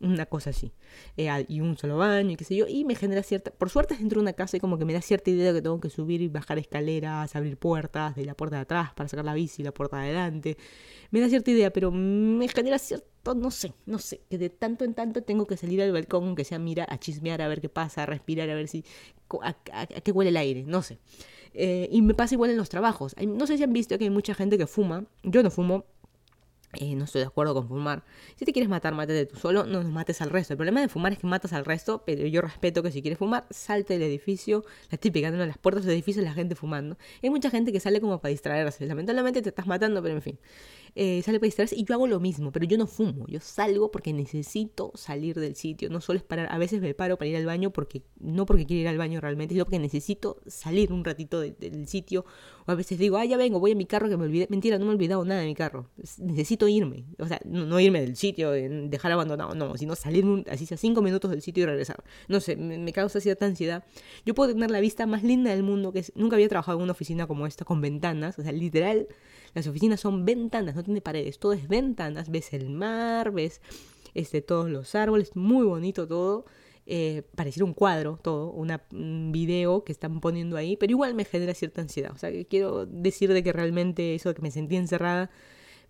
una 0.00 0.26
cosa 0.26 0.50
así. 0.50 0.72
Eh, 1.16 1.28
y 1.48 1.60
un 1.60 1.76
solo 1.76 1.98
baño 1.98 2.30
y 2.30 2.36
qué 2.36 2.44
sé 2.44 2.56
yo. 2.56 2.66
Y 2.66 2.84
me 2.84 2.94
genera 2.94 3.22
cierta... 3.22 3.50
Por 3.50 3.70
suerte 3.70 3.96
dentro 3.96 4.18
de 4.18 4.22
una 4.22 4.32
casa 4.32 4.56
y 4.56 4.60
como 4.60 4.78
que 4.78 4.84
me 4.84 4.92
da 4.92 5.02
cierta 5.02 5.30
idea 5.30 5.52
de 5.52 5.58
que 5.58 5.62
tengo 5.62 5.80
que 5.80 5.90
subir 5.90 6.22
y 6.22 6.28
bajar 6.28 6.58
escaleras, 6.58 7.36
abrir 7.36 7.56
puertas, 7.56 8.16
de 8.16 8.24
la 8.24 8.34
puerta 8.34 8.56
de 8.56 8.62
atrás 8.62 8.92
para 8.94 9.08
sacar 9.08 9.24
la 9.24 9.34
bici, 9.34 9.62
la 9.62 9.72
puerta 9.72 9.98
de 9.98 10.04
adelante. 10.04 10.56
Me 11.10 11.20
da 11.20 11.28
cierta 11.28 11.50
idea, 11.50 11.70
pero 11.70 11.90
me 11.90 12.48
genera 12.48 12.78
cierto... 12.78 13.08
No 13.34 13.50
sé, 13.50 13.74
no 13.84 13.98
sé. 13.98 14.22
Que 14.30 14.38
de 14.38 14.48
tanto 14.48 14.84
en 14.84 14.94
tanto 14.94 15.22
tengo 15.22 15.46
que 15.46 15.56
salir 15.56 15.82
al 15.82 15.92
balcón, 15.92 16.34
que 16.34 16.44
sea 16.44 16.58
mira, 16.58 16.86
a 16.88 16.98
chismear, 16.98 17.42
a 17.42 17.48
ver 17.48 17.60
qué 17.60 17.68
pasa, 17.68 18.04
a 18.04 18.06
respirar, 18.06 18.48
a 18.48 18.54
ver 18.54 18.68
si... 18.68 18.84
a, 19.42 19.86
qué 19.86 20.12
huele 20.12 20.30
el 20.30 20.36
aire, 20.38 20.64
no 20.64 20.82
sé. 20.82 20.98
Eh, 21.52 21.88
y 21.90 22.00
me 22.00 22.14
pasa 22.14 22.34
igual 22.34 22.50
en 22.50 22.56
los 22.56 22.68
trabajos. 22.68 23.14
No 23.18 23.46
sé 23.46 23.58
si 23.58 23.64
han 23.64 23.72
visto 23.72 23.98
que 23.98 24.04
hay 24.04 24.10
mucha 24.10 24.34
gente 24.34 24.56
que 24.56 24.66
fuma. 24.66 25.04
Yo 25.22 25.42
no 25.42 25.50
fumo, 25.50 25.84
eh, 26.74 26.94
no 26.94 27.04
estoy 27.04 27.20
de 27.20 27.26
acuerdo 27.26 27.52
con 27.52 27.66
fumar. 27.66 28.04
Si 28.36 28.44
te 28.44 28.52
quieres 28.52 28.68
matar, 28.68 28.94
mátate 28.94 29.26
tú 29.26 29.36
solo, 29.36 29.64
no 29.64 29.82
nos 29.82 29.90
mates 29.90 30.22
al 30.22 30.30
resto. 30.30 30.52
El 30.52 30.56
problema 30.56 30.80
de 30.80 30.88
fumar 30.88 31.12
es 31.12 31.18
que 31.18 31.26
matas 31.26 31.52
al 31.52 31.64
resto, 31.64 32.04
pero 32.06 32.26
yo 32.26 32.40
respeto 32.42 32.82
que 32.82 32.92
si 32.92 33.02
quieres 33.02 33.18
fumar, 33.18 33.46
salte 33.50 33.94
del 33.94 34.02
edificio. 34.08 34.64
La 34.90 34.98
típica, 34.98 35.30
¿no? 35.32 35.44
Las 35.44 35.58
puertas 35.58 35.84
del 35.84 35.94
edificio, 35.94 36.22
la 36.22 36.32
gente 36.32 36.54
fumando. 36.54 36.96
Hay 37.22 37.30
mucha 37.30 37.50
gente 37.50 37.72
que 37.72 37.80
sale 37.80 38.00
como 38.00 38.20
para 38.20 38.30
distraerse. 38.30 38.86
Lamentablemente 38.86 39.42
te 39.42 39.48
estás 39.48 39.66
matando, 39.66 40.00
pero 40.00 40.14
en 40.14 40.22
fin. 40.22 40.38
Eh, 40.94 41.22
sale 41.22 41.38
para 41.38 41.46
distraerse 41.46 41.76
y 41.76 41.84
yo 41.84 41.94
hago 41.94 42.06
lo 42.06 42.20
mismo, 42.20 42.52
pero 42.52 42.66
yo 42.66 42.76
no 42.78 42.86
fumo. 42.86 43.26
Yo 43.28 43.40
salgo 43.40 43.90
porque 43.90 44.12
necesito 44.12 44.92
salir 44.94 45.38
del 45.38 45.54
sitio. 45.54 45.90
No 45.90 46.00
solo 46.00 46.18
es 46.18 46.24
parar. 46.24 46.48
A 46.50 46.58
veces 46.58 46.80
me 46.80 46.94
paro 46.94 47.16
para 47.16 47.28
ir 47.28 47.36
al 47.36 47.46
baño 47.46 47.70
porque 47.70 48.02
no 48.18 48.46
porque 48.46 48.66
quiero 48.66 48.82
ir 48.82 48.88
al 48.88 48.98
baño 48.98 49.20
realmente, 49.20 49.54
sino 49.54 49.64
porque 49.64 49.78
necesito 49.78 50.40
salir 50.46 50.92
un 50.92 51.04
ratito 51.04 51.40
del 51.40 51.86
sitio. 51.86 52.24
O 52.66 52.72
a 52.72 52.74
veces 52.74 52.98
digo, 52.98 53.16
ah, 53.16 53.24
ya 53.24 53.36
vengo, 53.36 53.60
voy 53.60 53.72
a 53.72 53.74
mi 53.74 53.86
carro 53.86 54.08
que 54.08 54.16
me 54.16 54.24
olvidé. 54.24 54.46
Mentira, 54.50 54.78
no 54.78 54.84
me 54.84 54.92
he 54.92 54.94
olvidado 54.94 55.24
nada 55.24 55.40
de 55.40 55.46
mi 55.46 55.54
carro. 55.54 55.88
Necesito 56.18 56.68
irme. 56.68 57.04
O 57.18 57.26
sea, 57.26 57.40
no, 57.44 57.78
irme 57.80 58.00
del 58.00 58.16
sitio, 58.16 58.50
dejar 58.50 59.12
abandonado, 59.12 59.54
no, 59.54 59.76
sino 59.76 59.94
salir 59.94 60.24
así 60.50 60.66
sea 60.66 60.76
cinco 60.76 61.02
minutos 61.02 61.30
del 61.30 61.42
sitio 61.42 61.64
y 61.64 61.66
regresar. 61.66 62.02
No 62.28 62.40
sé, 62.40 62.56
me, 62.56 62.92
causa 62.92 63.20
cierta 63.20 63.46
ansiedad. 63.46 63.84
Yo 64.26 64.34
puedo 64.34 64.52
tener 64.52 64.70
la 64.70 64.80
vista 64.80 65.06
más 65.06 65.22
linda 65.22 65.50
del 65.50 65.62
mundo, 65.62 65.92
que 65.92 66.04
nunca 66.14 66.36
había 66.36 66.48
trabajado 66.48 66.78
en 66.78 66.84
una 66.84 66.92
oficina 66.92 67.26
como 67.26 67.46
esta, 67.46 67.64
con 67.64 67.80
ventanas. 67.80 68.38
O 68.38 68.42
sea, 68.42 68.52
literal, 68.52 69.08
las 69.54 69.66
oficinas 69.66 70.00
son 70.00 70.24
ventanas, 70.24 70.74
no 70.74 70.84
tiene 70.84 71.00
paredes, 71.00 71.38
todo 71.38 71.52
es 71.52 71.68
ventanas. 71.68 72.30
Ves 72.30 72.52
el 72.52 72.70
mar, 72.70 73.32
ves 73.32 73.60
este, 74.14 74.42
todos 74.42 74.70
los 74.70 74.94
árboles, 74.94 75.36
muy 75.36 75.64
bonito 75.64 76.06
todo. 76.06 76.44
Eh, 76.86 77.22
pareciera 77.36 77.64
un 77.66 77.74
cuadro 77.74 78.18
todo, 78.20 78.50
una, 78.50 78.82
un 78.92 79.30
video 79.30 79.84
que 79.84 79.92
están 79.92 80.20
poniendo 80.20 80.56
ahí, 80.56 80.76
pero 80.76 80.90
igual 80.90 81.14
me 81.14 81.24
genera 81.24 81.54
cierta 81.54 81.82
ansiedad. 81.82 82.12
O 82.12 82.18
sea, 82.18 82.32
que 82.32 82.46
quiero 82.46 82.86
decir 82.86 83.32
de 83.32 83.42
que 83.42 83.52
realmente 83.52 84.14
eso 84.14 84.30
de 84.30 84.34
que 84.34 84.42
me 84.42 84.50
sentí 84.50 84.76
encerrada 84.76 85.30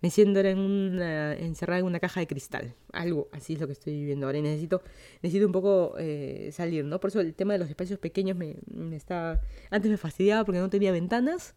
me 0.01 0.09
siento 0.09 0.39
en 0.39 0.57
una, 0.57 1.33
encerrada 1.35 1.79
en 1.79 1.85
una 1.85 1.99
caja 1.99 2.19
de 2.19 2.27
cristal. 2.27 2.73
Algo 2.91 3.29
así 3.31 3.53
es 3.53 3.59
lo 3.59 3.67
que 3.67 3.73
estoy 3.73 3.93
viviendo 3.93 4.25
ahora 4.25 4.39
y 4.39 4.41
necesito, 4.41 4.81
necesito 5.21 5.45
un 5.45 5.51
poco 5.51 5.95
eh, 5.99 6.49
salir, 6.51 6.83
¿no? 6.85 6.99
Por 6.99 7.11
eso 7.11 7.19
el 7.19 7.35
tema 7.35 7.53
de 7.53 7.59
los 7.59 7.69
espacios 7.69 7.99
pequeños 7.99 8.35
me, 8.35 8.55
me 8.73 8.95
está... 8.95 9.41
Antes 9.69 9.91
me 9.91 9.97
fastidiaba 9.97 10.43
porque 10.43 10.59
no 10.59 10.69
tenía 10.69 10.91
ventanas 10.91 11.55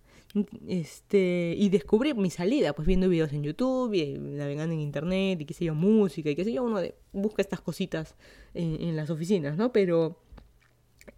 este 0.66 1.54
y 1.56 1.68
descubrí 1.68 2.12
mi 2.14 2.30
salida 2.30 2.72
pues 2.72 2.86
viendo 2.86 3.08
videos 3.08 3.32
en 3.32 3.44
YouTube 3.44 3.94
y 3.94 4.18
navegando 4.18 4.74
en 4.74 4.80
internet 4.80 5.40
y 5.40 5.44
qué 5.44 5.54
sé 5.54 5.64
yo 5.66 5.74
música 5.74 6.30
y 6.30 6.34
qué 6.34 6.44
sé 6.44 6.52
yo 6.52 6.64
uno 6.64 6.80
busca 7.12 7.40
estas 7.40 7.60
cositas 7.60 8.16
en, 8.52 8.80
en 8.80 8.96
las 8.96 9.10
oficinas 9.10 9.56
no 9.56 9.72
pero 9.72 10.18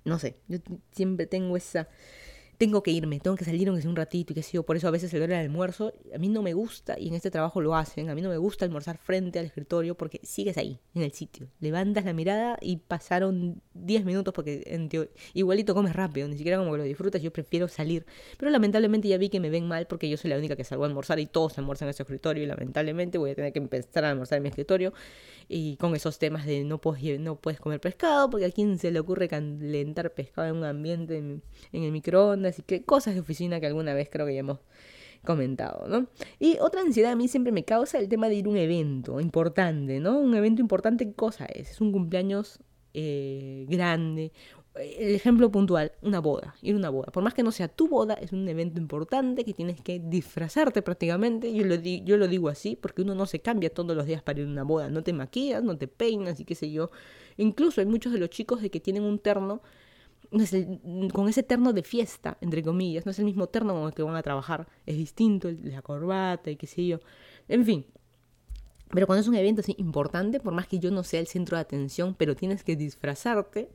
no 0.04 0.18
sé 0.18 0.36
yo 0.48 0.58
siempre 0.92 1.26
tengo 1.26 1.56
esa 1.56 1.88
tengo 2.58 2.82
que 2.82 2.90
irme, 2.90 3.20
tengo 3.20 3.36
que 3.36 3.44
salir 3.44 3.68
aunque 3.68 3.82
sea 3.82 3.90
un 3.90 3.96
ratito 3.96 4.32
y 4.32 4.36
que 4.36 4.42
sé 4.42 4.60
por 4.62 4.76
eso 4.76 4.88
a 4.88 4.90
veces 4.90 5.12
el 5.12 5.22
hora 5.22 5.36
del 5.36 5.46
almuerzo 5.46 5.92
a 6.14 6.18
mí 6.18 6.28
no 6.28 6.42
me 6.42 6.54
gusta 6.54 6.98
y 6.98 7.08
en 7.08 7.14
este 7.14 7.30
trabajo 7.30 7.60
lo 7.60 7.74
hacen, 7.74 8.08
a 8.08 8.14
mí 8.14 8.22
no 8.22 8.28
me 8.28 8.38
gusta 8.38 8.64
almorzar 8.64 8.98
frente 8.98 9.38
al 9.38 9.46
escritorio 9.46 9.96
porque 9.96 10.20
sigues 10.22 10.56
ahí, 10.56 10.80
en 10.94 11.02
el 11.02 11.12
sitio, 11.12 11.48
levantas 11.60 12.04
la 12.04 12.12
mirada 12.12 12.58
y 12.60 12.78
pasaron 12.78 13.60
10 13.74 14.04
minutos 14.04 14.32
porque 14.32 14.64
igualito 15.34 15.74
comes 15.74 15.94
rápido, 15.94 16.28
ni 16.28 16.36
siquiera 16.36 16.58
como 16.58 16.72
que 16.72 16.78
lo 16.78 16.84
disfrutas, 16.84 17.22
yo 17.22 17.32
prefiero 17.32 17.68
salir, 17.68 18.06
pero 18.38 18.50
lamentablemente 18.50 19.08
ya 19.08 19.18
vi 19.18 19.28
que 19.28 19.40
me 19.40 19.50
ven 19.50 19.68
mal 19.68 19.86
porque 19.86 20.08
yo 20.08 20.16
soy 20.16 20.30
la 20.30 20.38
única 20.38 20.56
que 20.56 20.64
salgo 20.64 20.84
a 20.84 20.86
almorzar 20.86 21.18
y 21.18 21.26
todos 21.26 21.58
almuerzan 21.58 21.88
en 21.88 21.90
ese 21.90 22.02
escritorio 22.02 22.42
y 22.42 22.46
lamentablemente 22.46 23.18
voy 23.18 23.30
a 23.30 23.34
tener 23.34 23.52
que 23.52 23.58
empezar 23.58 24.04
a 24.04 24.10
almorzar 24.10 24.38
en 24.38 24.44
mi 24.44 24.48
escritorio 24.48 24.92
y 25.48 25.76
con 25.76 25.94
esos 25.94 26.18
temas 26.18 26.46
de 26.46 26.64
no 26.64 26.80
puedes, 26.80 27.20
no 27.20 27.36
puedes 27.36 27.60
comer 27.60 27.80
pescado 27.80 28.30
porque 28.30 28.46
a 28.46 28.50
quién 28.50 28.78
se 28.78 28.90
le 28.90 29.00
ocurre 29.00 29.28
calentar 29.28 30.12
pescado 30.14 30.48
en 30.48 30.56
un 30.56 30.64
ambiente 30.64 31.18
en, 31.18 31.42
en 31.72 31.82
el 31.82 31.92
microondas 31.92 32.45
Así 32.48 32.62
que 32.62 32.84
cosas 32.84 33.14
de 33.14 33.20
oficina 33.20 33.60
que 33.60 33.66
alguna 33.66 33.94
vez 33.94 34.08
creo 34.10 34.26
que 34.26 34.34
ya 34.34 34.40
hemos 34.40 34.60
comentado, 35.26 35.86
¿no? 35.88 36.06
Y 36.38 36.56
otra 36.60 36.80
ansiedad 36.80 37.12
a 37.12 37.16
mí 37.16 37.28
siempre 37.28 37.52
me 37.52 37.64
causa 37.64 37.98
el 37.98 38.08
tema 38.08 38.28
de 38.28 38.36
ir 38.36 38.46
a 38.46 38.48
un 38.48 38.56
evento 38.56 39.20
importante, 39.20 40.00
¿no? 40.00 40.18
Un 40.18 40.34
evento 40.34 40.62
importante, 40.62 41.06
¿qué 41.06 41.14
cosa 41.14 41.44
es? 41.46 41.72
Es 41.72 41.80
un 41.82 41.92
cumpleaños 41.92 42.60
eh, 42.94 43.66
grande. 43.68 44.32
El 44.74 45.14
ejemplo 45.14 45.50
puntual, 45.50 45.92
una 46.02 46.20
boda, 46.20 46.54
ir 46.60 46.74
a 46.74 46.78
una 46.78 46.90
boda. 46.90 47.10
Por 47.10 47.22
más 47.22 47.32
que 47.32 47.42
no 47.42 47.50
sea 47.50 47.68
tu 47.68 47.88
boda, 47.88 48.14
es 48.14 48.32
un 48.32 48.46
evento 48.46 48.78
importante 48.78 49.42
que 49.44 49.54
tienes 49.54 49.80
que 49.80 49.98
disfrazarte 49.98 50.82
prácticamente. 50.82 51.52
Yo 51.52 51.64
yo 51.64 52.16
lo 52.18 52.28
digo 52.28 52.48
así 52.50 52.76
porque 52.76 53.02
uno 53.02 53.14
no 53.14 53.26
se 53.26 53.40
cambia 53.40 53.70
todos 53.70 53.96
los 53.96 54.06
días 54.06 54.22
para 54.22 54.40
ir 54.40 54.46
a 54.46 54.50
una 54.50 54.64
boda. 54.64 54.90
No 54.90 55.02
te 55.02 55.14
maquillas, 55.14 55.62
no 55.62 55.78
te 55.78 55.88
peinas 55.88 56.40
y 56.40 56.44
qué 56.44 56.54
sé 56.54 56.70
yo. 56.70 56.90
Incluso 57.38 57.80
hay 57.80 57.86
muchos 57.86 58.12
de 58.12 58.18
los 58.18 58.28
chicos 58.28 58.60
de 58.60 58.70
que 58.70 58.80
tienen 58.80 59.02
un 59.02 59.18
terno 59.18 59.62
con 61.12 61.28
ese 61.28 61.42
terno 61.42 61.72
de 61.72 61.82
fiesta, 61.82 62.38
entre 62.40 62.62
comillas, 62.62 63.06
no 63.06 63.12
es 63.12 63.18
el 63.18 63.24
mismo 63.24 63.46
terno 63.48 63.74
con 63.74 63.88
el 63.88 63.94
que 63.94 64.02
van 64.02 64.16
a 64.16 64.22
trabajar, 64.22 64.68
es 64.84 64.96
distinto, 64.96 65.50
la 65.62 65.82
corbata 65.82 66.50
y 66.50 66.56
qué 66.56 66.66
sé 66.66 66.86
yo, 66.86 67.00
en 67.48 67.64
fin. 67.64 67.86
Pero 68.90 69.06
cuando 69.06 69.20
es 69.20 69.28
un 69.28 69.34
evento 69.34 69.62
así 69.62 69.74
importante, 69.78 70.38
por 70.38 70.52
más 70.52 70.68
que 70.68 70.78
yo 70.78 70.90
no 70.90 71.02
sea 71.02 71.20
el 71.20 71.26
centro 71.26 71.56
de 71.56 71.62
atención, 71.62 72.14
pero 72.14 72.36
tienes 72.36 72.62
que 72.62 72.76
disfrazarte, 72.76 73.68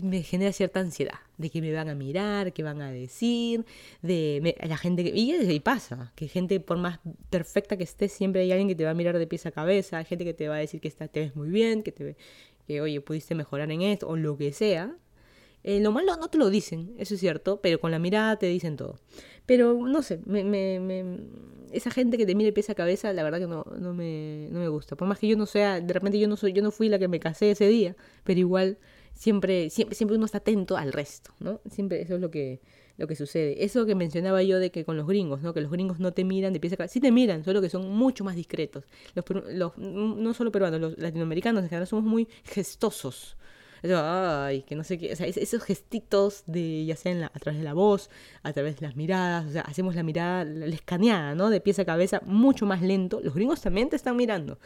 me 0.00 0.22
genera 0.22 0.52
cierta 0.52 0.80
ansiedad 0.80 1.20
de 1.36 1.50
que 1.50 1.60
me 1.60 1.72
van 1.72 1.88
a 1.88 1.94
mirar, 1.94 2.52
que 2.52 2.62
van 2.62 2.80
a 2.80 2.90
decir, 2.90 3.66
de 4.00 4.56
la 4.62 4.76
gente 4.76 5.04
que... 5.04 5.10
Y, 5.10 5.34
y 5.34 5.60
pasa, 5.60 6.12
que 6.16 6.28
gente 6.28 6.60
por 6.60 6.78
más 6.78 6.98
perfecta 7.30 7.76
que 7.76 7.84
estés, 7.84 8.12
siempre 8.12 8.42
hay 8.42 8.52
alguien 8.52 8.68
que 8.68 8.74
te 8.74 8.84
va 8.84 8.90
a 8.90 8.94
mirar 8.94 9.18
de 9.18 9.26
pies 9.26 9.46
a 9.46 9.52
cabeza, 9.52 10.02
gente 10.04 10.24
que 10.24 10.34
te 10.34 10.48
va 10.48 10.56
a 10.56 10.58
decir 10.58 10.80
que 10.80 10.88
está, 10.88 11.08
te 11.08 11.20
ves 11.20 11.36
muy 11.36 11.50
bien, 11.50 11.82
que 11.82 11.92
te 11.92 12.16
que 12.66 12.80
oye, 12.80 13.00
pudiste 13.00 13.34
mejorar 13.34 13.70
en 13.70 13.82
esto, 13.82 14.08
o 14.08 14.16
lo 14.16 14.36
que 14.36 14.52
sea, 14.52 14.96
eh, 15.64 15.80
lo 15.80 15.92
malo 15.92 16.16
no 16.16 16.28
te 16.28 16.38
lo 16.38 16.50
dicen, 16.50 16.94
eso 16.98 17.14
es 17.14 17.20
cierto, 17.20 17.60
pero 17.60 17.80
con 17.80 17.90
la 17.90 17.98
mirada 17.98 18.36
te 18.36 18.46
dicen 18.46 18.76
todo. 18.76 18.98
Pero 19.46 19.74
no 19.74 20.02
sé, 20.02 20.20
me, 20.24 20.42
me, 20.44 21.20
esa 21.72 21.90
gente 21.90 22.16
que 22.16 22.26
te 22.26 22.34
mire 22.34 22.52
pieza 22.52 22.72
a 22.72 22.74
cabeza, 22.74 23.12
la 23.12 23.22
verdad 23.22 23.38
que 23.38 23.46
no, 23.46 23.64
no, 23.78 23.94
me, 23.94 24.48
no 24.50 24.60
me 24.60 24.68
gusta. 24.68 24.96
Por 24.96 25.08
más 25.08 25.18
que 25.18 25.28
yo 25.28 25.36
no 25.36 25.46
sea, 25.46 25.80
de 25.80 25.92
repente 25.92 26.18
yo 26.18 26.28
no 26.28 26.36
soy, 26.36 26.52
yo 26.52 26.62
no 26.62 26.70
fui 26.70 26.88
la 26.88 26.98
que 26.98 27.08
me 27.08 27.20
casé 27.20 27.52
ese 27.52 27.68
día, 27.68 27.96
pero 28.24 28.40
igual 28.40 28.78
siempre, 29.14 29.70
siempre, 29.70 29.94
siempre 29.94 30.16
uno 30.16 30.26
está 30.26 30.38
atento 30.38 30.76
al 30.76 30.92
resto, 30.92 31.32
¿no? 31.38 31.60
Siempre 31.70 32.02
eso 32.02 32.16
es 32.16 32.20
lo 32.20 32.30
que, 32.30 32.60
lo 32.96 33.06
que 33.06 33.14
sucede. 33.16 33.64
Eso 33.64 33.86
que 33.86 33.94
mencionaba 33.94 34.42
yo 34.42 34.58
de 34.58 34.70
que 34.70 34.84
con 34.84 34.96
los 34.96 35.06
gringos, 35.06 35.42
¿no? 35.42 35.54
Que 35.54 35.60
los 35.60 35.70
gringos 35.70 36.00
no 36.00 36.12
te 36.12 36.24
miran 36.24 36.52
de 36.52 36.60
pieza 36.60 36.74
a 36.74 36.78
cabeza. 36.78 36.92
Sí 36.94 37.00
te 37.00 37.12
miran, 37.12 37.44
solo 37.44 37.60
que 37.60 37.68
son 37.68 37.88
mucho 37.90 38.24
más 38.24 38.34
discretos. 38.36 38.84
Los, 39.14 39.24
los, 39.52 39.78
no 39.78 40.34
solo 40.34 40.50
peruanos, 40.50 40.80
los 40.80 40.98
latinoamericanos 40.98 41.62
en 41.62 41.68
general 41.68 41.86
somos 41.86 42.04
muy 42.04 42.28
gestosos 42.44 43.36
ay, 43.84 44.62
que 44.62 44.76
no 44.76 44.84
sé 44.84 44.98
qué, 44.98 45.12
o 45.12 45.16
sea, 45.16 45.26
esos 45.26 45.62
gestitos 45.62 46.44
de, 46.46 46.84
ya 46.84 46.96
sea 46.96 47.30
a 47.34 47.38
través 47.38 47.58
de 47.58 47.64
la 47.64 47.74
voz, 47.74 48.10
a 48.42 48.52
través 48.52 48.76
de 48.78 48.86
las 48.86 48.96
miradas, 48.96 49.46
o 49.46 49.50
sea, 49.50 49.62
hacemos 49.62 49.94
la 49.96 50.02
mirada, 50.02 50.44
la 50.44 50.66
escaneada, 50.66 51.34
¿no? 51.34 51.50
De 51.50 51.60
pies 51.60 51.78
a 51.78 51.84
cabeza, 51.84 52.20
mucho 52.24 52.64
más 52.66 52.80
lento. 52.82 53.20
Los 53.22 53.34
gringos 53.34 53.60
también 53.60 53.88
te 53.88 53.96
están 53.96 54.16
mirando, 54.16 54.58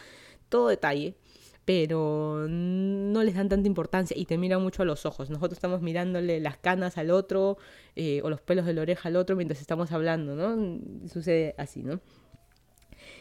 todo 0.49 0.69
detalle. 0.69 1.17
pero 1.65 2.47
no 2.49 3.25
les 3.25 3.35
dan 3.35 3.49
tanta 3.49 3.67
importancia 3.67 4.17
y 4.17 4.27
te 4.27 4.39
miran 4.39 4.63
mucho 4.63 4.83
a 4.83 4.87
los 4.87 5.05
ojos. 5.05 5.31
Nosotros 5.31 5.55
estamos 5.59 5.83
mirándole 5.83 6.41
las 6.41 6.59
canas 6.59 6.97
al 6.97 7.11
otro 7.11 7.59
eh, 7.97 8.21
o 8.23 8.31
los 8.31 8.41
pelos 8.41 8.67
de 8.67 8.73
la 8.75 8.83
oreja 8.83 9.09
al 9.09 9.17
otro 9.17 9.35
mientras 9.35 9.61
estamos 9.61 9.91
hablando, 9.93 10.37
¿no? 10.37 10.81
Sucede 11.09 11.55
así, 11.59 11.83
¿no? 11.83 12.01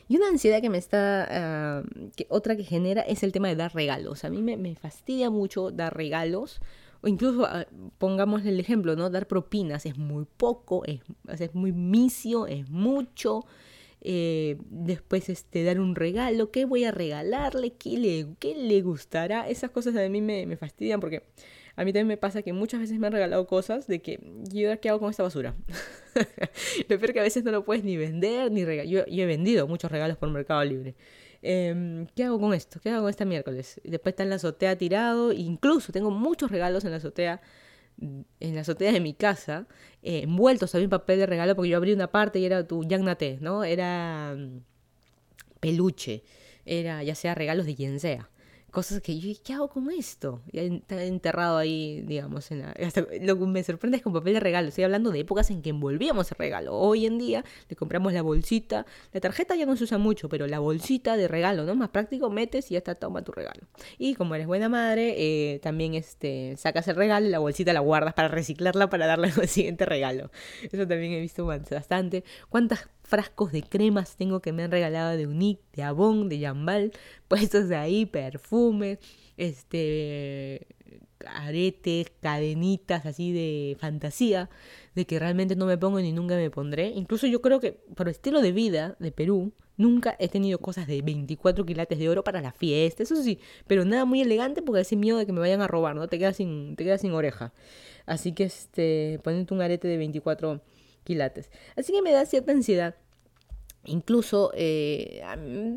Y 0.07 0.17
una 0.17 0.27
ansiedad 0.27 0.61
que 0.61 0.69
me 0.69 0.77
está, 0.77 1.27
ah, 1.29 1.83
otra 2.29 2.55
que 2.55 2.63
genera 2.63 3.01
es 3.01 3.23
el 3.23 3.31
tema 3.31 3.47
de 3.47 3.55
dar 3.55 3.73
regalos. 3.73 4.23
A 4.23 4.29
mí 4.29 4.41
me, 4.41 4.57
me 4.57 4.75
fastidia 4.75 5.29
mucho 5.29 5.71
dar 5.71 5.95
regalos. 5.95 6.59
O 7.01 7.07
incluso, 7.07 7.45
ah, 7.45 7.65
pongamos 7.97 8.45
el 8.45 8.59
ejemplo, 8.59 8.95
¿no? 8.95 9.09
Dar 9.09 9.27
propinas 9.27 9.85
es 9.85 9.97
muy 9.97 10.25
poco, 10.37 10.85
es, 10.85 11.01
es 11.39 11.55
muy 11.55 11.71
misio, 11.71 12.47
es 12.47 12.69
mucho. 12.69 13.45
Eh, 14.07 14.57
después 14.69 15.29
este, 15.29 15.63
dar 15.63 15.79
un 15.79 15.95
regalo, 15.95 16.51
qué 16.51 16.65
voy 16.65 16.83
a 16.83 16.91
regalarle, 16.91 17.73
qué 17.73 17.97
le, 17.97 18.27
qué 18.37 18.53
le 18.53 18.81
gustará. 18.83 19.49
Esas 19.49 19.71
cosas 19.71 19.95
a 19.95 20.07
mí 20.09 20.21
me, 20.21 20.45
me, 20.45 20.57
fastidian 20.57 20.99
porque 20.99 21.23
a 21.77 21.83
mí 21.83 21.91
también 21.91 22.07
me 22.07 22.17
pasa 22.17 22.41
que 22.41 22.53
muchas 22.53 22.79
veces 22.79 22.97
me 22.99 23.07
han 23.07 23.13
regalado 23.13 23.45
cosas 23.47 23.87
de 23.87 24.01
que 24.01 24.19
yo 24.49 24.79
qué 24.79 24.89
hago 24.89 24.99
con 24.99 25.09
esta 25.09 25.23
basura. 25.23 25.55
lo 26.89 26.99
peor 26.99 27.13
que 27.13 27.19
a 27.19 27.23
veces 27.23 27.43
no 27.43 27.51
lo 27.51 27.65
puedes 27.65 27.83
ni 27.83 27.97
vender 27.97 28.51
ni 28.51 28.63
regalar. 28.63 28.89
Yo, 28.89 29.03
he 29.07 29.25
vendido 29.25 29.67
muchos 29.67 29.91
regalos 29.91 30.17
por 30.17 30.29
Mercado 30.29 30.63
Libre. 30.63 30.95
Em, 31.41 32.07
¿Qué 32.15 32.23
hago 32.23 32.39
con 32.39 32.53
esto? 32.53 32.79
¿Qué 32.81 32.89
hago 32.89 33.01
con 33.01 33.09
este 33.09 33.25
miércoles? 33.25 33.81
después 33.83 34.13
está 34.13 34.23
en 34.23 34.29
la 34.29 34.35
azotea 34.35 34.77
tirado. 34.77 35.33
Incluso 35.33 35.91
tengo 35.91 36.11
muchos 36.11 36.49
regalos 36.49 36.85
en 36.85 36.91
la 36.91 36.97
azotea 36.97 37.41
en 37.97 38.55
la 38.55 38.61
azotea 38.61 38.91
de 38.91 38.99
mi 38.99 39.13
casa, 39.13 39.67
eh, 40.03 40.23
envueltos 40.23 40.71
también 40.71 40.87
en 40.87 40.89
papel 40.89 41.19
de 41.19 41.27
regalo, 41.27 41.55
porque 41.55 41.69
yo 41.69 41.77
abrí 41.77 41.93
una 41.93 42.11
parte 42.11 42.39
y 42.39 42.45
era 42.45 42.67
tu 42.67 42.83
Yagnate, 42.83 43.37
¿no? 43.39 43.63
Era 43.63 44.35
mm, 44.37 44.59
peluche, 45.61 46.23
era 46.65 47.03
ya 47.03 47.15
sea 47.15 47.35
regalos 47.35 47.65
de 47.65 47.73
quien 47.73 48.01
sea 48.01 48.29
cosas 48.75 49.01
que 49.01 49.17
yo, 49.17 49.31
¿qué 49.41 49.53
hago 49.53 49.69
con 49.69 49.89
esto? 49.89 50.41
está 50.51 51.01
enterrado 51.01 51.57
ahí, 51.57 52.01
digamos, 52.01 52.51
en 52.51 52.61
lo 53.21 53.39
que 53.39 53.45
me 53.45 53.63
sorprende 53.63 53.97
es 53.97 54.03
con 54.03 54.11
papel 54.11 54.33
de 54.33 54.41
regalo. 54.41 54.67
Estoy 54.67 54.83
hablando 54.83 55.11
de 55.11 55.21
épocas 55.21 55.49
en 55.49 55.61
que 55.61 55.69
envolvíamos 55.69 56.29
el 56.31 56.37
regalo. 56.37 56.75
Hoy 56.75 57.05
en 57.05 57.17
día 57.17 57.45
le 57.69 57.75
compramos 57.77 58.11
la 58.11 58.21
bolsita. 58.21 58.85
La 59.13 59.21
tarjeta 59.21 59.55
ya 59.55 59.65
no 59.65 59.77
se 59.77 59.85
usa 59.85 59.97
mucho, 59.97 60.27
pero 60.27 60.45
la 60.45 60.59
bolsita 60.59 61.15
de 61.15 61.29
regalo, 61.29 61.63
¿no? 61.63 61.73
Más 61.73 61.89
práctico, 61.89 62.29
metes 62.29 62.69
y 62.69 62.73
ya 62.73 62.79
está, 62.79 62.95
toma 62.95 63.23
tu 63.23 63.31
regalo. 63.31 63.61
Y 63.97 64.15
como 64.15 64.35
eres 64.35 64.45
buena 64.45 64.67
madre, 64.67 65.15
eh, 65.17 65.59
también 65.59 65.93
este, 65.93 66.57
sacas 66.57 66.87
el 66.89 66.97
regalo 66.97 67.27
y 67.27 67.29
la 67.29 67.39
bolsita 67.39 67.71
la 67.71 67.79
guardas 67.79 68.13
para 68.13 68.27
reciclarla 68.27 68.89
para 68.89 69.07
darle 69.07 69.31
al 69.41 69.47
siguiente 69.47 69.85
regalo. 69.85 70.31
Eso 70.63 70.85
también 70.85 71.13
he 71.13 71.21
visto 71.21 71.45
bastante. 71.45 72.25
¿Cuántas 72.49 72.89
frascos 73.05 73.51
de 73.51 73.61
cremas 73.61 74.17
tengo 74.17 74.41
que 74.41 74.51
me 74.51 74.63
han 74.63 74.71
regalado 74.71 75.15
de 75.15 75.27
Unique, 75.27 75.63
de 75.73 75.83
Avon, 75.83 76.27
de 76.27 76.39
Jambal, 76.39 76.91
puestos 77.27 77.69
de 77.69 77.75
ahí, 77.75 78.05
perfumes, 78.05 78.99
este 79.37 80.67
aretes, 81.27 82.11
cadenitas 82.21 83.05
así 83.05 83.31
de 83.31 83.77
fantasía, 83.79 84.49
de 84.93 85.05
que 85.05 85.17
realmente 85.17 85.55
no 85.55 85.65
me 85.65 85.77
pongo 85.77 85.99
ni 85.99 86.11
nunca 86.11 86.35
me 86.35 86.49
pondré. 86.51 86.89
Incluso 86.89 87.25
yo 87.27 87.41
creo 87.41 87.59
que 87.59 87.71
por 87.71 88.09
estilo 88.09 88.41
de 88.41 88.51
vida 88.51 88.95
de 88.99 89.11
Perú, 89.11 89.53
nunca 89.77 90.15
he 90.19 90.29
tenido 90.29 90.59
cosas 90.59 90.87
de 90.87 91.01
24 91.01 91.65
quilates 91.65 91.99
de 91.99 92.09
oro 92.09 92.23
para 92.23 92.41
la 92.41 92.51
fiesta, 92.51 93.03
eso 93.03 93.15
sí, 93.15 93.39
pero 93.67 93.85
nada 93.85 94.05
muy 94.05 94.21
elegante 94.21 94.61
porque 94.61 94.81
ese 94.81 94.95
miedo 94.95 95.17
de 95.17 95.25
que 95.25 95.33
me 95.33 95.39
vayan 95.39 95.61
a 95.61 95.67
robar, 95.67 95.95
¿no? 95.95 96.07
Te 96.07 96.19
quedas 96.19 96.37
sin, 96.37 96.75
te 96.75 96.83
quedas 96.83 97.01
sin 97.01 97.11
oreja. 97.11 97.53
Así 98.05 98.33
que 98.33 98.43
este, 98.43 99.19
ponerte 99.23 99.53
un 99.53 99.61
arete 99.61 99.87
de 99.87 99.97
24 99.97 100.61
quilates. 101.05 101.49
Así 101.77 101.93
que 101.93 102.01
me 102.01 102.11
da 102.11 102.25
cierta 102.25 102.51
ansiedad. 102.51 102.95
Incluso, 103.85 104.51
eh, 104.55 105.21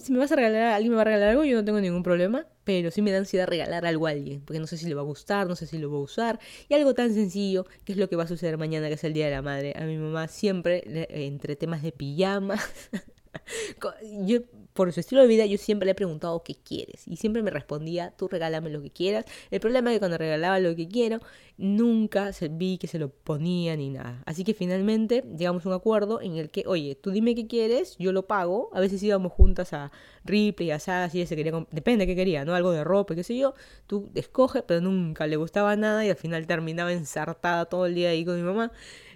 si 0.00 0.12
me 0.12 0.18
vas 0.18 0.32
a 0.32 0.36
regalar, 0.36 0.72
alguien 0.72 0.92
me 0.92 0.96
va 0.96 1.02
a 1.02 1.04
regalar 1.04 1.28
algo, 1.28 1.44
yo 1.44 1.56
no 1.56 1.64
tengo 1.64 1.78
ningún 1.80 2.02
problema, 2.02 2.46
pero 2.64 2.90
sí 2.90 3.02
me 3.02 3.12
da 3.12 3.18
ansiedad 3.18 3.46
regalar 3.46 3.84
algo 3.84 4.06
a 4.06 4.10
alguien, 4.10 4.40
porque 4.40 4.58
no 4.60 4.66
sé 4.66 4.78
si 4.78 4.88
le 4.88 4.94
va 4.94 5.02
a 5.02 5.04
gustar, 5.04 5.46
no 5.46 5.54
sé 5.54 5.66
si 5.66 5.78
lo 5.78 5.90
va 5.90 5.98
a 5.98 6.00
usar. 6.00 6.40
Y 6.68 6.74
algo 6.74 6.94
tan 6.94 7.12
sencillo, 7.12 7.66
que 7.84 7.92
es 7.92 7.98
lo 7.98 8.08
que 8.08 8.16
va 8.16 8.24
a 8.24 8.28
suceder 8.28 8.56
mañana, 8.56 8.88
que 8.88 8.94
es 8.94 9.04
el 9.04 9.12
Día 9.12 9.26
de 9.26 9.32
la 9.32 9.42
Madre. 9.42 9.74
A 9.76 9.84
mi 9.84 9.98
mamá 9.98 10.26
siempre, 10.28 10.82
entre 11.10 11.54
temas 11.54 11.82
de 11.82 11.92
pijamas, 11.92 12.66
yo 14.24 14.40
por 14.78 14.92
su 14.92 15.00
estilo 15.00 15.22
de 15.22 15.26
vida 15.26 15.44
yo 15.44 15.58
siempre 15.58 15.86
le 15.86 15.90
he 15.90 15.94
preguntado 15.96 16.44
qué 16.44 16.54
quieres 16.54 17.08
y 17.08 17.16
siempre 17.16 17.42
me 17.42 17.50
respondía, 17.50 18.12
tú 18.16 18.28
regálame 18.28 18.70
lo 18.70 18.80
que 18.80 18.90
quieras. 18.90 19.24
El 19.50 19.58
problema 19.58 19.90
es 19.90 19.96
que 19.96 19.98
cuando 19.98 20.18
regalaba 20.18 20.60
lo 20.60 20.76
que 20.76 20.86
quiero, 20.86 21.18
nunca 21.56 22.30
vi 22.52 22.78
que 22.78 22.86
se 22.86 23.00
lo 23.00 23.08
ponía 23.08 23.74
ni 23.74 23.90
nada. 23.90 24.22
Así 24.24 24.44
que 24.44 24.54
finalmente 24.54 25.24
llegamos 25.36 25.66
a 25.66 25.70
un 25.70 25.74
acuerdo 25.74 26.20
en 26.22 26.36
el 26.36 26.50
que, 26.50 26.62
oye, 26.68 26.94
tú 26.94 27.10
dime 27.10 27.34
qué 27.34 27.48
quieres, 27.48 27.96
yo 27.98 28.12
lo 28.12 28.28
pago. 28.28 28.70
A 28.72 28.78
veces 28.78 29.02
íbamos 29.02 29.32
juntas 29.32 29.72
a 29.72 29.90
Ripley, 30.24 30.70
a 30.70 30.78
Sassy, 30.78 31.26
se 31.26 31.34
quería, 31.34 31.66
depende 31.72 32.06
de 32.06 32.12
qué 32.12 32.14
quería, 32.14 32.44
¿no? 32.44 32.54
Algo 32.54 32.70
de 32.70 32.84
ropa, 32.84 33.16
qué 33.16 33.24
sé 33.24 33.36
yo. 33.36 33.54
Tú 33.88 34.12
escoges, 34.14 34.62
pero 34.62 34.80
nunca 34.80 35.26
le 35.26 35.34
gustaba 35.34 35.74
nada 35.74 36.06
y 36.06 36.10
al 36.10 36.16
final 36.16 36.46
terminaba 36.46 36.92
ensartada 36.92 37.64
todo 37.64 37.86
el 37.86 37.96
día 37.96 38.10
ahí 38.10 38.24
con 38.24 38.36
mi 38.36 38.42
mamá. 38.42 38.70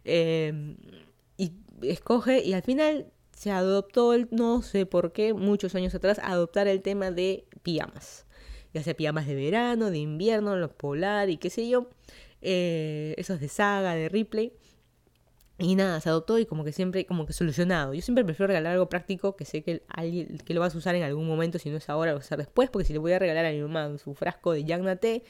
Em, 0.04 0.76
y 1.36 1.52
escoge 1.82 2.42
y 2.42 2.52
al 2.52 2.62
final 2.62 3.12
se 3.36 3.50
adoptó, 3.50 4.14
el, 4.14 4.28
no 4.30 4.62
sé 4.62 4.86
por 4.86 5.12
qué, 5.12 5.34
muchos 5.34 5.74
años 5.74 5.94
atrás, 5.94 6.20
adoptar 6.22 6.68
el 6.68 6.82
tema 6.82 7.10
de 7.10 7.46
pijamas. 7.62 8.26
Ya 8.74 8.82
sea 8.82 8.94
pijamas 8.94 9.26
de 9.26 9.34
verano, 9.34 9.90
de 9.90 9.98
invierno, 9.98 10.56
los 10.56 10.72
polar 10.72 11.28
y 11.30 11.36
qué 11.36 11.50
sé 11.50 11.68
yo. 11.68 11.90
Eh, 12.40 13.14
esos 13.18 13.40
de 13.40 13.48
saga, 13.48 13.94
de 13.94 14.08
Ripley. 14.08 14.52
Y 15.58 15.76
nada, 15.76 16.00
se 16.00 16.08
adoptó 16.08 16.38
y 16.38 16.46
como 16.46 16.64
que 16.64 16.72
siempre, 16.72 17.06
como 17.06 17.26
que 17.26 17.32
solucionado. 17.32 17.94
Yo 17.94 18.00
siempre 18.02 18.24
prefiero 18.24 18.48
regalar 18.48 18.72
algo 18.72 18.88
práctico 18.88 19.36
que 19.36 19.44
sé 19.44 19.62
que 19.62 19.82
alguien 19.88 20.38
que 20.38 20.54
lo 20.54 20.60
vas 20.60 20.74
a 20.74 20.78
usar 20.78 20.94
en 20.96 21.02
algún 21.02 21.26
momento, 21.26 21.58
si 21.58 21.70
no 21.70 21.76
es 21.76 21.88
ahora, 21.88 22.12
lo 22.12 22.18
vas 22.18 22.24
a 22.24 22.28
usar 22.28 22.38
después, 22.38 22.70
porque 22.70 22.86
si 22.86 22.92
le 22.92 22.98
voy 22.98 23.12
a 23.12 23.18
regalar 23.18 23.44
a 23.44 23.52
mi 23.52 23.60
mamá 23.60 23.96
su 23.98 24.14
frasco 24.14 24.52
de 24.52 24.64
Yagnate, 24.64 25.22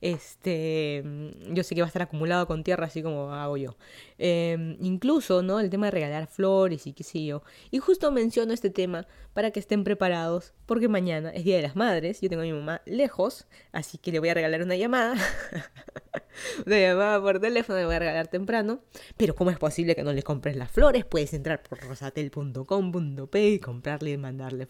este, 0.00 1.02
yo 1.50 1.62
sé 1.62 1.74
que 1.74 1.80
va 1.80 1.86
a 1.86 1.88
estar 1.88 2.02
acumulado 2.02 2.46
con 2.46 2.62
tierra, 2.62 2.86
así 2.86 3.02
como 3.02 3.32
hago 3.32 3.56
yo. 3.56 3.76
Em, 4.18 4.76
incluso, 4.80 5.42
¿no? 5.42 5.60
El 5.60 5.70
tema 5.70 5.86
de 5.86 5.92
regalar 5.92 6.26
flores 6.26 6.86
y 6.86 6.92
qué 6.92 7.04
sé 7.04 7.24
yo. 7.24 7.42
Y 7.70 7.78
justo 7.78 8.10
menciono 8.12 8.52
este 8.52 8.70
tema 8.70 9.06
para 9.32 9.50
que 9.50 9.60
estén 9.60 9.84
preparados, 9.84 10.54
porque 10.64 10.88
mañana 10.88 11.30
es 11.30 11.44
Día 11.44 11.56
de 11.56 11.62
las 11.62 11.76
Madres, 11.76 12.20
yo 12.20 12.28
tengo 12.28 12.42
a 12.42 12.46
mi 12.46 12.52
mamá 12.52 12.82
lejos, 12.86 13.46
así 13.72 13.98
que 13.98 14.12
le 14.12 14.18
voy 14.18 14.30
a 14.30 14.34
regalar 14.34 14.62
una 14.62 14.76
llamada. 14.76 15.14
una 16.66 16.78
llamada 16.78 17.20
por 17.20 17.40
teléfono, 17.40 17.78
le 17.78 17.86
voy 17.86 17.94
a 17.94 17.98
regalar 17.98 18.28
temprano. 18.28 18.80
Pero 19.16 19.34
¿cómo 19.34 19.50
es 19.50 19.58
posible 19.58 19.94
que 19.94 20.02
no 20.02 20.12
le 20.12 20.22
compres 20.22 20.56
las 20.56 20.70
flores? 20.70 21.04
Puedes 21.04 21.34
entrar 21.34 21.62
por 21.62 21.80
rosatel.com.p 21.80 23.48
y 23.48 23.58
comprarle 23.58 24.12
y 24.12 24.16
mandarle. 24.16 24.68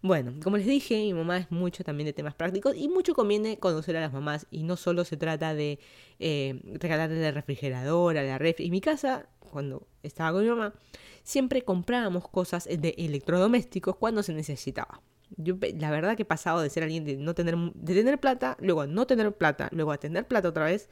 Bueno, 0.00 0.34
como 0.42 0.56
les 0.56 0.66
dije, 0.66 0.96
mi 0.96 1.12
mamá 1.12 1.38
es 1.38 1.50
mucho 1.50 1.84
también 1.84 2.06
de 2.06 2.12
temas 2.12 2.34
prácticos 2.34 2.76
y 2.76 2.88
mucho 2.88 3.14
conviene 3.14 3.58
conocer 3.58 3.96
a 3.96 4.00
las 4.00 4.12
mamás 4.12 4.46
no 4.62 4.76
solo 4.76 5.04
se 5.04 5.16
trata 5.16 5.54
de 5.54 5.78
eh, 6.18 6.60
regalarle 6.80 7.20
la 7.20 7.30
refrigeradora, 7.30 8.22
la 8.22 8.38
refri. 8.38 8.66
En 8.66 8.72
mi 8.72 8.80
casa, 8.80 9.28
cuando 9.38 9.86
estaba 10.02 10.32
con 10.32 10.42
mi 10.42 10.48
mamá, 10.48 10.74
siempre 11.22 11.62
comprábamos 11.62 12.28
cosas 12.28 12.64
de 12.64 12.94
electrodomésticos 12.98 13.96
cuando 13.96 14.22
se 14.22 14.32
necesitaba. 14.34 15.00
Yo 15.36 15.56
la 15.78 15.90
verdad 15.90 16.16
que 16.16 16.22
he 16.22 16.26
pasado 16.26 16.60
de 16.60 16.70
ser 16.70 16.82
alguien 16.82 17.04
de 17.04 17.16
no 17.16 17.34
tener 17.34 17.56
de 17.56 17.94
tener 17.94 18.18
plata, 18.18 18.56
luego 18.60 18.82
a 18.82 18.86
no 18.86 19.06
tener 19.06 19.30
plata, 19.36 19.68
luego 19.72 19.92
a 19.92 19.98
tener 19.98 20.26
plata 20.26 20.48
otra 20.48 20.64
vez, 20.64 20.88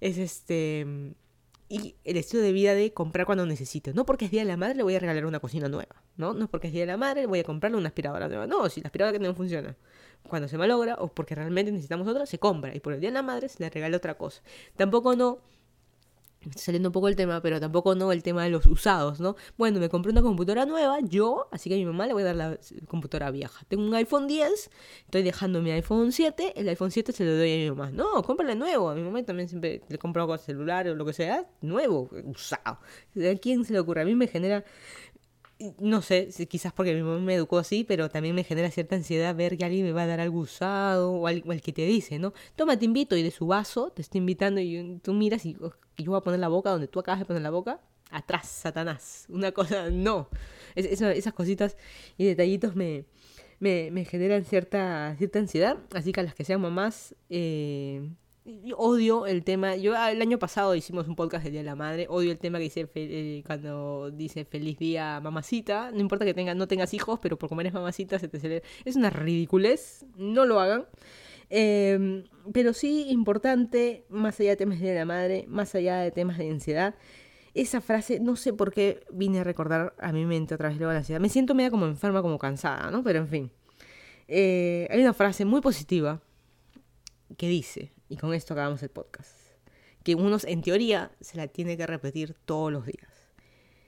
es 0.00 0.18
este 0.18 1.14
y 1.68 1.96
el 2.04 2.16
estilo 2.16 2.42
de 2.42 2.52
vida 2.52 2.74
de 2.74 2.92
comprar 2.92 3.26
cuando 3.26 3.44
necesito. 3.44 3.92
No 3.92 4.06
porque 4.06 4.24
es 4.24 4.30
Día 4.30 4.40
de 4.40 4.46
la 4.48 4.56
Madre 4.56 4.74
le 4.74 4.82
voy 4.82 4.94
a 4.94 4.98
regalar 4.98 5.26
una 5.26 5.40
cocina 5.40 5.68
nueva, 5.68 6.02
¿no? 6.16 6.32
No 6.32 6.48
porque 6.48 6.68
es 6.68 6.72
Día 6.72 6.82
de 6.82 6.86
la 6.86 6.96
Madre 6.96 7.22
le 7.22 7.26
voy 7.26 7.40
a 7.40 7.44
comprarle 7.44 7.76
una 7.76 7.88
aspiradora 7.88 8.28
nueva. 8.28 8.46
No, 8.46 8.68
si 8.68 8.80
la 8.80 8.88
aspiradora 8.88 9.18
que 9.18 9.24
no 9.24 9.34
funciona, 9.34 9.76
cuando 10.22 10.48
se 10.48 10.56
malogra 10.56 10.96
o 10.96 11.08
porque 11.08 11.34
realmente 11.34 11.70
necesitamos 11.70 12.08
otra, 12.08 12.26
se 12.26 12.38
compra. 12.38 12.74
Y 12.74 12.80
por 12.80 12.94
el 12.94 13.00
Día 13.00 13.10
de 13.10 13.14
la 13.14 13.22
Madre 13.22 13.48
se 13.48 13.62
le 13.62 13.70
regala 13.70 13.96
otra 13.96 14.16
cosa. 14.16 14.42
Tampoco 14.76 15.14
no 15.14 15.40
saliendo 16.54 16.88
un 16.88 16.92
poco 16.92 17.08
el 17.08 17.16
tema, 17.16 17.40
pero 17.40 17.60
tampoco 17.60 17.94
no 17.94 18.12
el 18.12 18.22
tema 18.22 18.44
de 18.44 18.50
los 18.50 18.66
usados, 18.66 19.20
¿no? 19.20 19.36
Bueno, 19.56 19.80
me 19.80 19.88
compré 19.88 20.12
una 20.12 20.22
computadora 20.22 20.66
nueva, 20.66 20.98
yo, 21.00 21.48
así 21.50 21.68
que 21.68 21.76
a 21.76 21.78
mi 21.78 21.84
mamá 21.84 22.06
le 22.06 22.12
voy 22.12 22.22
a 22.22 22.26
dar 22.26 22.36
la 22.36 22.58
computadora 22.86 23.30
vieja. 23.30 23.64
Tengo 23.68 23.84
un 23.84 23.94
iPhone 23.94 24.26
10, 24.26 24.70
estoy 25.04 25.22
dejando 25.22 25.62
mi 25.62 25.70
iPhone 25.72 26.12
7, 26.12 26.54
el 26.56 26.68
iPhone 26.68 26.90
7 26.90 27.12
se 27.12 27.24
lo 27.24 27.36
doy 27.36 27.52
a 27.52 27.56
mi 27.56 27.70
mamá. 27.70 27.90
No, 27.90 28.22
cómprale 28.22 28.54
nuevo. 28.54 28.90
A 28.90 28.94
mi 28.94 29.02
mamá 29.02 29.22
también 29.22 29.48
siempre 29.48 29.82
le 29.88 29.98
compro 29.98 30.22
algo 30.22 30.38
celular 30.38 30.88
o 30.88 30.94
lo 30.94 31.04
que 31.04 31.12
sea, 31.12 31.46
nuevo, 31.60 32.08
usado. 32.24 32.78
¿A 32.78 33.38
quién 33.40 33.64
se 33.64 33.72
le 33.72 33.80
ocurre? 33.80 34.02
A 34.02 34.04
mí 34.04 34.14
me 34.14 34.28
genera 34.28 34.64
no 35.80 36.02
sé, 36.02 36.28
quizás 36.48 36.72
porque 36.72 36.94
mi 36.94 37.02
mamá 37.02 37.18
me 37.18 37.34
educó 37.34 37.58
así, 37.58 37.84
pero 37.84 38.08
también 38.08 38.34
me 38.34 38.44
genera 38.44 38.70
cierta 38.70 38.94
ansiedad 38.96 39.34
ver 39.34 39.56
que 39.56 39.64
alguien 39.64 39.84
me 39.84 39.92
va 39.92 40.02
a 40.02 40.06
dar 40.06 40.20
algo 40.20 40.38
usado 40.38 41.12
o, 41.12 41.28
el 41.28 41.62
que 41.62 41.72
te 41.72 41.82
dice, 41.82 42.18
¿no? 42.18 42.32
Toma, 42.54 42.78
te 42.78 42.84
invito 42.84 43.16
y 43.16 43.22
de 43.22 43.30
su 43.30 43.46
vaso 43.46 43.90
te 43.90 44.02
estoy 44.02 44.20
invitando 44.20 44.60
y 44.60 45.00
tú 45.02 45.12
miras 45.14 45.44
y, 45.44 45.56
yo 45.98 46.12
voy 46.12 46.18
a 46.18 46.22
poner 46.22 46.40
la 46.40 46.48
boca 46.48 46.70
donde 46.70 46.88
tú 46.88 47.00
acabas 47.00 47.20
de 47.20 47.26
poner 47.26 47.42
la 47.42 47.50
boca. 47.50 47.80
Atrás, 48.10 48.48
Satanás. 48.48 49.26
Una 49.28 49.52
cosa, 49.52 49.90
no. 49.90 50.28
esas 50.74 51.32
cositas 51.34 51.76
y 52.16 52.24
detallitos 52.24 52.74
me, 52.74 53.04
me, 53.58 53.90
me, 53.90 54.04
generan 54.04 54.44
cierta, 54.44 55.14
cierta 55.18 55.38
ansiedad. 55.38 55.76
Así 55.92 56.12
que 56.12 56.20
a 56.20 56.22
las 56.22 56.34
que 56.34 56.44
sean 56.44 56.60
mamás, 56.60 57.14
eh, 57.28 58.10
odio 58.76 59.26
el 59.26 59.44
tema. 59.44 59.76
Yo 59.76 59.94
ah, 59.96 60.10
el 60.10 60.22
año 60.22 60.38
pasado 60.38 60.74
hicimos 60.74 61.08
un 61.08 61.16
podcast 61.16 61.44
del 61.44 61.52
Día 61.52 61.60
de 61.60 61.66
la 61.66 61.74
Madre. 61.74 62.06
Odio 62.08 62.30
el 62.30 62.38
tema 62.38 62.58
que 62.58 62.64
dice 62.64 62.88
eh, 62.94 63.42
cuando 63.44 64.10
dice 64.10 64.44
feliz 64.44 64.78
día 64.78 65.20
mamacita. 65.20 65.90
No 65.90 66.00
importa 66.00 66.24
que 66.24 66.32
tenga, 66.32 66.54
no 66.54 66.68
tengas 66.68 66.94
hijos, 66.94 67.18
pero 67.20 67.36
por 67.38 67.48
comer 67.48 67.66
es 67.66 67.74
mamacita 67.74 68.18
se 68.18 68.28
te 68.28 68.40
celebra. 68.40 68.66
Es 68.84 68.96
una 68.96 69.10
ridiculez. 69.10 70.06
No 70.16 70.46
lo 70.46 70.60
hagan. 70.60 70.86
Eh, 71.50 72.24
pero 72.52 72.72
sí 72.72 73.06
importante, 73.10 74.04
más 74.08 74.38
allá 74.40 74.50
de 74.50 74.56
temas 74.56 74.80
de 74.80 74.94
la 74.94 75.04
Madre, 75.04 75.44
más 75.48 75.74
allá 75.74 75.98
de 75.98 76.10
temas 76.10 76.38
de 76.38 76.50
ansiedad. 76.50 76.94
Esa 77.54 77.80
frase, 77.80 78.20
no 78.20 78.36
sé 78.36 78.52
por 78.52 78.72
qué 78.72 79.04
vine 79.10 79.40
a 79.40 79.44
recordar 79.44 79.94
a 79.98 80.12
mi 80.12 80.24
mente 80.26 80.54
otra 80.54 80.68
vez 80.68 80.78
luego 80.78 80.92
la 80.92 80.98
ansiedad. 80.98 81.20
Me 81.20 81.28
siento 81.28 81.54
media 81.54 81.70
como 81.70 81.86
enferma, 81.86 82.22
como 82.22 82.38
cansada, 82.38 82.90
¿no? 82.90 83.02
Pero 83.02 83.18
en 83.20 83.28
fin. 83.28 83.50
Eh, 84.28 84.86
hay 84.90 85.00
una 85.00 85.14
frase 85.14 85.44
muy 85.44 85.60
positiva 85.60 86.20
que 87.36 87.48
dice, 87.48 87.92
y 88.08 88.16
con 88.16 88.34
esto 88.34 88.54
acabamos 88.54 88.82
el 88.82 88.90
podcast, 88.90 89.32
que 90.04 90.14
uno 90.14 90.36
en 90.44 90.62
teoría 90.62 91.12
se 91.20 91.36
la 91.36 91.48
tiene 91.48 91.76
que 91.76 91.86
repetir 91.86 92.34
todos 92.44 92.70
los 92.70 92.86
días. 92.86 93.10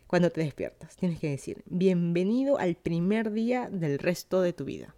Cuando 0.07 0.31
te 0.31 0.41
despiertas, 0.41 0.97
tienes 0.97 1.21
que 1.21 1.31
decir, 1.31 1.63
bienvenido 1.67 2.59
al 2.59 2.75
primer 2.75 3.31
día 3.31 3.69
del 3.71 3.99
resto 3.99 4.43
de 4.43 4.53
tu 4.53 4.65
vida. 4.65 4.95